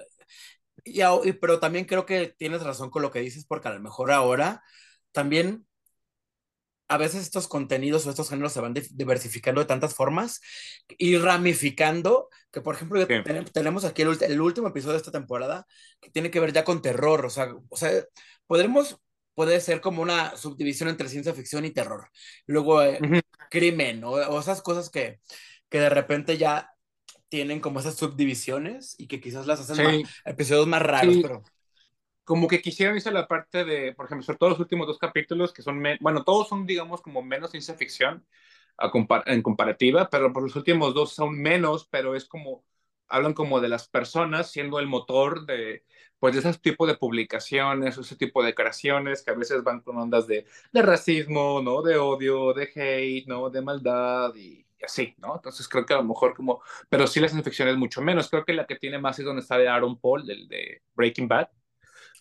y, 0.84 1.02
y, 1.02 1.34
pero 1.34 1.60
también 1.60 1.86
creo 1.86 2.06
que 2.06 2.34
tienes 2.38 2.64
razón 2.64 2.90
con 2.90 3.02
lo 3.02 3.12
que 3.12 3.20
dices, 3.20 3.46
porque 3.46 3.68
a 3.68 3.74
lo 3.74 3.80
mejor 3.80 4.12
ahora 4.12 4.64
también 5.12 5.68
a 6.90 6.98
veces 6.98 7.22
estos 7.22 7.48
contenidos 7.48 8.06
o 8.06 8.10
estos 8.10 8.30
géneros 8.30 8.52
se 8.52 8.62
van 8.62 8.74
diversificando 8.74 9.62
de 9.62 9.68
tantas 9.68 9.94
formas 9.94 10.42
y 10.98 11.18
ramificando, 11.18 12.30
que 12.52 12.62
por 12.62 12.76
ejemplo 12.76 13.00
sí. 13.06 13.14
tenemos 13.54 13.86
aquí 13.86 14.02
el, 14.02 14.18
el, 14.22 14.42
último 14.42 14.68
episodio 14.68 14.94
de 14.94 14.98
esta 14.98 15.12
temporada 15.12 15.68
que 16.02 16.10
tiene 16.10 16.32
que 16.32 16.40
ver 16.40 16.52
ya 16.52 16.64
con 16.64 16.82
terror, 16.82 17.26
o 17.28 17.30
sea, 17.30 17.54
o 17.70 17.78
sea 17.78 17.92
podremos, 18.48 18.98
puede 19.36 19.62
ser 19.62 19.82
como 19.82 20.02
una 20.02 20.36
subdivisión 20.36 20.90
entre 20.90 21.10
ciencia 21.10 21.34
ficción 21.34 21.64
y 21.64 21.72
terror, 21.72 22.10
luego 22.48 22.82
eh, 22.82 22.98
uh 23.00 23.06
-huh. 23.06 23.22
crimen 23.52 24.04
o, 24.04 24.14
o 24.14 24.40
esas 24.40 24.64
cosas 24.64 24.90
que, 24.90 25.20
que 25.70 25.80
de 25.80 25.90
repente 25.90 26.40
ya 26.40 26.72
tienen 27.30 27.60
como 27.60 27.80
esas 27.80 27.96
subdivisiones 27.96 28.96
y 29.00 29.08
que 29.08 29.22
quizás 29.22 29.48
las 29.48 29.62
hacen 29.62 29.76
sí. 29.76 30.04
más, 30.04 30.22
episodios 30.26 30.68
más 30.68 30.82
raros, 30.82 31.16
sí. 31.16 31.22
pero... 31.22 31.44
Como 32.24 32.48
que 32.48 32.62
quisieran 32.62 32.96
irse 32.96 33.10
a 33.10 33.12
la 33.12 33.28
parte 33.28 33.66
de, 33.66 33.92
por 33.96 34.06
ejemplo, 34.06 34.24
sobre 34.24 34.38
todo 34.38 34.50
los 34.52 34.60
últimos 34.60 34.86
dos 34.86 35.00
capítulos, 35.00 35.52
que 35.52 35.64
son, 35.64 35.82
bueno, 36.00 36.24
todos 36.24 36.48
son, 36.48 36.68
digamos, 36.68 37.02
como 37.02 37.24
menos 37.24 37.50
ciencia 37.50 37.74
ficción 37.74 38.24
compar 38.90 39.24
en 39.28 39.42
comparativa, 39.42 40.10
pero 40.10 40.32
por 40.32 40.44
los 40.44 40.56
últimos 40.56 40.94
dos 40.94 41.12
son 41.14 41.38
menos, 41.42 41.86
pero 41.88 42.16
es 42.16 42.26
como, 42.26 42.64
hablan 43.08 43.34
como 43.34 43.60
de 43.60 43.70
las 43.70 43.88
personas 43.90 44.52
siendo 44.52 44.80
el 44.80 44.88
motor 44.88 45.46
de, 45.46 45.84
pues, 46.20 46.34
de 46.34 46.40
ese 46.40 46.60
tipo 46.60 46.88
de 46.88 46.96
publicaciones, 46.96 47.98
ese 47.98 48.16
tipo 48.16 48.44
de 48.44 48.56
creaciones 48.56 49.24
que 49.24 49.32
a 49.32 49.36
veces 49.36 49.64
van 49.64 49.82
con 49.82 49.98
ondas 49.98 50.28
de, 50.28 50.46
de 50.72 50.82
racismo, 50.82 51.62
¿no? 51.62 51.82
De 51.82 51.98
odio, 51.98 52.54
de 52.54 52.70
hate, 52.74 53.28
¿no? 53.28 53.50
De 53.50 53.62
maldad 53.62 54.34
y 54.36 54.66
y 54.80 54.86
así, 54.86 55.14
¿no? 55.18 55.36
Entonces 55.36 55.68
creo 55.68 55.86
que 55.86 55.94
a 55.94 55.98
lo 55.98 56.04
mejor 56.04 56.34
como, 56.34 56.62
pero 56.90 57.08
sí 57.08 57.20
las 57.20 57.34
infecciones 57.34 57.78
mucho 57.78 58.02
menos. 58.02 58.30
Creo 58.30 58.46
que 58.46 58.54
la 58.54 58.66
que 58.66 58.78
tiene 58.78 59.00
más 59.00 59.20
es 59.20 59.26
donde 59.26 59.42
está 59.42 59.58
de 59.58 59.68
Aaron 59.68 60.00
Paul, 60.00 60.26
del 60.26 60.48
de 60.48 60.82
Breaking 60.96 61.28
Bad, 61.28 61.50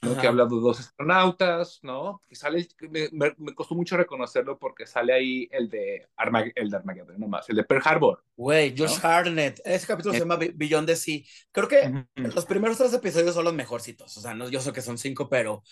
¿no? 0.03 0.21
que 0.21 0.27
habla 0.27 0.45
de 0.45 0.51
dos 0.51 0.81
astronautas, 0.81 1.81
¿no? 1.83 2.23
Que 2.29 2.35
sale, 2.35 2.69
me, 2.91 3.09
me, 3.13 3.35
me, 3.39 3.55
costó 3.55 3.75
mucho 3.75 3.97
reconocerlo 3.97 4.59
porque 4.59 4.87
sale 4.87 5.13
ahí 5.13 5.49
el 5.51 5.69
de, 5.69 6.07
Armag 6.17 6.53
el 6.55 6.71
de 6.71 6.77
Armageddon, 6.77 7.19
nomás, 7.19 7.49
el 7.49 7.57
de 7.57 7.65
Pearl 7.65 7.83
Harbor. 7.85 8.25
Güey, 8.37 8.75
Josh 8.77 9.01
¿no? 9.03 9.09
Hartnett, 9.09 9.61
ese 9.65 9.87
capítulo 9.87 10.15
eh. 10.15 10.19
se 10.19 10.25
llama 10.25 10.39
Beyond 10.55 10.87
the 10.87 10.97
Sea. 10.97 11.21
Creo 11.53 11.69
que 11.69 11.77
uh 11.77 12.23
-huh. 12.23 12.35
los 12.35 12.47
primeros 12.47 12.79
tres 12.79 12.93
episodios 12.93 13.35
son 13.35 13.45
los 13.45 13.55
mejorcitos, 13.55 14.17
o 14.17 14.21
sea, 14.21 14.35
no, 14.35 14.49
yo 14.49 14.61
sé 14.61 14.73
que 14.73 14.83
son 14.83 14.99
cinco, 14.99 15.29
pero 15.29 15.63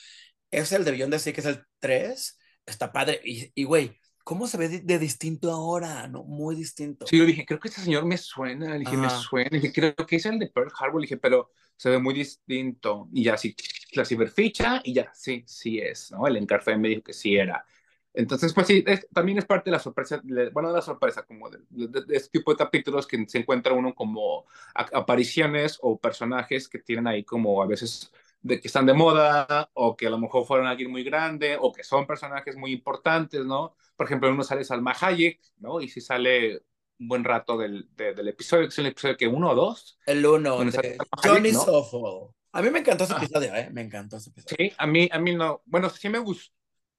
es 0.51 0.73
el 0.73 0.85
de 0.85 0.93
Beyond 0.93 1.13
the 1.13 1.19
Sea, 1.19 1.33
que 1.33 1.41
es 1.41 1.47
el 1.47 1.65
tres, 1.79 2.39
está 2.65 2.93
padre, 2.93 3.21
y, 3.25 3.65
güey, 3.65 3.99
¿cómo 4.27 4.49
se 4.49 4.59
ve 4.59 4.69
de, 4.69 4.81
de, 4.81 4.99
distinto 4.99 5.53
ahora? 5.53 6.09
¿No? 6.09 6.25
Muy 6.25 6.57
distinto. 6.57 7.07
Sí, 7.07 7.17
yo 7.17 7.25
dije, 7.25 7.47
creo 7.47 7.61
que 7.61 7.69
este 7.69 7.81
señor 7.81 8.05
me 8.05 8.19
suena, 8.19 8.73
le 8.73 8.81
dije, 8.81 8.97
Ajá. 8.97 9.03
me 9.03 9.11
suena, 9.11 9.49
le 9.53 9.61
dije, 9.61 9.73
creo 9.73 9.95
que 9.95 10.17
es 10.17 10.27
el 10.27 10.41
de 10.41 10.49
Pearl 10.49 10.73
Harbor, 10.77 11.01
le 11.01 11.05
dije, 11.05 11.17
pero 11.17 11.53
se 11.77 11.91
ve 11.91 12.01
muy 12.01 12.13
distinto. 12.13 13.09
Y 13.13 13.23
ya 13.23 13.35
así, 13.35 13.55
la 13.93 14.05
ciberficha, 14.05 14.81
y 14.83 14.95
ya, 14.95 15.13
sí, 15.15 15.45
sí 15.47 15.79
es, 15.79 16.11
¿no? 16.11 16.27
El 16.27 16.39
encarfe 16.39 16.77
me 16.77 16.89
dijo 16.89 17.05
que 17.05 17.13
sí 17.13 17.37
era. 17.37 17.65
Entonces, 18.13 18.53
pues 18.53 18.67
sí, 18.67 18.83
es, 18.85 19.07
también 19.15 19.39
es 19.39 19.45
parte 19.45 19.71
de 19.71 19.77
la 19.77 19.79
sorpresa, 19.79 20.21
de, 20.25 20.51
bueno, 20.51 20.71
de 20.71 20.75
la 20.75 20.83
sorpresa, 20.83 21.23
como 21.23 21.49
de, 21.49 21.59
de, 21.69 21.87
de, 21.87 22.17
este 22.17 22.41
tipo 22.41 22.51
de 22.51 22.57
capítulos 22.57 23.07
que 23.07 23.25
se 23.29 23.39
encuentra 23.39 23.75
uno 23.75 23.95
como 23.95 24.47
apariciones 24.75 25.79
o 25.83 26.01
personajes 26.01 26.69
que 26.69 26.81
tienen 26.81 27.07
ahí 27.07 27.23
como 27.23 27.63
a 27.63 27.67
veces 27.67 28.11
de 28.43 28.61
que 28.61 28.67
están 28.67 28.87
de 28.87 28.95
moda 28.95 29.71
o 29.75 29.97
que 29.97 30.09
a 30.09 30.11
lo 30.11 30.19
mejor 30.19 30.45
fueron 30.47 30.67
alguien 30.67 30.91
muy 30.91 31.05
grande 31.05 31.57
o 31.61 31.73
que 31.73 31.85
son 31.85 32.09
personajes 32.09 32.57
muy 32.57 32.73
importantes, 32.73 33.45
¿no? 33.45 33.77
Por 33.97 34.07
ejemplo, 34.07 34.31
uno 34.31 34.43
sale 34.43 34.65
Salma 34.65 34.95
Hayek, 35.01 35.41
¿no? 35.59 35.81
Y 35.81 35.89
si 35.89 36.01
sale 36.01 36.63
un 36.99 37.09
buen 37.09 37.25
rato 37.25 37.57
del, 37.57 37.89
del 37.97 38.29
episodio, 38.29 38.65
que 38.65 38.69
es 38.69 38.79
el 38.79 38.87
episodio 38.87 39.17
que 39.17 39.27
uno 39.27 39.51
o 39.51 39.55
dos. 39.55 39.99
El 40.07 40.25
uno, 40.25 40.59
de 40.65 40.99
Johnny 41.23 41.53
¿no? 41.53 42.35
A 42.53 42.63
mí 42.63 42.71
me 42.71 42.79
encantó 42.79 43.05
ese 43.05 43.15
ah. 43.15 43.19
episodio, 43.19 43.55
¿eh? 43.55 43.69
Me 43.71 43.83
encantó 43.83 44.17
ese 44.17 44.31
episodio. 44.31 44.57
Sí, 44.59 44.73
a 44.79 44.87
mí, 44.87 45.09
a 45.13 45.19
mí 45.19 45.35
no. 45.35 45.63
Bueno, 45.67 45.91
sí 45.91 46.09
me 46.09 46.19
gustó, 46.19 46.55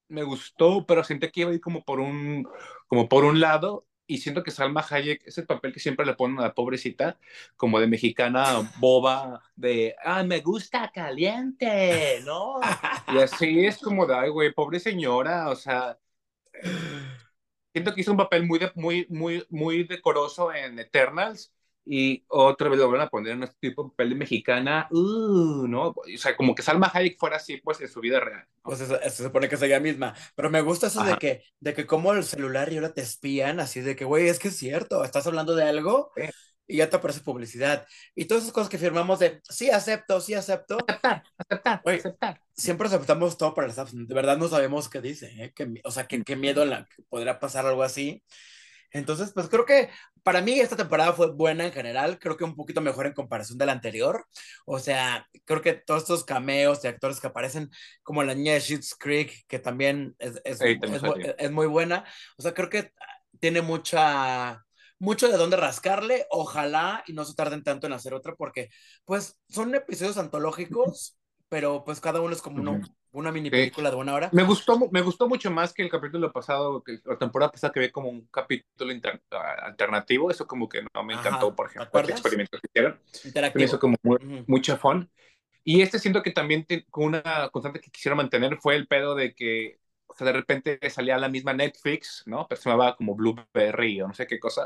me 0.09 0.23
gustó, 0.23 0.85
pero 0.85 1.03
sentí 1.03 1.29
que 1.31 1.41
iba 1.41 1.51
a 1.51 1.53
ir 1.53 1.61
como 1.61 1.83
por 1.83 1.99
un, 1.99 2.47
como 2.87 3.09
por 3.09 3.25
un 3.25 3.39
lado 3.39 3.87
y 4.07 4.19
siento 4.19 4.41
que 4.41 4.51
Salma 4.51 4.85
Hayek 4.89 5.27
es 5.27 5.37
el 5.37 5.45
papel 5.45 5.73
que 5.73 5.81
siempre 5.81 6.05
le 6.05 6.15
ponen 6.15 6.39
a 6.39 6.43
la 6.43 6.53
pobrecita, 6.53 7.19
como 7.57 7.79
de 7.79 7.87
mexicana 7.87 8.71
boba, 8.79 9.41
de, 9.55 9.95
ah, 10.03 10.23
me 10.23 10.39
gusta 10.39 10.89
caliente, 10.93 12.21
¿no? 12.25 12.59
y 13.13 13.17
así 13.17 13.65
es 13.65 13.77
como 13.77 14.05
de, 14.05 14.15
ay, 14.15 14.29
güey, 14.29 14.53
pobre 14.53 14.79
señora, 14.79 15.49
o 15.49 15.55
sea, 15.55 15.99
siento 17.73 17.93
que 17.93 18.01
hizo 18.01 18.11
un 18.11 18.17
papel 18.17 18.45
muy, 18.45 18.59
muy, 18.75 19.05
muy, 19.09 19.45
muy 19.49 19.83
decoroso 19.83 20.53
en 20.53 20.79
Eternals 20.79 21.53
y 21.89 22.25
otra 22.27 22.69
vez 22.69 22.79
lo 22.79 22.91
van 22.91 23.01
a 23.01 23.09
poner 23.09 23.33
en 23.33 23.43
este 23.43 23.69
tipo 23.69 23.83
de 23.83 23.89
papel 23.91 24.09
de 24.09 24.15
mexicana, 24.15 24.87
uh, 24.91 25.67
¿no? 25.67 25.89
O 25.89 26.03
sea, 26.17 26.35
como 26.35 26.53
que 26.53 26.61
Salma 26.61 26.91
Hayek 26.93 27.17
fuera 27.17 27.37
así, 27.37 27.57
pues, 27.57 27.79
en 27.79 27.87
su 27.87 28.01
vida 28.01 28.19
real. 28.19 28.45
Pues 28.61 28.81
eso, 28.81 28.99
se 29.01 29.23
supone 29.23 29.47
que 29.47 29.55
es 29.55 29.61
ella 29.61 29.79
misma, 29.79 30.13
pero 30.35 30.49
me 30.49 30.61
gusta 30.61 30.87
eso 30.87 31.03
de 31.03 31.15
que, 31.17 31.43
de 31.61 31.73
que 31.73 31.85
como 31.85 32.11
el 32.13 32.25
celular 32.25 32.71
y 32.73 32.75
ahora 32.75 32.93
te 32.93 33.01
espían, 33.01 33.61
así 33.61 33.79
de 33.79 33.95
que, 33.95 34.03
güey, 34.03 34.27
es 34.27 34.39
que 34.39 34.49
es 34.49 34.57
cierto, 34.57 35.03
estás 35.05 35.25
hablando 35.27 35.55
de 35.55 35.63
algo 35.63 36.11
y 36.67 36.77
ya 36.77 36.89
te 36.89 36.95
aparece 36.97 37.21
publicidad. 37.21 37.87
Y 38.15 38.25
todas 38.25 38.43
esas 38.43 38.53
cosas 38.53 38.69
que 38.69 38.77
firmamos 38.77 39.19
de, 39.19 39.41
sí, 39.43 39.69
acepto, 39.69 40.19
sí, 40.21 40.33
acepto. 40.33 40.77
Aceptar, 40.87 41.23
aceptar, 41.37 41.81
aceptar. 41.85 42.41
Siempre 42.53 42.87
aceptamos 42.87 43.37
todo 43.37 43.53
para 43.53 43.67
las 43.67 43.79
apps, 43.79 43.91
de 43.93 44.13
verdad 44.13 44.37
no 44.37 44.47
sabemos 44.47 44.89
qué 44.89 45.01
dice, 45.01 45.27
¿eh? 45.37 45.53
Que, 45.55 45.81
o 45.83 45.91
sea, 45.91 46.07
qué 46.07 46.35
miedo 46.35 46.65
la, 46.65 46.85
que 46.85 47.03
podría 47.09 47.39
pasar 47.39 47.65
algo 47.65 47.83
así. 47.83 48.23
Entonces, 48.91 49.31
pues 49.33 49.49
creo 49.49 49.65
que 49.65 49.89
para 50.23 50.41
mí 50.41 50.59
esta 50.59 50.75
temporada 50.75 51.13
fue 51.13 51.31
buena 51.31 51.65
en 51.65 51.71
general, 51.71 52.19
creo 52.19 52.37
que 52.37 52.43
un 52.43 52.55
poquito 52.55 52.81
mejor 52.81 53.05
en 53.05 53.13
comparación 53.13 53.57
de 53.57 53.65
la 53.65 53.71
anterior. 53.73 54.25
O 54.65 54.79
sea, 54.79 55.27
creo 55.45 55.61
que 55.61 55.73
todos 55.73 56.03
estos 56.03 56.23
cameos 56.23 56.81
de 56.81 56.89
actores 56.89 57.19
que 57.19 57.27
aparecen, 57.27 57.69
como 58.03 58.23
la 58.23 58.35
niña 58.35 58.53
de 58.53 58.61
Schitt's 58.61 58.95
Creek, 58.95 59.45
que 59.47 59.59
también 59.59 60.15
es, 60.19 60.41
es, 60.43 60.59
es, 60.61 61.51
muy, 61.51 61.67
buena. 61.67 62.05
O 62.37 62.41
sea, 62.41 62.53
creo 62.53 62.69
que 62.69 62.91
tiene 63.39 63.61
mucha 63.61 64.65
mucho 64.99 65.27
de 65.27 65.37
dónde 65.37 65.57
rascarle, 65.57 66.25
ojalá 66.29 67.03
y 67.07 67.13
no 67.13 67.25
se 67.25 67.35
tarden 67.35 67.63
tanto 67.63 67.87
en 67.87 67.93
hacer 67.93 68.13
otra 68.13 68.35
porque 68.35 68.69
pues 69.05 69.37
son 69.49 69.73
episodios 69.75 70.17
antológicos, 70.17 71.17
pero 71.49 71.83
pues 71.83 71.99
cada 71.99 72.21
uno 72.21 72.33
es 72.33 72.41
como 72.41 72.61
uno, 72.61 72.81
una 73.11 73.31
mini 73.31 73.49
película 73.49 73.89
de 73.89 73.95
buena 73.95 74.13
hora. 74.13 74.29
Me 74.33 74.43
gustó, 74.43 74.79
me 74.91 75.01
gustó 75.01 75.27
mucho 75.27 75.49
más 75.51 75.73
que 75.73 75.83
el 75.83 75.89
capítulo 75.89 76.31
pasado, 76.31 76.83
que 76.83 76.99
la 77.05 77.17
temporada 77.17 77.51
pasada 77.51 77.73
que 77.73 77.79
vi 77.79 77.91
como 77.91 78.09
un 78.09 78.27
capítulo 78.27 78.93
alternativo, 79.65 80.29
eso 80.31 80.45
como 80.45 80.67
que 80.67 80.81
no 80.93 81.03
me 81.03 81.13
encantó, 81.13 81.55
por 81.55 81.67
ejemplo, 81.67 81.99
el 81.99 82.09
experimento 82.09 82.57
que 82.59 82.67
hicieron. 82.67 82.99
Me 83.55 83.63
hizo 83.63 83.79
como 83.79 83.95
muy, 84.03 84.43
mucha 84.47 84.77
fun. 84.77 85.09
Y 85.63 85.81
este 85.81 85.99
siento 85.99 86.23
que 86.23 86.31
también 86.31 86.65
con 86.89 87.05
una 87.05 87.49
constante 87.51 87.81
que 87.81 87.91
quisieron 87.91 88.17
mantener 88.17 88.57
fue 88.61 88.75
el 88.75 88.87
pedo 88.87 89.15
de 89.15 89.35
que 89.35 89.79
sea, 90.17 90.27
de 90.27 90.33
repente 90.33 90.79
salía 90.89 91.17
la 91.17 91.29
misma 91.29 91.53
Netflix, 91.53 92.23
¿no? 92.25 92.47
Pero 92.47 92.59
se 92.59 92.69
llamaba 92.69 92.95
como 92.95 93.15
Blueberry 93.15 94.01
o 94.01 94.07
no 94.07 94.13
sé 94.13 94.25
qué 94.25 94.39
cosa. 94.39 94.65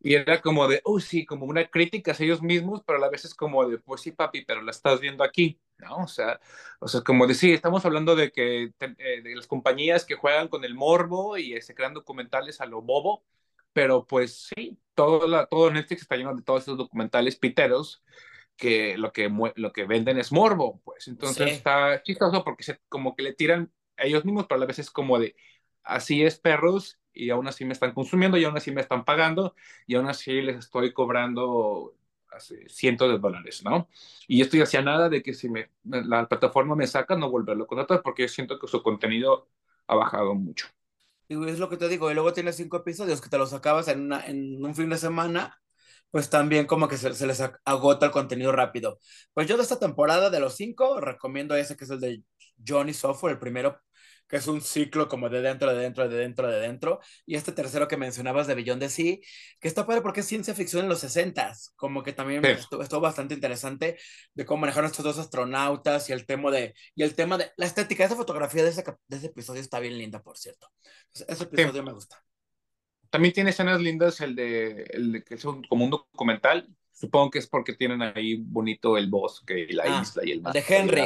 Y 0.00 0.14
era 0.14 0.40
como 0.40 0.68
de, 0.68 0.80
oh, 0.84 1.00
sí, 1.00 1.24
como 1.24 1.46
una 1.46 1.66
crítica 1.68 2.12
a 2.12 2.22
ellos 2.22 2.42
mismos, 2.42 2.82
pero 2.86 2.98
a 2.98 3.00
la 3.00 3.08
vez 3.08 3.24
es 3.24 3.34
como 3.34 3.66
de, 3.66 3.78
pues 3.78 4.02
sí, 4.02 4.12
papi, 4.12 4.44
pero 4.44 4.62
la 4.62 4.70
estás 4.70 5.00
viendo 5.00 5.24
aquí, 5.24 5.58
¿no? 5.78 5.96
O 5.96 6.08
sea, 6.08 6.38
o 6.80 6.88
sea 6.88 7.00
como 7.00 7.26
de, 7.26 7.34
sí, 7.34 7.52
estamos 7.52 7.84
hablando 7.86 8.14
de 8.14 8.30
que 8.30 8.72
eh, 8.80 9.22
de 9.22 9.34
las 9.34 9.46
compañías 9.46 10.04
que 10.04 10.16
juegan 10.16 10.48
con 10.48 10.64
el 10.64 10.74
morbo 10.74 11.38
y 11.38 11.60
se 11.62 11.74
crean 11.74 11.94
documentales 11.94 12.60
a 12.60 12.66
lo 12.66 12.82
bobo, 12.82 13.24
pero 13.72 14.06
pues 14.06 14.52
sí, 14.54 14.78
todo, 14.94 15.26
la, 15.26 15.46
todo 15.46 15.70
Netflix 15.70 16.02
está 16.02 16.16
lleno 16.16 16.34
de 16.34 16.42
todos 16.42 16.62
esos 16.62 16.76
documentales 16.76 17.36
piteros 17.36 18.02
que 18.56 18.96
lo 18.96 19.12
que, 19.12 19.30
lo 19.56 19.72
que 19.72 19.84
venden 19.84 20.18
es 20.18 20.32
morbo, 20.32 20.80
pues. 20.84 21.08
Entonces 21.08 21.52
está 21.52 22.02
chistoso 22.02 22.44
porque 22.44 22.64
se, 22.64 22.80
como 22.88 23.16
que 23.16 23.22
le 23.22 23.32
tiran 23.32 23.72
ellos 23.96 24.24
mismos, 24.24 24.46
pero 24.48 24.62
a 24.62 24.66
veces 24.66 24.86
es 24.86 24.90
como 24.90 25.18
de, 25.18 25.36
así 25.82 26.22
es 26.22 26.38
perros, 26.38 26.98
y 27.12 27.30
aún 27.30 27.46
así 27.46 27.64
me 27.64 27.72
están 27.72 27.92
consumiendo, 27.92 28.36
y 28.36 28.44
aún 28.44 28.56
así 28.56 28.72
me 28.72 28.80
están 28.80 29.04
pagando, 29.04 29.54
y 29.86 29.94
aún 29.94 30.08
así 30.08 30.42
les 30.42 30.56
estoy 30.58 30.92
cobrando 30.92 31.94
cientos 32.68 33.10
de 33.10 33.18
dólares, 33.18 33.62
¿no? 33.64 33.88
Y 34.26 34.42
estoy 34.42 34.60
hacia 34.60 34.82
nada 34.82 35.08
de 35.08 35.22
que 35.22 35.34
si 35.34 35.48
me, 35.48 35.70
la 35.84 36.28
plataforma 36.28 36.74
me 36.74 36.86
saca, 36.86 37.16
no 37.16 37.30
volverlo 37.30 37.64
a 37.64 37.66
contratar, 37.66 38.02
porque 38.02 38.22
yo 38.22 38.28
siento 38.28 38.58
que 38.58 38.66
su 38.66 38.82
contenido 38.82 39.48
ha 39.86 39.94
bajado 39.94 40.34
mucho. 40.34 40.66
Y 41.28 41.34
es 41.48 41.58
lo 41.58 41.68
que 41.68 41.76
te 41.76 41.88
digo, 41.88 42.10
y 42.10 42.14
luego 42.14 42.32
tienes 42.32 42.56
cinco 42.56 42.78
episodios 42.78 43.20
que 43.20 43.28
te 43.28 43.38
los 43.38 43.52
acabas 43.52 43.88
en, 43.88 44.02
una, 44.02 44.26
en 44.26 44.64
un 44.64 44.74
fin 44.74 44.90
de 44.90 44.98
semana, 44.98 45.60
pues 46.10 46.30
también 46.30 46.66
como 46.66 46.86
que 46.86 46.96
se, 46.96 47.12
se, 47.14 47.26
les 47.26 47.42
agota 47.64 48.06
el 48.06 48.12
contenido 48.12 48.52
rápido. 48.52 48.98
Pues 49.32 49.48
yo 49.48 49.56
de 49.56 49.62
esta 49.62 49.78
temporada 49.78 50.30
de 50.30 50.38
los 50.40 50.54
cinco 50.54 51.00
recomiendo 51.00 51.56
ese 51.56 51.76
que 51.76 51.84
es 51.84 51.90
el 51.90 52.00
de 52.00 52.22
Johnny 52.66 52.94
Software, 52.94 53.32
el 53.32 53.38
primero 53.38 53.80
que 54.28 54.36
es 54.36 54.46
un 54.46 54.60
ciclo 54.60 55.08
como 55.08 55.28
de 55.28 55.42
dentro, 55.42 55.72
de 55.74 55.80
dentro, 55.80 56.08
de 56.08 56.16
dentro, 56.16 56.48
de 56.50 56.60
dentro. 56.60 57.00
Y 57.26 57.36
este 57.36 57.52
tercero 57.52 57.88
que 57.88 57.96
mencionabas 57.96 58.46
de 58.46 58.54
Beyond 58.54 58.80
de 58.80 58.88
Sí, 58.88 59.22
que 59.60 59.68
está 59.68 59.86
padre 59.86 60.00
porque 60.00 60.20
es 60.20 60.26
ciencia 60.26 60.54
ficción 60.54 60.84
en 60.84 60.88
los 60.88 61.00
60 61.00 61.52
como 61.76 62.02
que 62.02 62.12
también 62.12 62.44
estuvo, 62.44 63.00
bastante 63.00 63.34
interesante 63.34 63.98
de 64.32 64.44
cómo 64.46 64.62
manejaron 64.62 64.90
estos 64.90 65.04
dos 65.04 65.18
astronautas 65.18 66.08
y 66.08 66.12
el 66.12 66.26
tema 66.26 66.50
de, 66.50 66.74
y 66.94 67.02
el 67.02 67.14
tema 67.14 67.36
de 67.36 67.52
la 67.56 67.66
estética, 67.66 68.04
esa 68.04 68.16
fotografía 68.16 68.62
de 68.62 68.70
ese, 68.70 68.82
de 69.08 69.16
ese 69.16 69.26
episodio 69.26 69.60
está 69.60 69.78
bien 69.80 69.98
linda, 69.98 70.22
por 70.22 70.38
cierto. 70.38 70.68
ese 71.12 71.44
episodio 71.44 71.82
me 71.82 71.92
gusta. 71.92 72.22
También 73.10 73.32
tiene 73.32 73.50
escenas 73.50 73.80
lindas 73.80 74.20
el 74.20 74.34
de, 74.34 74.82
el 74.90 75.12
de 75.12 75.22
que 75.22 75.34
es 75.34 75.44
como 75.44 75.84
un 75.84 75.90
documental. 75.90 76.68
Supongo 76.90 77.30
que 77.30 77.38
es 77.40 77.46
porque 77.46 77.74
tienen 77.74 78.02
ahí 78.02 78.36
bonito 78.36 78.96
el 78.96 79.08
bosque 79.08 79.66
y 79.68 79.72
la 79.72 79.84
ah, 79.86 80.02
isla 80.02 80.22
y 80.24 80.32
el 80.32 80.42
mar. 80.42 80.52
De 80.52 80.64
Henry. 80.66 81.02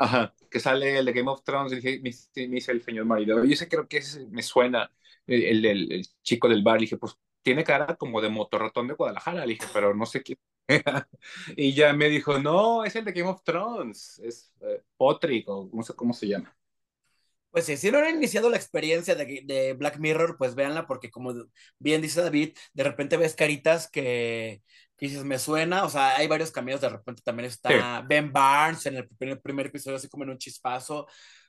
Ajá, 0.00 0.34
que 0.50 0.58
sale 0.60 0.98
el 0.98 1.04
de 1.04 1.12
Game 1.12 1.30
of 1.30 1.44
Thrones 1.44 1.72
y 1.72 2.00
me, 2.00 2.10
dice 2.48 2.72
el 2.72 2.82
señor 2.82 3.04
marido. 3.04 3.44
Yo 3.44 3.54
sé, 3.54 3.68
creo 3.68 3.86
que 3.86 4.00
me 4.30 4.42
suena 4.42 4.90
el, 5.26 5.66
el, 5.66 5.92
el, 5.92 6.06
chico 6.22 6.48
del 6.48 6.62
bar. 6.62 6.76
Le 6.76 6.84
dije, 6.84 6.96
pues 6.96 7.18
tiene 7.42 7.64
cara 7.64 7.96
como 7.96 8.22
de 8.22 8.30
motorratón 8.30 8.88
de 8.88 8.94
Guadalajara. 8.94 9.44
Le 9.44 9.52
dije, 9.52 9.66
pero 9.74 9.94
no 9.94 10.06
sé 10.06 10.22
quién. 10.22 10.38
y 11.54 11.74
ya 11.74 11.92
me 11.92 12.08
dijo, 12.08 12.38
no, 12.38 12.82
es 12.82 12.96
el 12.96 13.04
de 13.04 13.12
Game 13.12 13.28
of 13.28 13.42
Thrones. 13.44 14.18
Es 14.24 14.54
eh, 14.62 14.82
Potrick 14.96 15.46
o 15.50 15.68
no 15.70 15.82
sé 15.82 15.92
cómo 15.92 16.14
se 16.14 16.28
llama. 16.28 16.56
Pues 17.50 17.66
sí, 17.66 17.76
si 17.76 17.90
no 17.90 17.98
han 17.98 18.16
iniciado 18.16 18.48
la 18.48 18.56
experiencia 18.56 19.14
de, 19.14 19.42
de, 19.44 19.74
Black 19.74 19.98
Mirror, 19.98 20.38
pues 20.38 20.54
véanla, 20.54 20.86
porque 20.86 21.10
como 21.10 21.34
bien 21.78 22.00
dice 22.00 22.22
David, 22.22 22.56
de 22.72 22.84
repente 22.84 23.18
ves 23.18 23.34
caritas 23.34 23.90
que, 23.90 24.62
dices, 25.00 25.24
me 25.24 25.38
suena, 25.38 25.84
o 25.84 25.88
sea, 25.88 26.16
hay 26.16 26.26
varios 26.28 26.50
caminos, 26.50 26.80
de 26.80 26.88
repente 26.88 27.22
también 27.24 27.48
está 27.48 28.02
Ben 28.08 28.32
Barnes 28.32 28.84
en 28.86 28.96
el 28.96 29.08
primer, 29.08 29.40
primer, 29.40 29.66
episodio, 29.66 29.96
así 29.96 30.08
como 30.08 30.24
en 30.24 30.30
un 30.30 30.38
chispazo. 30.38 31.06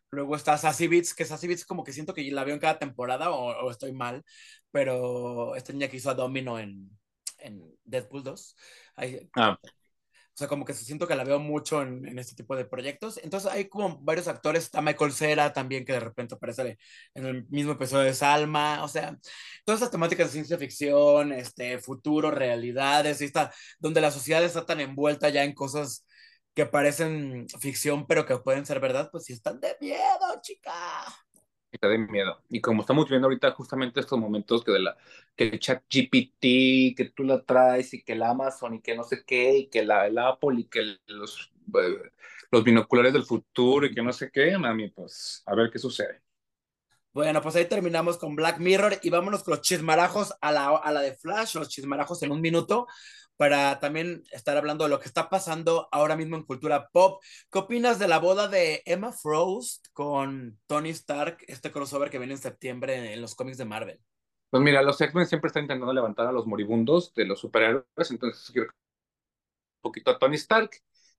Luego 0.10 0.36
está 0.36 0.58
Sassy 0.58 0.88
Beats, 0.88 1.14
que 1.14 1.26
Sassy 1.26 1.48
Beats 1.48 1.66
como 1.66 1.84
que 1.84 1.94
siento 1.94 2.14
que 2.14 2.30
la 2.32 2.44
veo 2.44 2.54
en 2.54 2.60
cada 2.60 2.80
temporada 2.80 3.32
o, 3.32 3.72
estoy 3.72 3.94
mal, 3.94 4.24
pero 4.72 5.56
esta 5.56 5.74
niña 5.74 5.88
que 5.88 5.98
hizo 5.98 6.10
a 6.10 6.16
Domino 6.16 6.60
en, 6.60 6.90
en 7.40 7.64
Deadpool 7.84 8.24
2. 8.24 8.56
Ahí, 8.96 9.30
ah. 9.36 9.58
Sea, 10.42 10.48
como 10.48 10.66
que 10.66 10.74
siento 10.74 11.08
que 11.08 11.16
la 11.16 11.24
veo 11.24 11.40
mucho 11.40 11.84
en, 11.84 12.04
en, 12.08 12.18
este 12.18 12.36
tipo 12.36 12.56
de 12.56 12.66
proyectos. 12.66 13.20
Entonces 13.24 13.52
hay 13.52 13.70
como 13.70 14.00
varios 14.02 14.28
actores, 14.28 14.64
está 14.64 14.82
Michael 14.82 15.12
Cera 15.12 15.54
también 15.54 15.86
que 15.86 15.94
de 15.94 16.00
repente 16.00 16.34
aparece 16.34 16.80
en 17.14 17.26
el 17.26 17.48
mismo 17.50 17.74
episodio 17.74 18.06
de 18.06 18.14
Salma, 18.16 18.84
o 18.84 18.88
sea, 18.88 19.16
todas 19.64 19.80
estas 19.80 19.92
temáticas 19.92 20.28
de 20.28 20.34
ciencia 20.34 20.58
ficción, 20.58 21.32
este, 21.32 21.78
futuro, 21.80 22.32
realidades, 22.32 23.22
y 23.22 23.26
está, 23.26 23.54
donde 23.80 24.02
la 24.02 24.10
sociedad 24.10 24.44
está 24.44 24.66
tan 24.66 24.80
envuelta 24.80 25.30
ya 25.30 25.44
en 25.44 25.54
cosas 25.54 26.06
que 26.56 26.66
parecen 26.66 27.48
ficción, 27.60 28.08
pero 28.08 28.26
que 28.26 28.38
pueden 28.40 28.66
ser 28.66 28.80
verdad, 28.80 29.10
pues 29.12 29.26
sí 29.26 29.34
están 29.34 29.60
de 29.60 29.78
miedo, 29.80 30.42
chica 30.42 30.74
que 31.72 31.78
te 31.78 31.88
den 31.88 32.12
miedo. 32.12 32.42
Y 32.50 32.60
como 32.62 32.82
estamos 32.82 33.10
viendo 33.10 33.28
ahorita 33.28 33.52
justamente 33.52 34.00
estos 34.02 34.20
momentos 34.20 34.64
que, 34.64 34.72
de 34.72 34.80
la, 34.80 34.98
que 35.36 35.46
el 35.46 35.60
chat 35.60 35.84
GPT, 35.90 36.96
que 36.96 37.12
tú 37.16 37.24
la 37.24 37.42
traes 37.44 37.94
y 37.94 38.04
que 38.04 38.14
el 38.14 38.24
Amazon 38.24 38.76
y 38.76 38.82
que 38.82 38.96
no 38.96 39.04
sé 39.04 39.24
qué, 39.26 39.58
y 39.58 39.68
que 39.70 39.84
la, 39.84 40.08
el 40.08 40.18
Apple 40.18 40.60
y 40.60 40.66
que 40.66 40.98
los, 41.08 41.52
eh, 41.80 42.12
los 42.52 42.64
binoculares 42.64 43.14
del 43.14 43.24
futuro 43.24 43.86
y 43.86 43.94
que 43.94 44.02
no 44.02 44.12
sé 44.12 44.30
qué, 44.32 44.58
mami, 44.58 44.90
pues 44.90 45.44
a 45.46 45.56
ver 45.56 45.72
qué 45.72 45.80
sucede. 45.80 46.22
Bueno, 47.14 47.42
pues 47.42 47.56
ahí 47.56 47.66
terminamos 47.66 48.18
con 48.18 48.36
Black 48.36 48.60
Mirror 48.60 49.00
y 49.02 49.10
vámonos 49.10 49.44
con 49.44 49.54
los 49.54 49.62
chismarajos 49.62 50.34
a 50.40 50.52
la, 50.52 50.70
a 50.78 50.92
la 50.92 51.02
de 51.02 51.14
Flash, 51.14 51.56
los 51.56 51.68
chismarajos 51.68 52.24
en 52.24 52.32
un 52.32 52.40
minuto 52.40 52.88
para 53.42 53.80
también 53.80 54.24
estar 54.32 54.56
hablando 54.56 54.84
de 54.84 54.92
lo 54.92 55.00
que 55.00 55.08
está 55.08 55.28
pasando 55.28 55.90
ahora 55.92 56.16
mismo 56.16 56.36
en 56.36 56.44
cultura 56.44 56.90
pop. 56.90 57.24
¿Qué 57.52 57.58
opinas 57.58 57.98
de 57.98 58.08
la 58.08 58.20
boda 58.20 58.48
de 58.48 58.84
Emma 58.86 59.12
Frost 59.12 59.88
con 59.94 60.60
Tony 60.68 60.92
Stark, 60.92 61.40
este 61.48 61.72
crossover 61.72 62.12
que 62.12 62.20
viene 62.20 62.36
en 62.36 62.40
septiembre 62.40 63.16
en 63.16 63.20
los 63.20 63.34
cómics 63.34 63.58
de 63.58 63.66
Marvel? 63.66 64.00
Pues 64.52 64.62
mira, 64.62 64.84
los 64.84 65.02
X-Men 65.02 65.26
siempre 65.26 65.48
están 65.48 65.64
intentando 65.64 65.92
levantar 65.92 66.28
a 66.28 66.32
los 66.32 66.46
moribundos 66.46 67.16
de 67.16 67.26
los 67.26 67.40
superhéroes, 67.40 68.12
entonces 68.12 68.48
quiero 68.52 68.68
un 68.68 69.82
poquito 69.82 70.12
a 70.12 70.20
Tony 70.20 70.36
Stark 70.36 70.70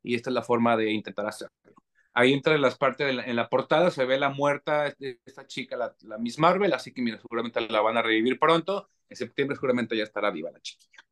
y 0.05 0.15
esta 0.15 0.31
es 0.31 0.35
la 0.35 0.43
forma 0.43 0.77
de 0.77 0.93
intentar 0.93 1.27
hacerlo. 1.27 1.75
Ahí 2.15 2.35
entre 2.35 2.57
las 2.57 2.79
partes, 2.79 3.13
la, 3.13 3.25
en 3.25 3.35
la 3.35 3.49
portada 3.49 3.91
se 3.91 4.05
ve 4.05 4.17
la 4.17 4.29
muerta 4.29 4.95
de 4.97 5.19
esta 5.25 5.45
chica, 5.49 5.77
la, 5.77 5.93
la 6.03 6.19
Miss 6.19 6.39
Marvel, 6.39 6.73
así 6.73 6.93
que 6.93 7.03
mira, 7.03 7.19
seguramente 7.21 7.61
la 7.63 7.81
van 7.81 7.97
a 7.97 8.03
revivir 8.03 8.39
pronto. 8.39 8.91
En 9.09 9.17
septiembre 9.17 9.57
seguramente 9.57 9.97
ya 9.97 10.05
estará 10.05 10.31
viva 10.31 10.53
la 10.53 10.61
chiquilla. 10.61 11.03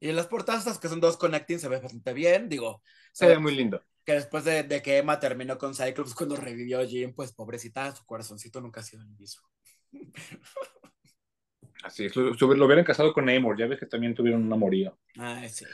Y 0.00 0.08
en 0.10 0.16
las 0.16 0.26
portadas, 0.26 0.78
que 0.78 0.88
son 0.88 1.00
dos 1.00 1.16
connecting, 1.16 1.58
se 1.58 1.68
ve 1.68 1.78
bastante 1.78 2.12
bien, 2.12 2.48
digo. 2.48 2.82
Se 3.12 3.26
ve 3.26 3.38
muy 3.38 3.54
lindo. 3.54 3.82
Que 4.04 4.12
después 4.12 4.44
de, 4.44 4.62
de, 4.62 4.82
que 4.82 4.98
Emma 4.98 5.18
terminó 5.18 5.58
con 5.58 5.74
Cyclops, 5.74 6.14
cuando 6.14 6.36
revivió 6.36 6.86
Jim, 6.86 7.14
pues 7.14 7.32
pobrecita, 7.32 7.94
su 7.94 8.04
corazoncito 8.04 8.60
nunca 8.60 8.80
ha 8.80 8.84
sido 8.84 9.02
el 9.02 9.10
mismo. 9.10 9.48
Así 11.82 12.06
es, 12.06 12.16
lo, 12.16 12.32
lo, 12.32 12.66
hubieran 12.66 12.84
casado 12.84 13.12
con 13.12 13.26
Namor, 13.26 13.58
ya 13.58 13.66
ves 13.66 13.78
que 13.78 13.86
también 13.86 14.14
tuvieron 14.14 14.44
un 14.44 14.52
amorío. 14.52 14.98
Ay, 15.18 15.48
sí. 15.48 15.64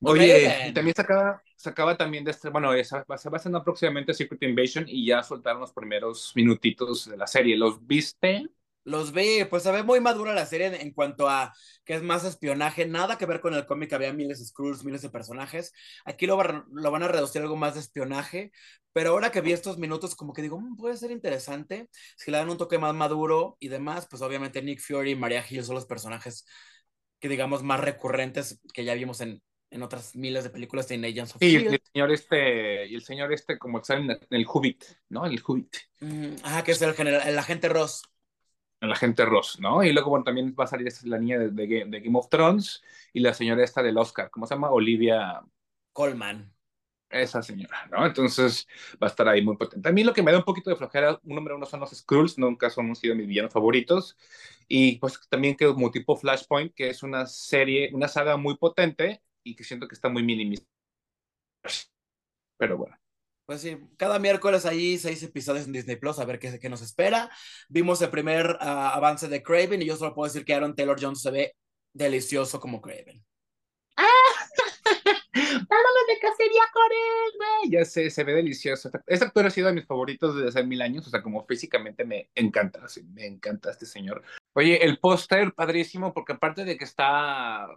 Oye, 0.00 0.72
también 0.74 0.94
sacaba, 0.94 1.42
sacaba 1.56 1.96
también 1.96 2.22
de 2.22 2.30
este, 2.30 2.50
bueno, 2.50 2.74
esa, 2.74 3.04
se 3.16 3.30
va 3.30 3.36
a 3.36 3.38
estrenar 3.38 3.64
próximamente 3.64 4.12
Secret 4.12 4.42
Invasion 4.42 4.84
y 4.86 5.06
ya 5.06 5.22
soltaron 5.22 5.60
los 5.60 5.72
primeros 5.72 6.32
minutitos 6.34 7.08
de 7.08 7.16
la 7.16 7.26
serie. 7.26 7.56
¿Los 7.56 7.84
viste? 7.86 8.46
Los 8.86 9.12
vi, 9.12 9.44
pues 9.50 9.64
se 9.64 9.72
ve 9.72 9.82
muy 9.82 9.98
madura 9.98 10.32
la 10.32 10.46
serie 10.46 10.68
en, 10.68 10.74
en, 10.74 10.92
cuanto 10.92 11.28
a 11.28 11.52
que 11.84 11.94
es 11.94 12.02
más 12.02 12.24
espionaje, 12.24 12.86
nada 12.86 13.18
que 13.18 13.26
ver 13.26 13.40
con 13.40 13.52
el 13.52 13.66
cómic, 13.66 13.92
había 13.92 14.12
miles 14.12 14.38
de 14.38 14.44
Skrulls, 14.44 14.84
miles 14.84 15.02
de 15.02 15.10
personajes. 15.10 15.72
Aquí 16.04 16.24
lo, 16.26 16.40
lo, 16.70 16.90
van 16.92 17.02
a 17.02 17.08
reducir 17.08 17.42
algo 17.42 17.56
más 17.56 17.74
de 17.74 17.80
espionaje, 17.80 18.52
pero 18.92 19.10
ahora 19.10 19.32
que 19.32 19.40
vi 19.40 19.50
estos 19.50 19.76
minutos, 19.76 20.14
como 20.14 20.32
que 20.32 20.40
digo, 20.40 20.60
mmm, 20.60 20.76
puede 20.76 20.96
ser 20.96 21.10
interesante. 21.10 21.88
Si 22.16 22.30
le 22.30 22.38
dan 22.38 22.48
un 22.48 22.58
toque 22.58 22.78
más 22.78 22.94
maduro 22.94 23.56
y 23.58 23.66
demás, 23.66 24.06
pues 24.08 24.22
obviamente 24.22 24.62
Nick 24.62 24.80
Fury 24.80 25.10
y 25.10 25.16
Maria 25.16 25.44
Hill 25.48 25.64
son 25.64 25.74
los 25.74 25.86
personajes 25.86 26.46
que 27.18 27.28
digamos 27.28 27.64
más 27.64 27.80
recurrentes 27.80 28.60
que 28.72 28.84
ya 28.84 28.94
vimos 28.94 29.20
en, 29.20 29.42
en 29.70 29.82
otras 29.82 30.14
miles 30.14 30.44
de 30.44 30.50
películas 30.50 30.86
de 30.86 30.94
Agents 30.94 31.34
of 31.34 31.40
sí, 31.40 31.56
el 31.56 31.80
señor 31.92 32.12
este, 32.12 32.86
y 32.86 32.94
el 32.94 33.02
señor 33.02 33.32
este, 33.32 33.58
como 33.58 33.82
en 33.88 34.16
el 34.30 34.46
Hobbit, 34.46 34.84
¿no? 35.08 35.26
El 35.26 35.42
Hobbit. 35.44 35.74
Mm, 35.98 36.36
ajá, 36.44 36.62
que 36.62 36.70
es 36.70 36.82
el 36.82 36.94
general, 36.94 37.26
el 37.26 37.36
agente 37.36 37.68
Ross. 37.68 38.02
El 38.80 38.92
agente 38.92 39.24
Ross, 39.24 39.58
¿no? 39.60 39.82
Y 39.82 39.92
luego, 39.92 40.10
bueno, 40.10 40.24
también 40.24 40.54
va 40.58 40.64
a 40.64 40.66
salir 40.66 40.86
esta, 40.86 41.06
la 41.08 41.18
niña 41.18 41.38
de, 41.38 41.50
de, 41.50 41.84
de, 41.86 42.00
Game 42.00 42.18
of 42.18 42.28
Thrones 42.28 42.82
y 43.12 43.20
la 43.20 43.32
señora 43.32 43.64
esta 43.64 43.82
del 43.82 43.96
Oscar, 43.98 44.30
¿cómo 44.30 44.46
se 44.46 44.54
llama? 44.54 44.70
Olivia 44.70 45.42
Colman. 45.92 46.52
Esa 47.08 47.40
señora, 47.40 47.86
¿no? 47.90 48.04
Entonces 48.04 48.66
va 49.02 49.06
a 49.06 49.10
estar 49.10 49.28
ahí 49.28 49.40
muy 49.42 49.56
potente. 49.56 49.88
A 49.88 49.92
mí 49.92 50.02
lo 50.04 50.12
que 50.12 50.22
me 50.22 50.32
da 50.32 50.38
un 50.38 50.44
poquito 50.44 50.70
de 50.70 50.76
flojera, 50.76 51.18
un 51.22 51.34
número 51.36 51.56
uno 51.56 51.64
son 51.64 51.80
los 51.80 51.90
Skrulls, 51.90 52.36
nunca 52.36 52.68
son 52.68 52.94
sido 52.96 53.14
mis 53.14 53.28
villanos 53.28 53.52
favoritos. 53.52 54.16
Y 54.68 54.98
pues 54.98 55.20
también 55.28 55.56
que 55.56 55.66
como 55.66 55.90
tipo 55.90 56.16
Flashpoint, 56.16 56.74
que 56.74 56.90
es 56.90 57.02
una 57.02 57.26
serie, 57.26 57.90
una 57.94 58.08
saga 58.08 58.36
muy 58.36 58.56
potente, 58.56 59.22
y 59.44 59.54
que 59.54 59.64
siento 59.64 59.86
que 59.88 59.94
está 59.94 60.08
muy 60.08 60.22
minimizado. 60.24 60.68
Pero 62.58 62.76
bueno. 62.76 62.96
Pues 63.46 63.60
sí, 63.60 63.78
cada 63.96 64.18
miércoles 64.18 64.66
ahí 64.66 64.98
seis 64.98 65.22
episodios 65.22 65.66
en 65.66 65.72
Disney 65.72 65.94
Plus, 65.94 66.18
a 66.18 66.24
ver 66.24 66.40
qué, 66.40 66.58
qué 66.58 66.68
nos 66.68 66.82
espera. 66.82 67.30
Vimos 67.68 68.02
el 68.02 68.10
primer 68.10 68.58
uh, 68.60 68.64
avance 68.64 69.28
de 69.28 69.40
Craven 69.40 69.80
y 69.80 69.86
yo 69.86 69.96
solo 69.96 70.14
puedo 70.14 70.26
decir 70.26 70.44
que 70.44 70.52
Aaron 70.52 70.74
Taylor 70.74 70.98
Jones 71.00 71.22
se 71.22 71.30
ve 71.30 71.56
delicioso 71.92 72.58
como 72.58 72.80
Craven. 72.80 73.24
¡Ah! 73.96 74.04
¡Vámonos 75.32 76.06
de 76.08 76.18
cacería 76.20 76.62
con 76.72 76.90
él, 76.90 77.32
güey! 77.36 77.70
Ya 77.70 77.84
sé, 77.84 78.10
se 78.10 78.24
ve 78.24 78.32
delicioso. 78.34 78.90
Este 79.06 79.24
actor 79.24 79.46
ha 79.46 79.50
sido 79.50 79.68
de 79.68 79.74
mis 79.74 79.86
favoritos 79.86 80.34
desde 80.34 80.48
hace 80.48 80.64
mil 80.64 80.82
años, 80.82 81.06
o 81.06 81.10
sea, 81.10 81.22
como 81.22 81.46
físicamente 81.46 82.04
me 82.04 82.30
encanta, 82.34 82.84
así, 82.84 83.04
me 83.04 83.26
encanta 83.26 83.70
este 83.70 83.86
señor. 83.86 84.24
Oye, 84.54 84.84
el 84.84 84.98
póster, 84.98 85.52
padrísimo, 85.54 86.12
porque 86.12 86.32
aparte 86.32 86.64
de 86.64 86.76
que 86.76 86.84
está 86.84 87.68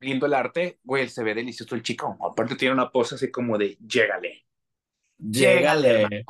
lindo 0.00 0.26
el 0.26 0.34
arte, 0.34 0.80
güey, 0.84 1.08
se 1.08 1.22
ve 1.22 1.34
delicioso 1.34 1.74
el 1.74 1.82
chico. 1.82 2.18
Aparte 2.20 2.56
tiene 2.56 2.74
una 2.74 2.90
pose 2.90 3.14
así 3.14 3.30
como 3.30 3.56
de, 3.56 3.78
llégale. 3.80 4.44
Llégale. 5.18 6.24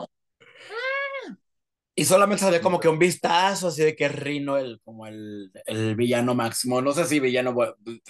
Y 1.97 2.05
solamente 2.05 2.45
se 2.45 2.51
ve 2.51 2.61
como 2.61 2.81
que 2.81 2.89
un 2.89 2.99
vistazo 2.99 3.69
así 3.69 3.83
de 3.83 3.95
que 3.95 4.09
Rino 4.09 4.57
el, 4.57 4.81
como 4.83 5.07
el, 5.07 5.53
el 5.67 5.95
villano 5.95 6.35
máximo. 6.35 6.83
No 6.83 6.93
sé 6.93 7.05
si 7.05 7.21
villano, 7.21 7.55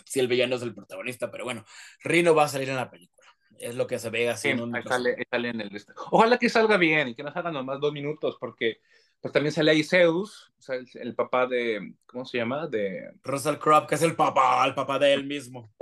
si 0.07 0.21
el 0.21 0.29
villano 0.29 0.57
es 0.57 0.63
el 0.63 0.75
protagonista, 0.75 1.31
pero 1.31 1.45
bueno, 1.45 1.65
Rino 2.03 2.35
va 2.35 2.45
a 2.45 2.49
salir 2.49 2.71
en 2.71 2.77
la 2.77 2.91
película. 2.91 3.29
Es 3.59 3.75
lo 3.75 3.87
que 3.87 3.99
se 3.99 4.09
ve 4.09 4.31
así. 4.31 4.53
Sí, 4.53 4.59
ahí 4.73 4.83
sale, 4.85 5.17
sale 5.31 5.49
en 5.51 5.61
el... 5.61 5.85
Ojalá 6.11 6.39
que 6.39 6.49
salga 6.49 6.79
bien 6.79 7.09
y 7.09 7.15
que 7.15 7.23
no 7.23 7.33
salga 7.33 7.53
nomás 7.53 7.79
dos 7.79 7.93
minutos, 7.93 8.37
porque 8.41 8.79
pues 9.21 9.33
también 9.33 9.53
sale 9.53 9.71
ahí 9.71 9.85
Zeus, 9.85 10.53
o 10.59 10.63
sea, 10.63 10.77
el, 10.77 10.89
el, 10.95 11.15
papá 11.15 11.47
de, 11.47 11.95
¿cómo 12.07 12.25
se 12.25 12.39
llama? 12.39 12.67
De... 12.67 13.11
Russell 13.23 13.57
Crowe, 13.57 13.87
que 13.87 13.95
es 13.97 14.03
el 14.03 14.17
papá, 14.17 14.67
el 14.67 14.75
papá 14.75 14.99
de 14.99 15.13
él 15.13 15.25
mismo. 15.25 15.73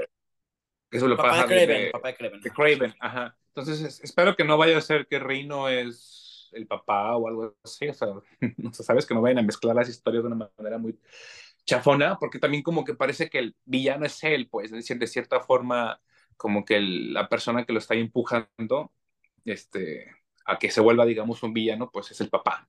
Eso 0.90 1.09
lo 1.09 1.16
papá 1.16 1.30
pasa 1.30 1.43
de 1.43 1.49
Craven, 1.49 1.84
de, 1.84 1.90
papá 1.90 2.09
de 2.09 2.16
Craven. 2.16 2.40
De 2.40 2.51
Craven, 2.51 2.95
ajá. 3.01 3.36
Entonces, 3.55 4.00
espero 4.03 4.34
que 4.34 4.44
no 4.44 4.57
vaya 4.57 4.78
a 4.78 4.80
ser 4.80 5.07
que 5.07 5.18
Reino 5.18 5.68
es 5.68 6.48
el 6.53 6.66
papá 6.66 7.16
o 7.16 7.28
algo 7.28 7.55
así, 7.62 7.88
o 7.88 7.94
sea, 7.94 8.09
sabes 8.72 9.07
que 9.07 9.14
no 9.14 9.22
vayan 9.22 9.38
a 9.38 9.42
mezclar 9.42 9.76
las 9.76 9.88
historias 9.88 10.22
de 10.22 10.28
una 10.28 10.50
manera 10.59 10.78
muy 10.78 10.98
chafona, 11.66 12.16
porque 12.18 12.38
también 12.38 12.62
como 12.62 12.84
que 12.84 12.94
parece 12.94 13.28
que 13.30 13.38
el 13.38 13.57
villano 13.64 14.07
es 14.07 14.22
él, 14.24 14.48
pues, 14.50 14.66
es 14.66 14.72
decir, 14.72 14.98
de 14.98 15.07
cierta 15.07 15.40
forma, 15.40 16.00
como 16.36 16.64
que 16.64 16.80
la 16.80 17.28
persona 17.28 17.64
que 17.64 17.72
lo 17.72 17.78
está 17.78 17.94
empujando, 17.94 18.92
este, 19.44 20.11
a 20.46 20.59
que 20.59 20.70
se 20.70 20.80
vuelva, 20.80 21.05
digamos, 21.07 21.42
un 21.42 21.53
villano, 21.53 21.90
pues 21.90 22.11
es 22.11 22.20
el 22.20 22.30
papá. 22.30 22.68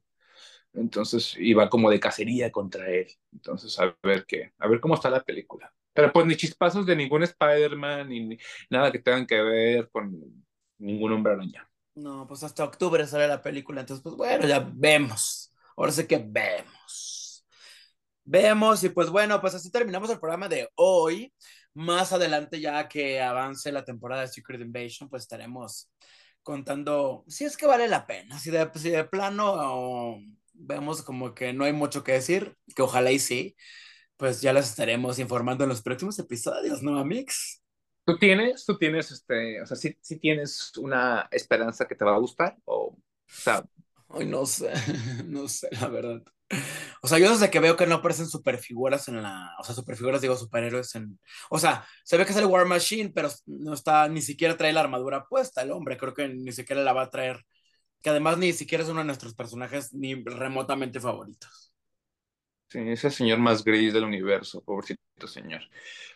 Entonces 0.73 1.36
iba 1.38 1.69
como 1.69 1.89
de 1.89 1.99
cacería 1.99 2.51
contra 2.51 2.89
él. 2.89 3.07
Entonces, 3.31 3.77
a 3.79 3.95
ver 4.03 4.25
qué, 4.25 4.53
a 4.59 4.67
ver 4.67 4.79
cómo 4.79 4.95
está 4.95 5.09
la 5.09 5.23
película. 5.23 5.73
Pero 5.93 6.11
pues 6.11 6.25
ni 6.25 6.36
chispazos 6.36 6.86
de 6.86 6.95
ningún 6.95 7.23
Spider-Man, 7.23 8.09
ni, 8.09 8.21
ni, 8.21 8.38
nada 8.69 8.91
que 8.91 8.99
tengan 8.99 9.27
que 9.27 9.41
ver 9.41 9.89
con 9.91 10.43
ningún 10.84 11.11
hombre 11.13 11.34
araña. 11.34 11.69
No, 11.95 12.27
pues 12.27 12.43
hasta 12.43 12.63
octubre 12.63 13.05
sale 13.07 13.27
la 13.27 13.41
película, 13.41 13.81
entonces 13.81 14.03
pues 14.03 14.15
bueno, 14.15 14.47
ya 14.47 14.59
vemos. 14.73 15.53
Ahora 15.77 15.91
sí 15.91 16.05
que 16.05 16.17
vemos. 16.17 17.45
Vemos 18.25 18.84
y 18.84 18.89
pues 18.89 19.09
bueno, 19.09 19.39
pues 19.41 19.53
así 19.55 19.71
terminamos 19.71 20.09
el 20.09 20.19
programa 20.19 20.47
de 20.47 20.69
hoy. 20.75 21.34
Más 21.73 22.13
adelante 22.13 22.59
ya 22.59 22.88
que 22.88 23.21
avance 23.21 23.71
la 23.71 23.84
temporada 23.84 24.21
de 24.21 24.27
Secret 24.27 24.61
Invasion, 24.61 25.09
pues 25.09 25.23
estaremos 25.23 25.89
contando 26.43 27.23
si 27.27 27.45
es 27.45 27.57
que 27.57 27.65
vale 27.65 27.88
la 27.88 28.05
pena, 28.05 28.38
si 28.38 28.51
de, 28.51 28.67
plano 29.05 29.53
oh, 29.55 30.19
vemos 30.53 31.01
como 31.01 31.34
que 31.34 31.53
no 31.53 31.63
hay 31.63 31.73
mucho 31.73 32.03
que 32.03 32.13
decir, 32.13 32.55
que 32.75 32.81
ojalá 32.81 33.11
y 33.11 33.19
sí, 33.19 33.55
pues 34.17 34.41
ya 34.41 34.53
les 34.53 34.69
estaremos 34.69 35.19
informando 35.19 35.63
en 35.63 35.69
los 35.69 35.81
próximos 35.81 36.19
episodios, 36.19 36.84
¿no, 36.84 36.99
Amix? 36.99 37.62
¿Tú 38.06 38.18
tienes, 38.18 38.66
tú 38.66 38.78
tienes, 38.78 39.12
este, 39.12 39.62
o 39.62 39.66
sea, 39.66 39.78
sí, 39.78 39.97
sí 40.01 40.20
tienes 40.20 40.76
una 40.78 41.28
esperanza 41.32 41.86
que 41.86 41.95
te 41.95 42.04
va 42.04 42.16
a 42.16 42.20
gustar? 42.20 42.58
O, 42.66 42.97
sea... 43.28 43.64
Ay, 44.10 44.28
no 44.28 44.45
sé, 44.45 44.72
no 45.26 45.47
sé, 45.47 45.70
la 45.72 45.88
verdad. 45.88 46.22
O 47.01 47.08
sea, 47.08 47.18
yo 47.18 47.32
desde 47.32 47.49
que 47.49 47.60
veo 47.60 47.78
que 47.78 47.88
no 47.88 47.95
aparecen 47.95 48.28
superfiguras 48.28 49.08
en 49.08 49.22
la, 49.24 49.56
o 49.60 49.64
sea, 49.64 49.74
superfiguras 49.74 50.22
digo 50.22 50.36
superhéroes 50.36 50.93
en, 50.95 51.20
o 51.49 51.58
sea, 51.58 51.86
se 52.04 52.18
ve 52.18 52.26
que 52.26 52.34
el 52.34 52.45
War 52.45 52.66
Machine, 52.66 53.12
pero 53.14 53.30
no 53.45 53.74
está, 53.74 54.08
ni 54.08 54.22
siquiera 54.22 54.58
trae 54.58 54.74
la 54.74 54.82
armadura 54.82 55.26
puesta 55.28 55.62
el 55.62 55.72
hombre, 55.72 55.97
creo 55.97 56.14
que 56.14 56.28
ni 56.28 56.51
siquiera 56.51 56.84
la 56.84 56.93
va 56.93 57.04
a 57.04 57.10
traer, 57.10 57.43
que 58.01 58.10
además 58.10 58.38
ni 58.38 58.54
siquiera 58.54 58.84
es 58.84 58.89
uno 58.89 58.99
de 58.99 59.06
nuestros 59.06 59.34
personajes 59.34 59.93
ni 59.93 60.16
remotamente 60.16 60.99
favoritos. 60.99 61.62
Sí, 62.74 62.95
señor 62.97 63.38
más 63.38 63.63
gris 63.63 63.93
del 63.93 64.03
universo, 64.03 64.63
pobrecito 64.63 65.28
señor. 65.28 65.61
O 65.61 65.69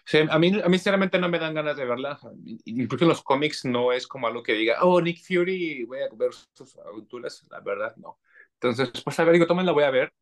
sea, 0.10 0.26
a, 0.32 0.39
mí, 0.39 0.47
a 0.60 0.68
mí 0.68 0.78
sinceramente 0.78 1.20
no 1.20 1.30
me 1.30 1.38
dan 1.38 1.53
ganas 1.53 1.78
de 1.78 1.86
verla. 1.86 2.20
Incluso 2.66 3.05
en 3.05 3.10
los 3.10 3.22
cómics 3.22 3.64
no 3.66 3.91
es 3.91 4.08
como 4.08 4.26
algo 4.28 4.41
que 4.41 4.53
diga, 4.53 4.84
oh, 4.84 4.99
Nick 4.99 5.20
Fury, 5.24 5.84
voy 5.84 5.99
a 5.99 6.08
ver 6.16 6.32
sus 6.53 6.76
aventuras. 6.80 7.45
La 7.51 7.60
verdad, 7.60 7.95
no. 7.97 8.20
Entonces, 8.53 8.89
pues 9.03 9.20
a 9.20 9.24
ver, 9.24 9.34
digo, 9.34 9.45
tomen 9.45 9.68
la 9.68 9.72
voy 9.72 9.84
a 9.84 9.91
ver, 9.91 10.14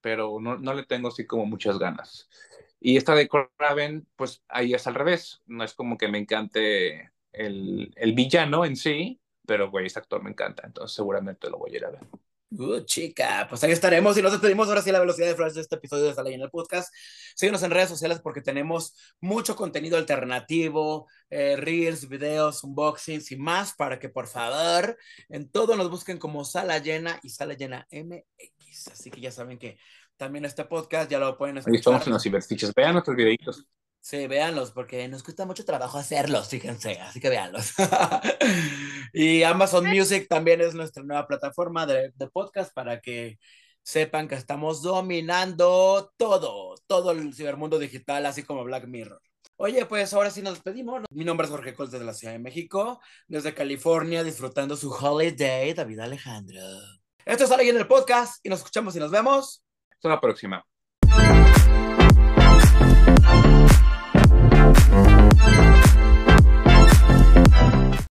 pero 0.00 0.40
no, 0.40 0.58
no 0.58 0.74
le 0.74 0.84
tengo 0.84 1.08
así 1.08 1.26
como 1.26 1.46
muchas 1.46 1.78
ganas. 1.78 2.28
Y 2.80 2.96
esta 2.98 3.14
de 3.14 3.28
Kraven, 3.28 4.06
pues 4.16 4.42
ahí 4.48 4.74
es 4.74 4.86
al 4.86 4.94
revés. 4.96 5.42
No 5.46 5.64
es 5.64 5.74
como 5.74 5.98
que 5.98 6.08
me 6.08 6.18
encante 6.18 7.12
el, 7.32 7.92
el 7.96 8.12
villano 8.14 8.64
en 8.66 8.76
sí, 8.76 9.20
pero 9.46 9.70
güey, 9.70 9.86
este 9.86 10.00
actor 10.00 10.22
me 10.22 10.30
encanta, 10.30 10.64
entonces 10.66 10.94
seguramente 10.96 11.50
lo 11.50 11.58
voy 11.58 11.72
a 11.74 11.76
ir 11.76 11.84
a 11.86 11.90
ver. 11.90 12.00
Uh, 12.50 12.80
chica, 12.80 13.46
pues 13.46 13.62
ahí 13.62 13.72
estaremos 13.72 14.16
y 14.16 14.22
nos 14.22 14.32
despedimos 14.32 14.68
ahora 14.68 14.80
sí 14.80 14.90
la 14.90 15.00
velocidad 15.00 15.26
de 15.26 15.34
flash 15.34 15.52
de 15.52 15.60
este 15.60 15.76
episodio 15.76 16.14
de 16.14 16.22
Ley 16.22 16.32
en 16.32 16.40
el 16.40 16.50
Podcast. 16.50 16.92
Síguenos 17.34 17.62
en 17.62 17.70
redes 17.70 17.90
sociales 17.90 18.20
porque 18.20 18.40
tenemos 18.40 18.94
mucho 19.20 19.54
contenido 19.54 19.98
alternativo, 19.98 21.08
eh, 21.28 21.56
reels, 21.56 22.08
videos, 22.08 22.64
unboxings 22.64 23.32
y 23.32 23.36
más 23.36 23.74
para 23.74 23.98
que 23.98 24.08
por 24.08 24.28
favor 24.28 24.96
en 25.28 25.50
todo 25.50 25.76
nos 25.76 25.90
busquen 25.90 26.18
como 26.18 26.42
Sala 26.42 26.78
Llena 26.78 27.20
y 27.22 27.28
Sala 27.28 27.52
Llena 27.52 27.86
MX. 27.90 28.88
Así 28.92 29.10
que 29.10 29.20
ya 29.20 29.30
saben 29.30 29.58
que 29.58 29.78
también 30.16 30.46
este 30.46 30.64
podcast 30.64 31.10
ya 31.10 31.18
lo 31.18 31.36
pueden 31.36 31.58
escuchar. 31.58 31.74
Ahí 31.74 31.78
estamos 31.78 32.06
en 32.06 32.12
los 32.14 32.22
ciberstiches. 32.22 32.72
Vean 32.74 32.94
nuestros 32.94 33.14
videitos. 33.14 33.66
Sí, 34.00 34.26
véanlos, 34.26 34.70
porque 34.70 35.06
nos 35.08 35.22
cuesta 35.22 35.44
mucho 35.44 35.64
trabajo 35.64 35.98
hacerlos, 35.98 36.48
fíjense, 36.48 36.98
así 37.00 37.20
que 37.20 37.28
véanlos. 37.28 37.72
y 39.12 39.42
Amazon 39.42 39.86
Music 39.86 40.26
también 40.28 40.60
es 40.60 40.74
nuestra 40.74 41.02
nueva 41.02 41.26
plataforma 41.26 41.84
de, 41.84 42.12
de, 42.14 42.28
podcast 42.28 42.72
para 42.72 43.00
que 43.00 43.38
sepan 43.82 44.28
que 44.28 44.34
estamos 44.34 44.82
dominando 44.82 46.12
todo, 46.16 46.74
todo 46.86 47.10
el 47.10 47.34
cibermundo 47.34 47.78
digital, 47.78 48.24
así 48.26 48.42
como 48.42 48.64
Black 48.64 48.86
Mirror. 48.86 49.20
Oye, 49.60 49.86
pues 49.86 50.14
ahora 50.14 50.30
sí 50.30 50.40
nos 50.40 50.54
despedimos. 50.54 51.02
Mi 51.10 51.24
nombre 51.24 51.44
es 51.44 51.50
Jorge 51.50 51.74
Cols 51.74 51.90
desde 51.90 52.04
la 52.04 52.14
Ciudad 52.14 52.32
de 52.32 52.38
México, 52.38 53.00
desde 53.26 53.54
California, 53.54 54.22
disfrutando 54.22 54.76
su 54.76 54.90
holiday, 54.90 55.74
David 55.74 55.98
Alejandro. 55.98 56.60
Esto 57.24 57.44
es 57.44 57.50
Alguien 57.50 57.74
en 57.74 57.82
el 57.82 57.88
podcast 57.88 58.38
y 58.46 58.50
nos 58.50 58.60
escuchamos 58.60 58.94
y 58.94 59.00
nos 59.00 59.10
vemos. 59.10 59.64
Hasta 59.90 60.08
la 60.10 60.20
próxima. 60.20 60.64